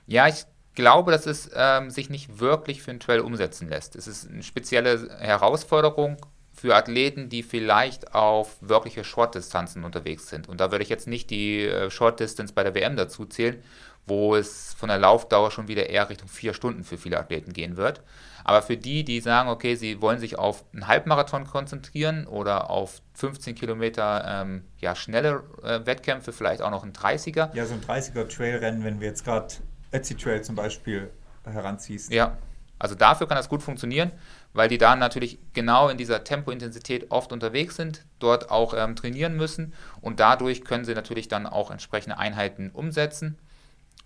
[0.07, 3.97] Ja, ich glaube, dass es ähm, sich nicht wirklich für einen Trail umsetzen lässt.
[3.97, 6.16] Es ist eine spezielle Herausforderung
[6.53, 10.49] für Athleten, die vielleicht auf wirkliche Short-Distanzen unterwegs sind.
[10.49, 13.62] Und da würde ich jetzt nicht die äh, Short-Distance bei der WM dazu zählen,
[14.07, 17.76] wo es von der Laufdauer schon wieder eher Richtung vier Stunden für viele Athleten gehen
[17.76, 18.03] wird.
[18.45, 23.01] Aber für die, die sagen, okay, sie wollen sich auf einen Halbmarathon konzentrieren oder auf
[23.14, 27.55] 15 Kilometer ähm, ja, schnelle äh, Wettkämpfe, vielleicht auch noch ein 30er.
[27.55, 29.55] Ja, so ein 30er Trailrennen, wenn wir jetzt gerade
[29.90, 31.11] Etsy Trail zum Beispiel
[31.45, 32.12] heranziehst.
[32.12, 32.36] Ja,
[32.78, 34.12] also dafür kann das gut funktionieren,
[34.53, 39.36] weil die da natürlich genau in dieser Tempointensität oft unterwegs sind, dort auch ähm, trainieren
[39.36, 39.72] müssen
[40.03, 43.38] und dadurch können sie natürlich dann auch entsprechende Einheiten umsetzen.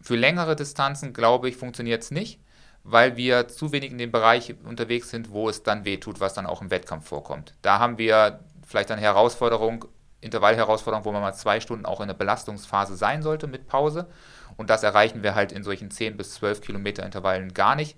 [0.00, 2.38] Für längere Distanzen, glaube ich, funktioniert es nicht,
[2.90, 6.46] weil wir zu wenig in dem Bereich unterwegs sind, wo es dann wehtut, was dann
[6.46, 7.54] auch im Wettkampf vorkommt.
[7.60, 9.84] Da haben wir vielleicht eine Herausforderung,
[10.20, 14.08] Intervallherausforderung, wo man mal zwei Stunden auch in der Belastungsphase sein sollte mit Pause.
[14.56, 17.96] Und das erreichen wir halt in solchen 10 bis 12 Kilometer Intervallen gar nicht.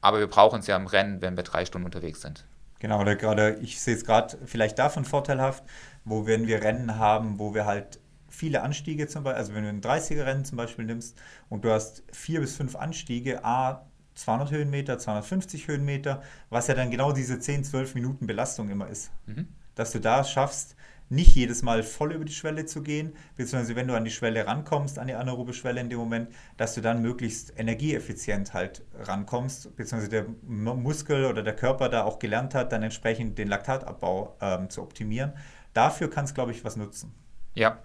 [0.00, 2.46] Aber wir brauchen es ja im Rennen, wenn wir drei Stunden unterwegs sind.
[2.78, 5.62] Genau, oder gerade, ich sehe es gerade vielleicht davon vorteilhaft,
[6.04, 9.68] wo wenn wir Rennen haben, wo wir halt viele Anstiege zum Beispiel, also wenn du
[9.68, 11.18] ein 30er-Rennen zum Beispiel nimmst
[11.50, 13.86] und du hast vier bis fünf Anstiege, A,
[14.20, 19.10] 200 Höhenmeter, 250 Höhenmeter, was ja dann genau diese 10, 12 Minuten Belastung immer ist.
[19.26, 19.48] Mhm.
[19.74, 20.76] Dass du da schaffst,
[21.10, 24.46] nicht jedes Mal voll über die Schwelle zu gehen, beziehungsweise wenn du an die Schwelle
[24.46, 29.74] rankommst, an die anaerobe Schwelle in dem Moment, dass du dann möglichst energieeffizient halt rankommst,
[29.76, 34.70] beziehungsweise der Muskel oder der Körper da auch gelernt hat, dann entsprechend den Laktatabbau ähm,
[34.70, 35.32] zu optimieren.
[35.74, 37.12] Dafür kann es, glaube ich, was nutzen.
[37.54, 37.78] Ja.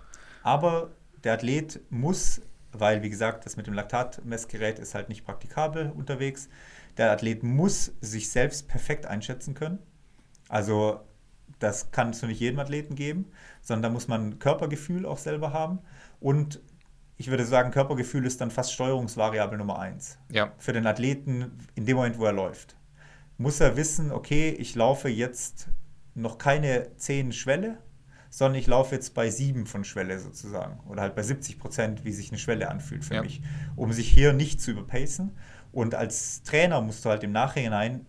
[0.44, 0.92] Aber
[1.24, 2.42] der Athlet muss,
[2.80, 6.50] weil wie gesagt, das mit dem Laktatmessgerät ist halt nicht praktikabel unterwegs,
[6.98, 9.80] der Athlet muss sich selbst perfekt einschätzen können.
[10.50, 11.02] Also
[11.60, 15.80] das kannst du nicht jedem Athleten geben, sondern da muss man Körpergefühl auch selber haben.
[16.20, 16.62] Und
[17.18, 20.18] ich würde sagen, Körpergefühl ist dann fast Steuerungsvariable Nummer eins.
[20.30, 20.52] Ja.
[20.58, 22.76] Für den Athleten in dem Moment, wo er läuft.
[23.38, 25.68] Muss er wissen, okay, ich laufe jetzt
[26.14, 27.78] noch keine zehn Schwelle,
[28.36, 32.12] sondern ich laufe jetzt bei 7 von Schwelle sozusagen oder halt bei 70 Prozent, wie
[32.12, 33.22] sich eine Schwelle anfühlt für ja.
[33.22, 33.42] mich,
[33.78, 35.38] um sich hier nicht zu überpacen.
[35.72, 38.06] Und als Trainer musst du halt im Nachhinein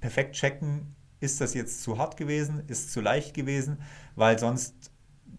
[0.00, 3.82] perfekt checken, ist das jetzt zu hart gewesen, ist es zu leicht gewesen,
[4.16, 4.90] weil sonst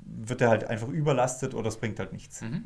[0.06, 2.42] wird er halt einfach überlastet oder es bringt halt nichts.
[2.42, 2.66] Mhm.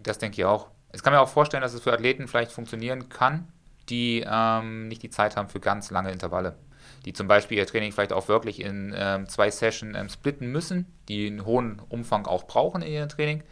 [0.00, 0.70] Das denke ich auch.
[0.92, 3.48] Ich kann mir auch vorstellen, dass es für Athleten vielleicht funktionieren kann,
[3.88, 6.56] die ähm, nicht die Zeit haben für ganz lange Intervalle.
[7.04, 10.86] Die zum Beispiel ihr Training vielleicht auch wirklich in ähm, zwei Sessions ähm, splitten müssen,
[11.08, 13.42] die einen hohen Umfang auch brauchen in ihrem Training,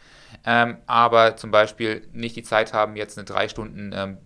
[0.45, 4.19] ähm, aber zum Beispiel nicht die Zeit haben, jetzt eine drei Stunden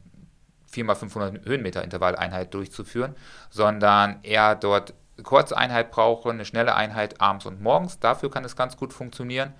[0.72, 3.14] 4x500 Höhenmeter Intervalleinheit durchzuführen,
[3.50, 7.98] sondern eher dort eine kurze Einheit brauchen, eine schnelle Einheit abends und morgens.
[8.00, 9.52] Dafür kann es ganz gut funktionieren.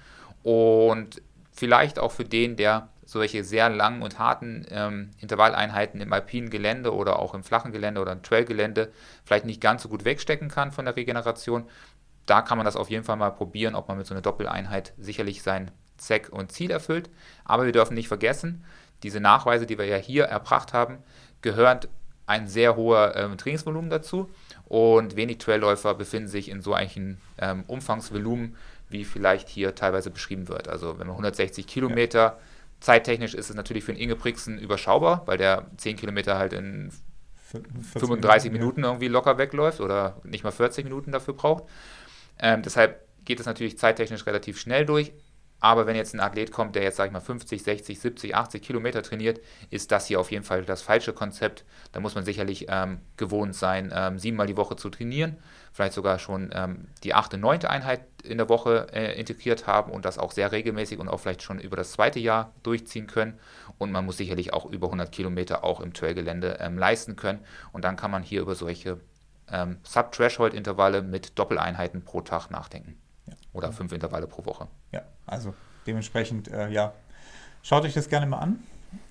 [0.43, 6.51] Und vielleicht auch für den, der solche sehr langen und harten ähm, Intervalleinheiten im alpinen
[6.51, 8.91] Gelände oder auch im flachen Gelände oder im Trailgelände
[9.25, 11.69] vielleicht nicht ganz so gut wegstecken kann von der Regeneration.
[12.27, 14.95] Da kann man das auf jeden Fall mal probieren, ob man mit so einer Doppeleinheit
[14.99, 17.11] sicherlich sein Zweck und Ziel erfüllt.
[17.45, 18.65] Aber wir dürfen nicht vergessen,
[19.03, 20.99] diese Nachweise, die wir ja hier erbracht haben,
[21.43, 21.81] gehören
[22.27, 24.31] ein sehr hoher ähm, Trainingsvolumen dazu
[24.67, 28.57] und wenig Trailläufer befinden sich in so einem ähm, Umfangsvolumen,
[28.89, 30.69] wie vielleicht hier teilweise beschrieben wird.
[30.69, 32.39] Also wenn man 160 Kilometer, ja.
[32.83, 36.91] Zeittechnisch ist es natürlich für den Inge Brixen überschaubar, weil der 10 Kilometer halt in
[37.51, 38.89] 35 Minuten, Minuten ja.
[38.89, 41.65] irgendwie locker wegläuft oder nicht mal 40 Minuten dafür braucht.
[42.39, 45.13] Ähm, deshalb geht es natürlich zeittechnisch relativ schnell durch,
[45.63, 48.63] aber wenn jetzt ein Athlet kommt, der jetzt, sag ich mal, 50, 60, 70, 80
[48.63, 49.41] Kilometer trainiert,
[49.71, 51.65] ist das hier auf jeden Fall das falsche Konzept.
[51.93, 55.37] Da muss man sicherlich ähm, gewohnt sein, ähm, siebenmal die Woche zu trainieren,
[55.73, 60.05] vielleicht sogar schon ähm, die achte, neunte Einheit in der Woche äh, integriert haben und
[60.05, 63.39] das auch sehr regelmäßig und auch vielleicht schon über das zweite Jahr durchziehen können.
[63.79, 67.39] Und man muss sicherlich auch über 100 Kilometer auch im Trailgelände ähm, leisten können.
[67.73, 68.99] Und dann kann man hier über solche
[69.49, 73.02] ähm, Sub-Threshold-Intervalle mit Doppeleinheiten pro Tag nachdenken.
[73.53, 73.59] Ja.
[73.59, 74.69] Oder fünf Intervalle pro Woche.
[74.93, 75.55] Ja, also
[75.87, 76.93] dementsprechend, äh, ja,
[77.63, 78.63] schaut euch das gerne mal an,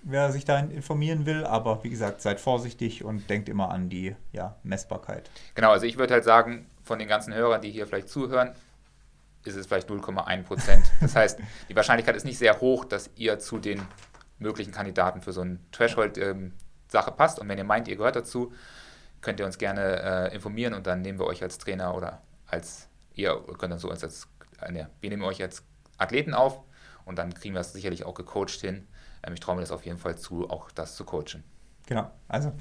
[0.03, 1.45] wer sich da informieren will.
[1.45, 5.29] Aber wie gesagt, seid vorsichtig und denkt immer an die ja, Messbarkeit.
[5.55, 8.55] Genau, also ich würde halt sagen, von den ganzen Hörern, die hier vielleicht zuhören,
[9.43, 10.85] ist es vielleicht 0,1 Prozent.
[10.99, 11.39] Das heißt,
[11.69, 13.81] die Wahrscheinlichkeit ist nicht sehr hoch, dass ihr zu den
[14.37, 17.39] möglichen Kandidaten für so eine Threshold-Sache ähm, passt.
[17.39, 18.51] Und wenn ihr meint, ihr gehört dazu,
[19.21, 22.87] könnt ihr uns gerne äh, informieren und dann nehmen wir euch als Trainer oder als
[23.13, 24.27] ihr könnt dann so als, als
[24.59, 25.63] eine, wir nehmen euch als
[25.97, 26.61] Athleten auf
[27.05, 28.87] und dann kriegen wir es sicherlich auch gecoacht hin.
[29.23, 31.43] Ähm, ich traue mir das auf jeden Fall zu, auch das zu coachen.
[31.87, 32.53] Genau, also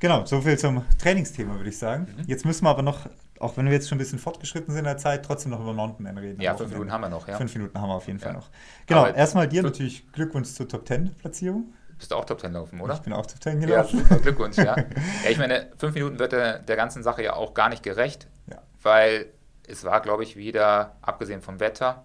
[0.00, 2.14] genau, soviel zum Trainingsthema, würde ich sagen.
[2.16, 2.24] Mhm.
[2.26, 3.08] Jetzt müssen wir aber noch,
[3.38, 5.72] auch wenn wir jetzt schon ein bisschen fortgeschritten sind in der Zeit, trotzdem noch über
[5.72, 6.40] Mountainman reden.
[6.40, 7.36] Ja, fünf Minuten haben wir noch, ja.
[7.36, 8.48] Fünf Minuten haben wir auf jeden Fall noch.
[8.86, 11.72] Genau, aber erstmal dir natürlich Glückwunsch zur Top 10 Platzierung.
[11.98, 12.94] Bist du auch Top 10 laufen, oder?
[12.94, 14.04] Ich bin auch Top 10 gelaufen.
[14.10, 14.76] Ja, Glückwunsch, ja.
[14.76, 18.28] ja, ich meine, fünf Minuten wird der, der ganzen Sache ja auch gar nicht gerecht,
[18.50, 18.60] ja.
[18.82, 19.26] weil
[19.66, 22.04] es war, glaube ich, wieder, abgesehen vom Wetter,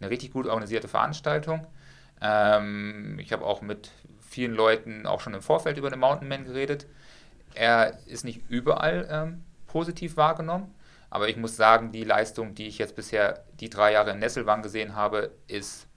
[0.00, 1.66] eine richtig gut organisierte Veranstaltung.
[2.20, 3.90] Ähm, ich habe auch mit
[4.20, 6.86] vielen Leuten auch schon im Vorfeld über den Mountainman geredet.
[7.54, 10.74] Er ist nicht überall ähm, positiv wahrgenommen,
[11.10, 14.62] aber ich muss sagen, die Leistung, die ich jetzt bisher die drei Jahre in Nesselwang
[14.62, 15.88] gesehen habe, ist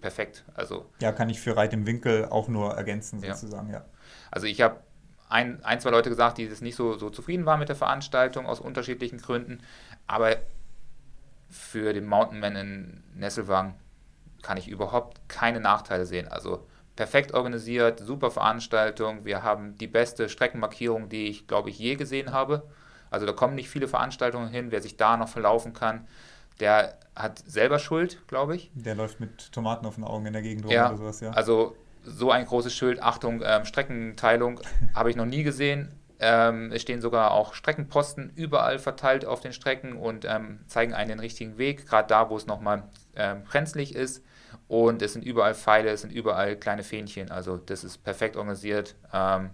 [0.00, 0.44] perfekt.
[0.54, 3.78] Also, ja, kann ich für Reit im Winkel auch nur ergänzen, sozusagen, ja.
[3.78, 3.84] ja.
[4.30, 4.80] Also ich habe
[5.28, 8.60] ein, ein, zwei Leute gesagt, die nicht so, so zufrieden waren mit der Veranstaltung aus
[8.60, 9.60] unterschiedlichen Gründen.
[10.06, 10.36] Aber
[11.48, 13.74] für den Mountainman in Nesselwang
[14.42, 16.28] kann ich überhaupt keine Nachteile sehen.
[16.28, 16.66] Also
[16.96, 19.24] perfekt organisiert, super Veranstaltung.
[19.24, 22.68] Wir haben die beste Streckenmarkierung, die ich, glaube ich, je gesehen habe.
[23.10, 24.70] Also da kommen nicht viele Veranstaltungen hin.
[24.70, 26.06] Wer sich da noch verlaufen kann,
[26.60, 28.70] der hat selber Schuld, glaube ich.
[28.74, 31.30] Der läuft mit Tomaten auf den Augen in der Gegend rum ja, oder sowas, ja.
[31.30, 34.60] Also so ein großes Schild, Achtung, ähm, Streckenteilung,
[34.94, 35.92] habe ich noch nie gesehen.
[36.20, 41.08] Ähm, es stehen sogar auch Streckenposten überall verteilt auf den Strecken und ähm, zeigen einen
[41.08, 42.84] den richtigen Weg, gerade da, wo es nochmal
[43.16, 44.24] ähm, brenzlig ist.
[44.68, 47.30] Und es sind überall Pfeile, es sind überall kleine Fähnchen.
[47.30, 48.94] Also das ist perfekt organisiert.
[49.12, 49.50] Ähm,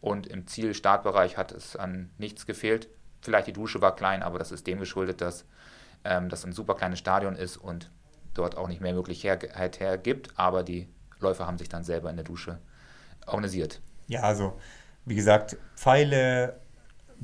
[0.00, 2.88] und im Ziel-Startbereich hat es an nichts gefehlt.
[3.22, 5.46] Vielleicht die Dusche war klein, aber das ist dem geschuldet, dass
[6.04, 7.90] ähm, das ein super kleines Stadion ist und
[8.34, 10.28] dort auch nicht mehr Möglichkeit hergibt.
[10.36, 10.88] Aber die
[11.20, 12.58] Läufer haben sich dann selber in der Dusche
[13.26, 13.80] organisiert.
[14.08, 14.58] Ja, also
[15.04, 16.60] wie gesagt, Pfeile,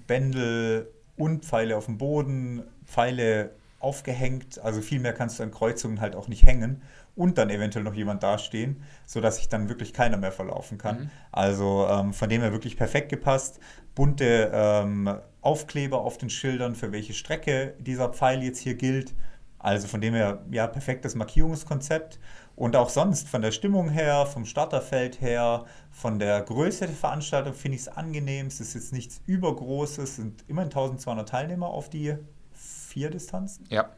[0.07, 3.51] Bändel und Pfeile auf dem Boden, Pfeile
[3.81, 6.83] aufgehängt, also viel mehr kannst du an Kreuzungen halt auch nicht hängen
[7.17, 11.01] und dann eventuell noch jemand dastehen, sodass sich dann wirklich keiner mehr verlaufen kann.
[11.01, 11.11] Mhm.
[11.31, 13.59] Also ähm, von dem her wirklich perfekt gepasst.
[13.95, 15.13] Bunte ähm,
[15.43, 19.15] Aufkleber auf den Schildern, für welche Strecke dieser Pfeil jetzt hier gilt.
[19.59, 22.19] Also von dem her, ja, perfektes Markierungskonzept.
[22.55, 27.55] Und auch sonst von der Stimmung her, vom Starterfeld her, von der Größe der Veranstaltung
[27.55, 28.47] finde ich es angenehm.
[28.47, 32.15] Es ist jetzt nichts Übergroßes, es sind immerhin 1200 Teilnehmer auf die
[32.53, 33.65] vier Distanzen.
[33.71, 33.89] Ja.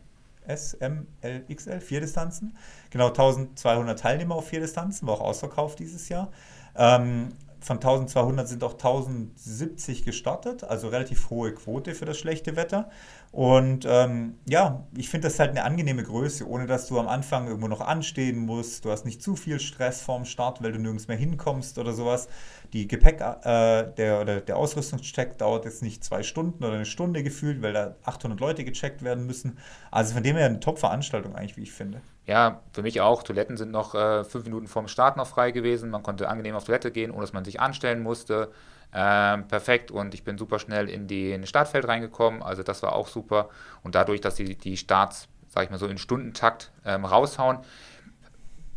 [0.46, 2.56] S, M, L, XL, vier Distanzen.
[2.90, 6.30] Genau 1200 Teilnehmer auf vier Distanzen, war auch ausverkauft dieses Jahr.
[6.76, 7.30] Ähm,
[7.64, 12.90] von 1200 sind auch 1070 gestartet, also relativ hohe Quote für das schlechte Wetter.
[13.32, 17.46] Und ähm, ja, ich finde das halt eine angenehme Größe, ohne dass du am Anfang
[17.48, 18.84] irgendwo noch anstehen musst.
[18.84, 22.28] Du hast nicht zu viel Stress vorm Start, weil du nirgends mehr hinkommst oder sowas.
[22.74, 27.22] Die Gepäck, äh, der, oder der Ausrüstungscheck dauert jetzt nicht zwei Stunden oder eine Stunde
[27.22, 29.58] gefühlt, weil da 800 Leute gecheckt werden müssen.
[29.92, 32.00] Also von dem her eine Top-Veranstaltung eigentlich, wie ich finde.
[32.26, 33.22] Ja, für mich auch.
[33.22, 35.88] Toiletten sind noch äh, fünf Minuten vorm Start noch frei gewesen.
[35.88, 38.50] Man konnte angenehm auf Toilette gehen, ohne dass man sich anstellen musste.
[38.92, 41.06] Ähm, perfekt und ich bin super schnell in,
[41.40, 43.50] das Startfeld reingekommen, also das war auch super.
[43.84, 47.58] Und dadurch, dass die, die Starts, sag ich mal so, in Stundentakt ähm, raushauen,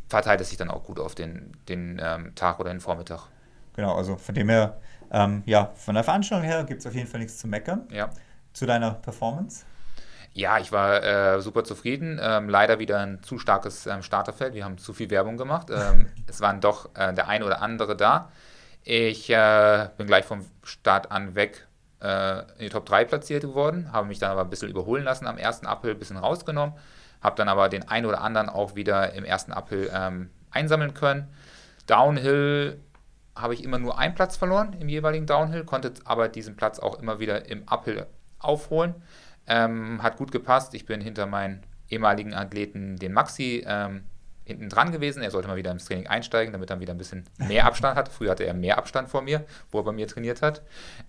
[0.07, 3.27] verteilt es sich dann auch gut auf den, den ähm, Tag oder den Vormittag.
[3.77, 4.77] Genau, also von dem her,
[5.11, 7.87] ähm, ja, von der Veranstaltung her gibt es auf jeden Fall nichts zu meckern.
[7.91, 8.09] Ja.
[8.51, 9.65] Zu deiner Performance?
[10.33, 12.19] Ja, ich war äh, super zufrieden.
[12.21, 14.55] Ähm, leider wieder ein zu starkes ähm, Starterfeld.
[14.55, 15.69] Wir haben zu viel Werbung gemacht.
[15.69, 18.31] Ähm, es waren doch äh, der ein oder andere da.
[18.83, 21.67] Ich äh, bin gleich vom Start an weg
[22.01, 25.27] äh, in die Top 3 platziert geworden, habe mich dann aber ein bisschen überholen lassen
[25.27, 26.75] am ersten Uphill, ein bisschen rausgenommen,
[27.21, 31.27] habe dann aber den einen oder anderen auch wieder im ersten Uphill ähm, einsammeln können.
[31.87, 32.79] Downhill
[33.41, 36.99] habe ich immer nur einen Platz verloren im jeweiligen Downhill, konnte aber diesen Platz auch
[36.99, 38.05] immer wieder im Uphill
[38.39, 38.95] aufholen.
[39.47, 40.73] Ähm, hat gut gepasst.
[40.73, 44.03] Ich bin hinter meinen ehemaligen Athleten, den Maxi, ähm,
[44.47, 45.21] hinten dran gewesen.
[45.21, 48.09] Er sollte mal wieder ins Training einsteigen, damit er wieder ein bisschen mehr Abstand hat.
[48.09, 50.61] Früher hatte er mehr Abstand vor mir, wo er bei mir trainiert hat.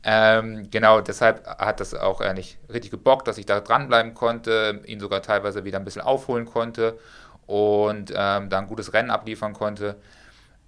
[0.02, 4.82] Ähm, genau, deshalb hat das auch äh, nicht richtig gebockt, dass ich da dranbleiben konnte,
[4.86, 6.98] ihn sogar teilweise wieder ein bisschen aufholen konnte
[7.46, 9.96] und ähm, da ein gutes Rennen abliefern konnte.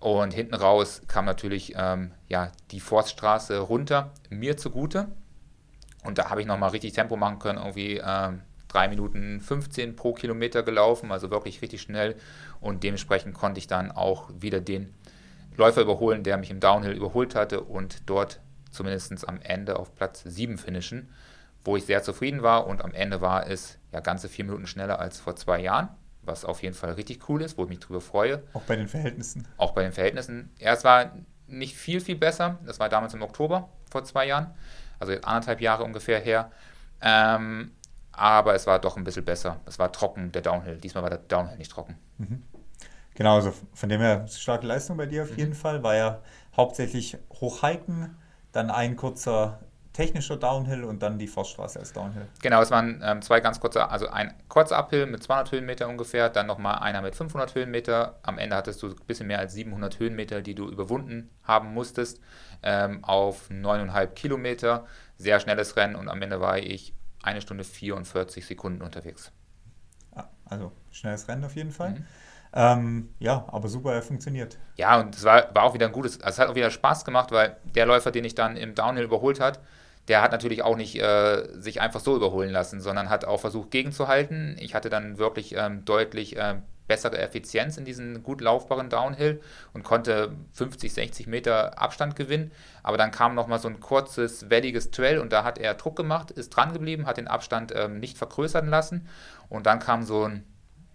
[0.01, 5.09] Und hinten raus kam natürlich ähm, ja, die Forststraße runter, mir zugute.
[6.05, 10.15] Und da habe ich nochmal richtig Tempo machen können, irgendwie ähm, 3 Minuten 15 pro
[10.15, 12.17] Kilometer gelaufen, also wirklich richtig schnell.
[12.61, 14.95] Und dementsprechend konnte ich dann auch wieder den
[15.57, 18.41] Läufer überholen, der mich im Downhill überholt hatte und dort
[18.71, 21.11] zumindest am Ende auf Platz 7 finishen,
[21.65, 22.67] wo ich sehr zufrieden war.
[22.67, 25.91] Und am Ende war es ja ganze vier Minuten schneller als vor zwei Jahren,
[26.23, 28.43] was auf jeden Fall richtig cool ist, wo ich mich drüber freue.
[28.53, 29.47] Auch bei den Verhältnissen.
[29.57, 30.51] Auch bei den Verhältnissen.
[30.59, 31.13] Ja, es war
[31.47, 32.59] nicht viel, viel besser.
[32.67, 34.55] Das war damals im Oktober vor zwei Jahren,
[34.99, 36.51] also anderthalb Jahre ungefähr her.
[37.01, 37.73] Ähm,
[38.13, 39.61] aber es war doch ein bisschen besser.
[39.67, 40.77] Es war trocken, der Downhill.
[40.77, 41.99] Diesmal war der Downhill nicht trocken.
[42.19, 42.43] Mhm.
[43.15, 45.39] Genau, also von dem her starke Leistung bei dir auf mhm.
[45.39, 45.83] jeden Fall.
[45.83, 46.23] War ja
[46.57, 48.17] hauptsächlich Hochhiken,
[48.53, 49.61] dann ein kurzer
[50.01, 52.27] technischer Downhill und dann die Forststraße als Downhill.
[52.41, 56.31] Genau, es waren ähm, zwei ganz kurze, also ein kurzer Uphill mit 200 Höhenmeter ungefähr,
[56.31, 58.19] dann nochmal einer mit 500 Höhenmeter.
[58.23, 62.19] Am Ende hattest du ein bisschen mehr als 700 Höhenmeter, die du überwunden haben musstest,
[62.63, 64.87] ähm, auf 9,5 Kilometer.
[65.19, 69.33] Sehr schnelles Rennen und am Ende war ich eine Stunde 44 Sekunden unterwegs.
[70.47, 71.91] Also schnelles Rennen auf jeden Fall.
[71.91, 72.07] Mhm.
[72.55, 74.59] Ähm, ja, aber super funktioniert.
[74.77, 77.05] Ja, und es war, war auch wieder ein gutes, also es hat auch wieder Spaß
[77.05, 79.61] gemacht, weil der Läufer, den ich dann im Downhill überholt hat,
[80.11, 83.70] der hat natürlich auch nicht äh, sich einfach so überholen lassen, sondern hat auch versucht
[83.70, 84.57] gegenzuhalten.
[84.59, 86.57] Ich hatte dann wirklich ähm, deutlich äh,
[86.89, 89.41] bessere Effizienz in diesen gut laufbaren Downhill
[89.73, 92.51] und konnte 50, 60 Meter Abstand gewinnen.
[92.82, 96.32] Aber dann kam nochmal so ein kurzes, welliges Trail und da hat er Druck gemacht,
[96.32, 99.07] ist dran geblieben, hat den Abstand ähm, nicht vergrößern lassen.
[99.49, 100.45] Und dann kam so ein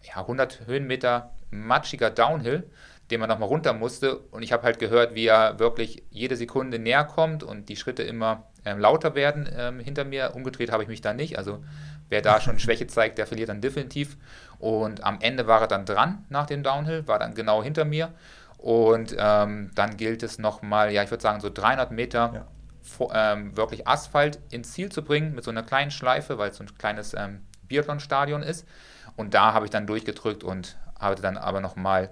[0.02, 2.70] ja, 100 Höhenmeter matschiger Downhill,
[3.12, 4.18] den man nochmal runter musste.
[4.18, 8.04] Und ich habe halt gehört, wie er wirklich jede Sekunde näher kommt und die Schritte
[8.04, 10.34] immer ähm, lauter werden ähm, hinter mir.
[10.34, 11.38] Umgedreht habe ich mich da nicht.
[11.38, 11.64] Also
[12.10, 14.18] wer da schon Schwäche zeigt, der verliert dann definitiv.
[14.58, 18.12] Und am Ende war er dann dran nach dem Downhill, war dann genau hinter mir.
[18.58, 22.48] Und ähm, dann gilt es nochmal, ja, ich würde sagen, so 300 Meter ja.
[22.82, 26.58] vor, ähm, wirklich Asphalt ins Ziel zu bringen mit so einer kleinen Schleife, weil es
[26.58, 28.68] so ein kleines ähm, Biathlon-Stadion ist.
[29.16, 32.10] Und da habe ich dann durchgedrückt und hatte dann aber nochmal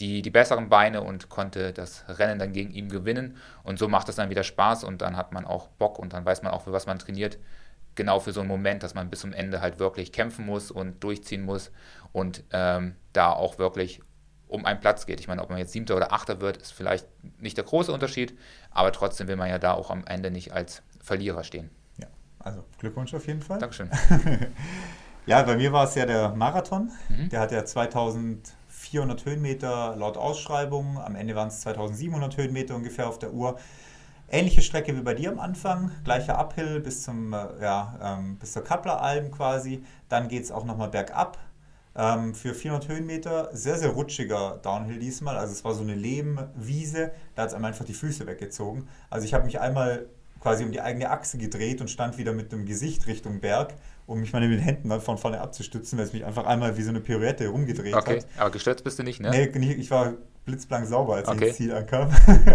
[0.00, 3.36] die, die besseren Beine und konnte das Rennen dann gegen ihn gewinnen.
[3.62, 6.24] Und so macht es dann wieder Spaß und dann hat man auch Bock und dann
[6.24, 7.38] weiß man auch, für was man trainiert
[7.94, 11.02] genau für so einen Moment, dass man bis zum Ende halt wirklich kämpfen muss und
[11.02, 11.70] durchziehen muss
[12.12, 14.00] und ähm, da auch wirklich
[14.48, 15.20] um einen Platz geht.
[15.20, 17.06] Ich meine, ob man jetzt Siebter oder Achter wird, ist vielleicht
[17.38, 18.36] nicht der große Unterschied,
[18.70, 21.70] aber trotzdem will man ja da auch am Ende nicht als Verlierer stehen.
[21.98, 22.08] Ja,
[22.38, 23.58] also Glückwunsch auf jeden Fall.
[23.58, 23.90] Dankeschön.
[25.26, 26.90] ja, bei mir war es ja der Marathon.
[27.08, 27.28] Mhm.
[27.28, 27.64] Der hat ja
[28.90, 30.98] 2400 Höhenmeter laut Ausschreibung.
[30.98, 33.56] Am Ende waren es 2700 Höhenmeter ungefähr auf der Uhr.
[34.28, 38.52] Ähnliche Strecke wie bei dir am Anfang, gleicher Uphill bis, zum, äh, ja, ähm, bis
[38.52, 39.84] zur Kappleralm quasi.
[40.08, 41.38] Dann geht es auch nochmal bergab
[41.96, 43.50] ähm, für 400 Höhenmeter.
[43.52, 45.36] Sehr, sehr rutschiger Downhill diesmal.
[45.36, 48.88] Also es war so eine Lehmwiese, da hat es einem einfach die Füße weggezogen.
[49.08, 50.06] Also ich habe mich einmal
[50.40, 53.74] quasi um die eigene Achse gedreht und stand wieder mit dem Gesicht Richtung Berg,
[54.06, 56.76] um mich mal mit den Händen dann von vorne abzustützen, weil es mich einfach einmal
[56.76, 58.18] wie so eine Pirouette rumgedreht okay.
[58.18, 58.26] hat.
[58.38, 59.30] aber gestürzt bist du nicht, ne?
[59.30, 60.14] Nee, ich war
[60.44, 61.38] blitzblank sauber, als Okay.
[61.44, 62.10] ich ins Ziel ankam.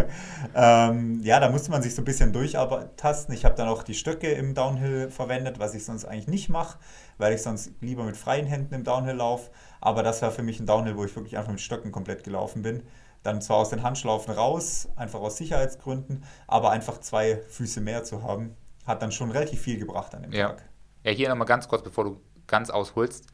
[0.55, 3.33] ähm, ja, da musste man sich so ein bisschen durchtasten.
[3.33, 6.77] Ich habe dann auch die Stöcke im Downhill verwendet, was ich sonst eigentlich nicht mache,
[7.17, 9.51] weil ich sonst lieber mit freien Händen im Downhill laufe.
[9.81, 12.61] Aber das war für mich ein Downhill, wo ich wirklich einfach mit Stöcken komplett gelaufen
[12.63, 12.83] bin.
[13.23, 18.23] Dann zwar aus den Handschlaufen raus, einfach aus Sicherheitsgründen, aber einfach zwei Füße mehr zu
[18.23, 18.55] haben,
[18.85, 20.49] hat dann schon relativ viel gebracht an dem Ja.
[20.49, 20.63] Tag.
[21.05, 23.27] Ja, hier nochmal ganz kurz, bevor du ganz ausholst.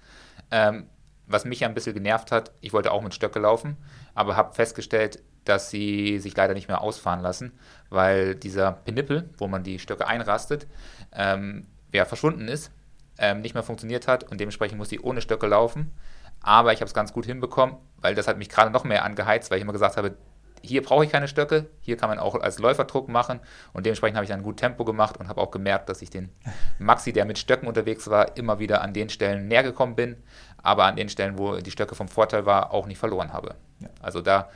[0.51, 0.87] Ähm,
[1.25, 3.77] was mich ja ein bisschen genervt hat, ich wollte auch mit Stöcke laufen,
[4.13, 7.53] aber habe festgestellt, dass sie sich leider nicht mehr ausfahren lassen,
[7.89, 10.67] weil dieser Penippel, wo man die Stöcke einrastet,
[11.13, 12.71] ähm, ja, verschwunden ist,
[13.17, 15.93] ähm, nicht mehr funktioniert hat und dementsprechend muss ich ohne Stöcke laufen.
[16.41, 19.49] Aber ich habe es ganz gut hinbekommen, weil das hat mich gerade noch mehr angeheizt,
[19.49, 20.17] weil ich immer gesagt habe,
[20.61, 23.39] hier brauche ich keine Stöcke, hier kann man auch als Läuferdruck machen
[23.73, 26.29] und dementsprechend habe ich dann gut Tempo gemacht und habe auch gemerkt, dass ich den
[26.79, 30.17] Maxi, der mit Stöcken unterwegs war, immer wieder an den Stellen näher gekommen bin,
[30.61, 33.55] aber an den Stellen, wo die Stöcke vom Vorteil war, auch nicht verloren habe.
[33.79, 33.89] Ja.
[34.01, 34.49] Also da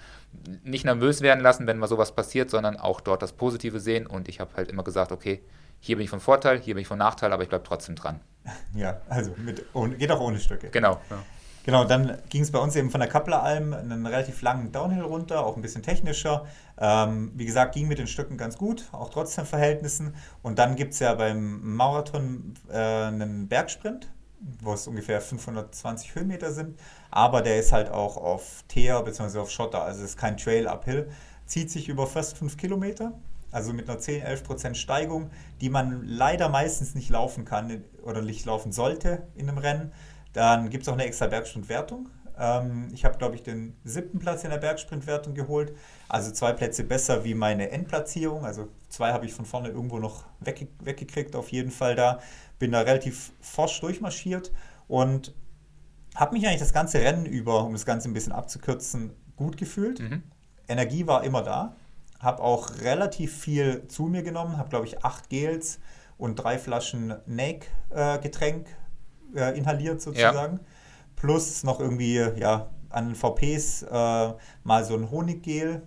[0.64, 4.28] nicht nervös werden lassen, wenn mal sowas passiert, sondern auch dort das Positive sehen und
[4.28, 5.42] ich habe halt immer gesagt, okay,
[5.80, 8.20] hier bin ich von Vorteil, hier bin ich von Nachteil, aber ich bleibe trotzdem dran.
[8.76, 9.66] Ja, also mit,
[9.98, 10.70] geht auch ohne Stöcke.
[10.70, 11.00] Genau.
[11.66, 15.44] Genau, dann ging es bei uns eben von der Kappeleralm einen relativ langen Downhill runter,
[15.44, 16.46] auch ein bisschen technischer.
[16.78, 20.14] Ähm, wie gesagt, ging mit den Stöcken ganz gut, auch trotz den Verhältnissen.
[20.44, 24.12] Und dann gibt es ja beim Marathon äh, einen Bergsprint,
[24.62, 26.80] wo es ungefähr 520 Höhenmeter sind.
[27.10, 29.40] Aber der ist halt auch auf Teer bzw.
[29.40, 31.10] auf Schotter, also es ist kein Trail-Uphill.
[31.48, 33.14] Zieht sich über fast 5 Kilometer,
[33.52, 35.32] also mit einer 10-11% Steigung,
[35.62, 39.92] die man leider meistens nicht laufen kann oder nicht laufen sollte in einem Rennen.
[40.36, 42.10] Dann gibt es auch eine extra Bergsprintwertung.
[42.38, 45.74] Ähm, ich habe, glaube ich, den siebten Platz in der Bergsprintwertung geholt.
[46.10, 48.44] Also zwei Plätze besser wie meine Endplatzierung.
[48.44, 52.20] Also zwei habe ich von vorne irgendwo noch wegge weggekriegt, auf jeden Fall da.
[52.60, 54.52] Bin da relativ forsch durchmarschiert
[54.90, 55.34] und
[56.16, 60.02] habe mich eigentlich das ganze Rennen über, um das Ganze ein bisschen abzukürzen, gut gefühlt.
[60.02, 60.24] Mhm.
[60.68, 61.78] Energie war immer da.
[62.20, 64.58] Habe auch relativ viel zu mir genommen.
[64.58, 65.80] Habe, glaube ich, acht Gels
[66.18, 68.85] und drei Flaschen Nake-Getränk äh,
[69.36, 70.60] inhaliert sozusagen.
[71.16, 74.34] Plus noch irgendwie, ja, an VPs äh,
[74.64, 75.82] mal so ein Honiggel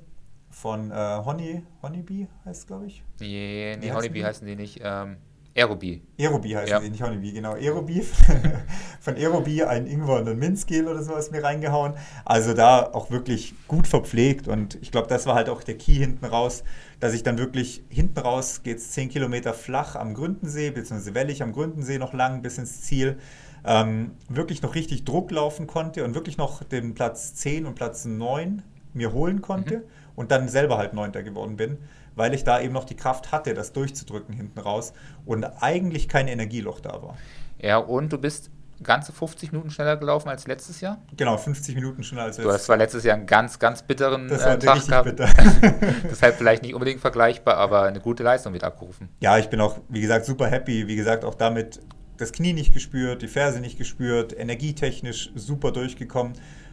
[0.50, 0.94] von äh,
[1.24, 3.02] Honey, Honeybee heißt glaube ich.
[3.20, 4.80] Nee, nee heißen Honeybee heißen die nicht.
[4.82, 5.16] Ähm,
[5.56, 6.02] Aerobie.
[6.18, 6.80] Aerobie heißt Ja.
[6.80, 7.54] die, nicht Honeybee, genau.
[7.54, 8.02] Aerobie.
[9.00, 11.94] Von Aerobie ein Ingwer und ein Minzgel oder sowas mir reingehauen.
[12.24, 15.94] Also da auch wirklich gut verpflegt und ich glaube, das war halt auch der Key
[15.94, 16.62] hinten raus,
[17.00, 21.42] dass ich dann wirklich hinten raus geht es 10 Kilometer flach am Gründensee, beziehungsweise wellig
[21.42, 23.18] am Gründensee noch lang bis ins Ziel.
[23.64, 28.04] Ähm, wirklich noch richtig Druck laufen konnte und wirklich noch den Platz 10 und Platz
[28.04, 28.62] 9
[28.94, 29.84] mir holen konnte
[30.16, 31.78] und dann selber halt Neunter geworden bin,
[32.16, 34.92] weil ich da eben noch die Kraft hatte, das durchzudrücken hinten raus
[35.24, 37.16] und eigentlich kein Energieloch da war.
[37.60, 38.50] Ja, und du bist
[38.82, 40.98] ganze 50 Minuten schneller gelaufen als letztes Jahr.
[41.16, 44.42] Genau, 50 Minuten schneller als Du hast zwar letztes Jahr einen ganz, ganz bitteren Das
[44.42, 45.04] äh, war Tag richtig gehabt.
[45.16, 45.28] bitter.
[46.10, 49.08] Deshalb vielleicht nicht unbedingt vergleichbar, aber eine gute Leistung wird abgerufen.
[49.20, 50.86] Ja, ich bin auch, wie gesagt, super happy.
[50.88, 51.80] Wie gesagt, auch damit
[52.16, 56.32] das Knie nicht gespürt, die Ferse nicht gespürt, energietechnisch super durchgekommen.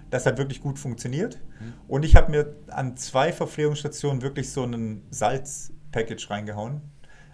[0.10, 1.40] Das hat wirklich gut funktioniert.
[1.88, 6.82] Und ich habe mir an zwei Verpflegungsstationen wirklich so einen Salz-Package reingehauen.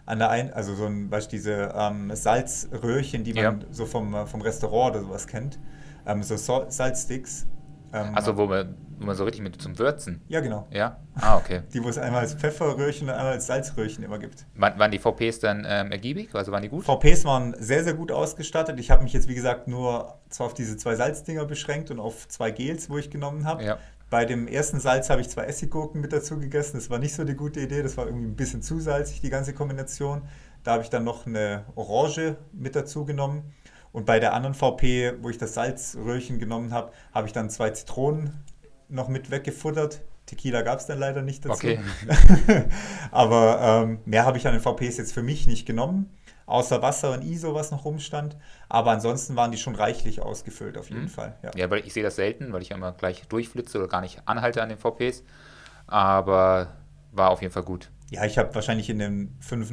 [0.06, 3.60] An der einen, also so ein, weißt du, diese ähm, Salzröhrchen, die man Ja.
[3.72, 5.60] so vom, äh, vom Restaurant oder sowas kennt.
[6.06, 7.46] Ähm, so Sal- Salzsticks.
[7.94, 10.22] Ähm, Also wo man, wo man so richtig mit zum Würzen.
[10.28, 10.68] Ja, genau.
[10.72, 10.98] Ja?
[11.16, 11.62] Ah, okay.
[11.74, 14.46] Die, wo es einmal als Pfefferröhrchen und einmal als Salzröhrchen immer gibt.
[14.56, 16.34] Waren, waren die VPs dann ähm, ergiebig?
[16.34, 16.84] Also waren die gut?
[16.86, 18.80] VPs waren sehr, sehr gut ausgestattet.
[18.80, 22.28] Ich habe mich jetzt, wie gesagt, nur zwar auf diese zwei Salzdinger beschränkt und auf
[22.28, 23.64] zwei Gels, wo ich genommen habe.
[23.64, 23.78] Ja.
[24.12, 26.76] Bei dem ersten Salz habe ich zwei Essiggurken mit dazu gegessen.
[26.76, 27.82] Das war nicht so die gute Idee.
[27.82, 30.24] Das war irgendwie ein bisschen zu salzig, die ganze Kombination.
[30.66, 33.54] Da habe ich dann noch eine Orange mit dazu genommen.
[33.94, 37.70] Und bei der anderen VP, wo ich das Salzröhrchen genommen habe, habe ich dann zwei
[37.70, 38.44] Zitronen
[38.90, 40.02] noch mit weggefuttert.
[40.26, 41.68] Tequila gab es dann leider nicht dazu.
[41.68, 41.80] Okay.
[43.12, 46.10] Aber ähm, mehr habe ich an den VPs jetzt für mich nicht genommen,
[46.52, 48.38] außer Wasser und ISO, was noch rumstand.
[48.70, 51.10] Aber ansonsten waren die schon reichlich ausgefüllt, auf jeden Mhm.
[51.10, 51.38] Fall.
[51.44, 51.52] Ja.
[51.56, 54.62] Ja, weil ich sehe das selten, weil ich immer gleich durchflitze oder gar nicht anhalte
[54.62, 55.24] an den VPs.
[55.88, 56.68] Aber
[57.12, 57.90] war auf jeden Fall gut.
[58.10, 59.70] Ja, ich habe wahrscheinlich in den 5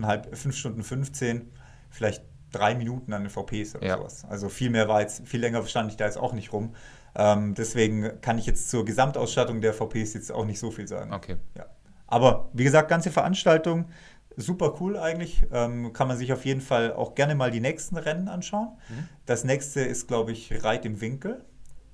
[0.57, 1.51] Stunden 15
[1.91, 2.23] vielleicht
[2.53, 3.97] drei Minuten an den VPs oder Ja.
[3.99, 4.25] sowas.
[4.29, 6.75] Also viel mehr war jetzt, viel länger stand ich da jetzt auch nicht rum.
[7.15, 11.13] Ähm, deswegen kann ich jetzt zur Gesamtausstattung der VPs jetzt auch nicht so viel sagen.
[11.13, 11.37] Okay.
[11.57, 11.67] Ja.
[12.07, 13.91] Aber wie gesagt, ganze Veranstaltung,
[14.39, 15.45] super cool eigentlich.
[15.53, 18.69] Ähm, kann man sich auf jeden Fall auch gerne mal die nächsten Rennen anschauen.
[18.89, 19.09] Mhm.
[19.27, 21.45] Das nächste ist, glaube ich, Reit im Winkel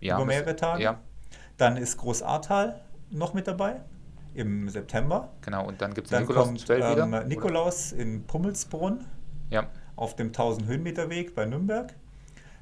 [0.01, 0.83] Ja, über mehrere Tage.
[0.83, 1.01] Ja.
[1.57, 2.81] Dann ist Groß Ahrtal
[3.11, 3.81] noch mit dabei.
[4.35, 5.31] im September.
[5.43, 7.05] Genau, und dann gibt es Nikolaus kommt 12 wieder.
[7.23, 9.05] ähm, Nikolaus in Pummelsbrunn
[9.51, 11.95] Ja, auf dem 1000 Höhenmeter Weg bei Nürnberg.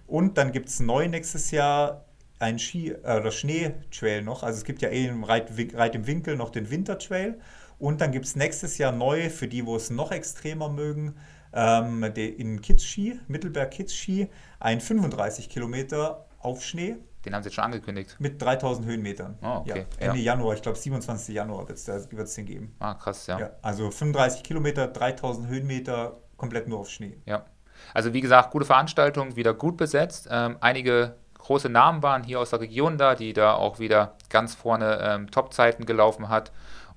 [0.06, 2.04] Und dann gibt es neu nächstes Jahr
[2.38, 4.42] ein Ski- äh, oder Schneetrail noch.
[4.42, 7.40] Also es gibt ja eh im Reit, Reit im Winkel noch den Wintertrail.
[7.82, 11.16] Und dann gibt es nächstes Jahr neu, für die, wo es noch extremer mögen,
[11.52, 14.28] ähm, in Kitzski, Mittelberg Kitzski,
[14.60, 18.16] ein 35 Kilometer auf Schnee den haben sie jetzt schon angekündigt.
[18.18, 19.38] mit 3000 Höhenmetern.
[19.42, 19.86] Oh, okay.
[20.00, 20.34] ja, Ende Ja.
[20.34, 21.34] Januar, ich glaube 27.
[21.34, 22.74] Januar wird es den geben.
[22.80, 23.38] Ah, krass, ja.
[23.38, 23.50] Ja.
[23.62, 27.16] also 35 Kilometer, 3000 Höhenmeter, komplett nur auf Schnee.
[27.26, 27.44] Ja.
[27.94, 30.26] Also wie gesagt, gute Veranstaltung, wieder gut besetzt.
[30.30, 34.54] Ähm, einige große Namen waren hier aus der Region da, die da auch wieder ganz
[34.56, 36.50] vorne ähm, Top-Zeiten gelaufen hat.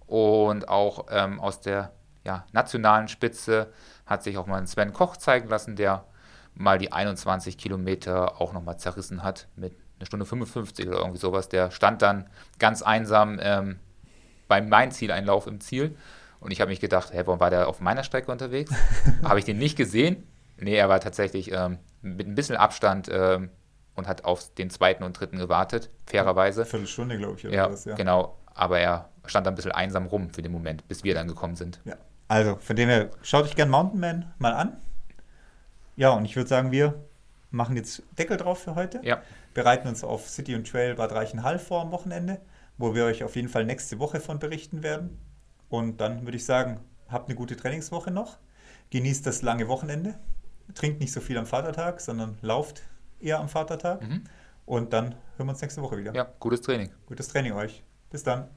[0.07, 1.91] Und auch ähm, aus der
[2.23, 3.71] ja, nationalen Spitze
[4.05, 6.05] hat sich auch mal ein Sven Koch zeigen lassen, der
[6.53, 11.49] mal die 21 Kilometer auch nochmal zerrissen hat mit einer Stunde 55 oder irgendwie sowas.
[11.49, 12.29] Der stand dann
[12.59, 13.79] ganz einsam ähm,
[14.47, 15.95] beim mein Zieleinlauf im Ziel.
[16.39, 18.71] Und ich habe mich gedacht, hä, warum war der auf meiner Strecke unterwegs?
[19.23, 20.27] habe ich den nicht gesehen?
[20.57, 23.49] Nee, er war tatsächlich ähm, mit ein bisschen Abstand ähm,
[23.95, 26.65] und hat auf den zweiten und dritten gewartet, fairerweise.
[26.65, 27.95] Viertelstunde, glaube ich, oder Ja, was, ja.
[27.95, 28.37] genau.
[28.53, 31.55] Aber er stand da ein bisschen einsam rum für den Moment, bis wir dann gekommen
[31.55, 31.81] sind.
[31.85, 31.95] Ja.
[32.27, 34.77] Also, von dem her, schaut euch gern Mountain Man mal an.
[35.95, 36.95] Ja, und ich würde sagen, wir
[37.51, 38.99] machen jetzt Deckel drauf für heute.
[39.03, 39.21] Ja,
[39.53, 42.41] Bereiten uns auf City und Trail Bad Reichenhall vor am Wochenende,
[42.77, 45.17] wo wir euch auf jeden Fall nächste Woche von berichten werden.
[45.69, 48.37] Und dann würde ich sagen, habt eine gute Trainingswoche noch.
[48.89, 50.15] Genießt das lange Wochenende.
[50.73, 52.81] Trinkt nicht so viel am Vatertag, sondern lauft
[53.19, 54.01] eher am Vatertag.
[54.01, 54.23] Mhm.
[54.65, 56.13] Und dann hören wir uns nächste Woche wieder.
[56.13, 56.91] ja, gutes Training.
[57.05, 57.83] Gutes Training euch.
[58.09, 58.49] Bis dann.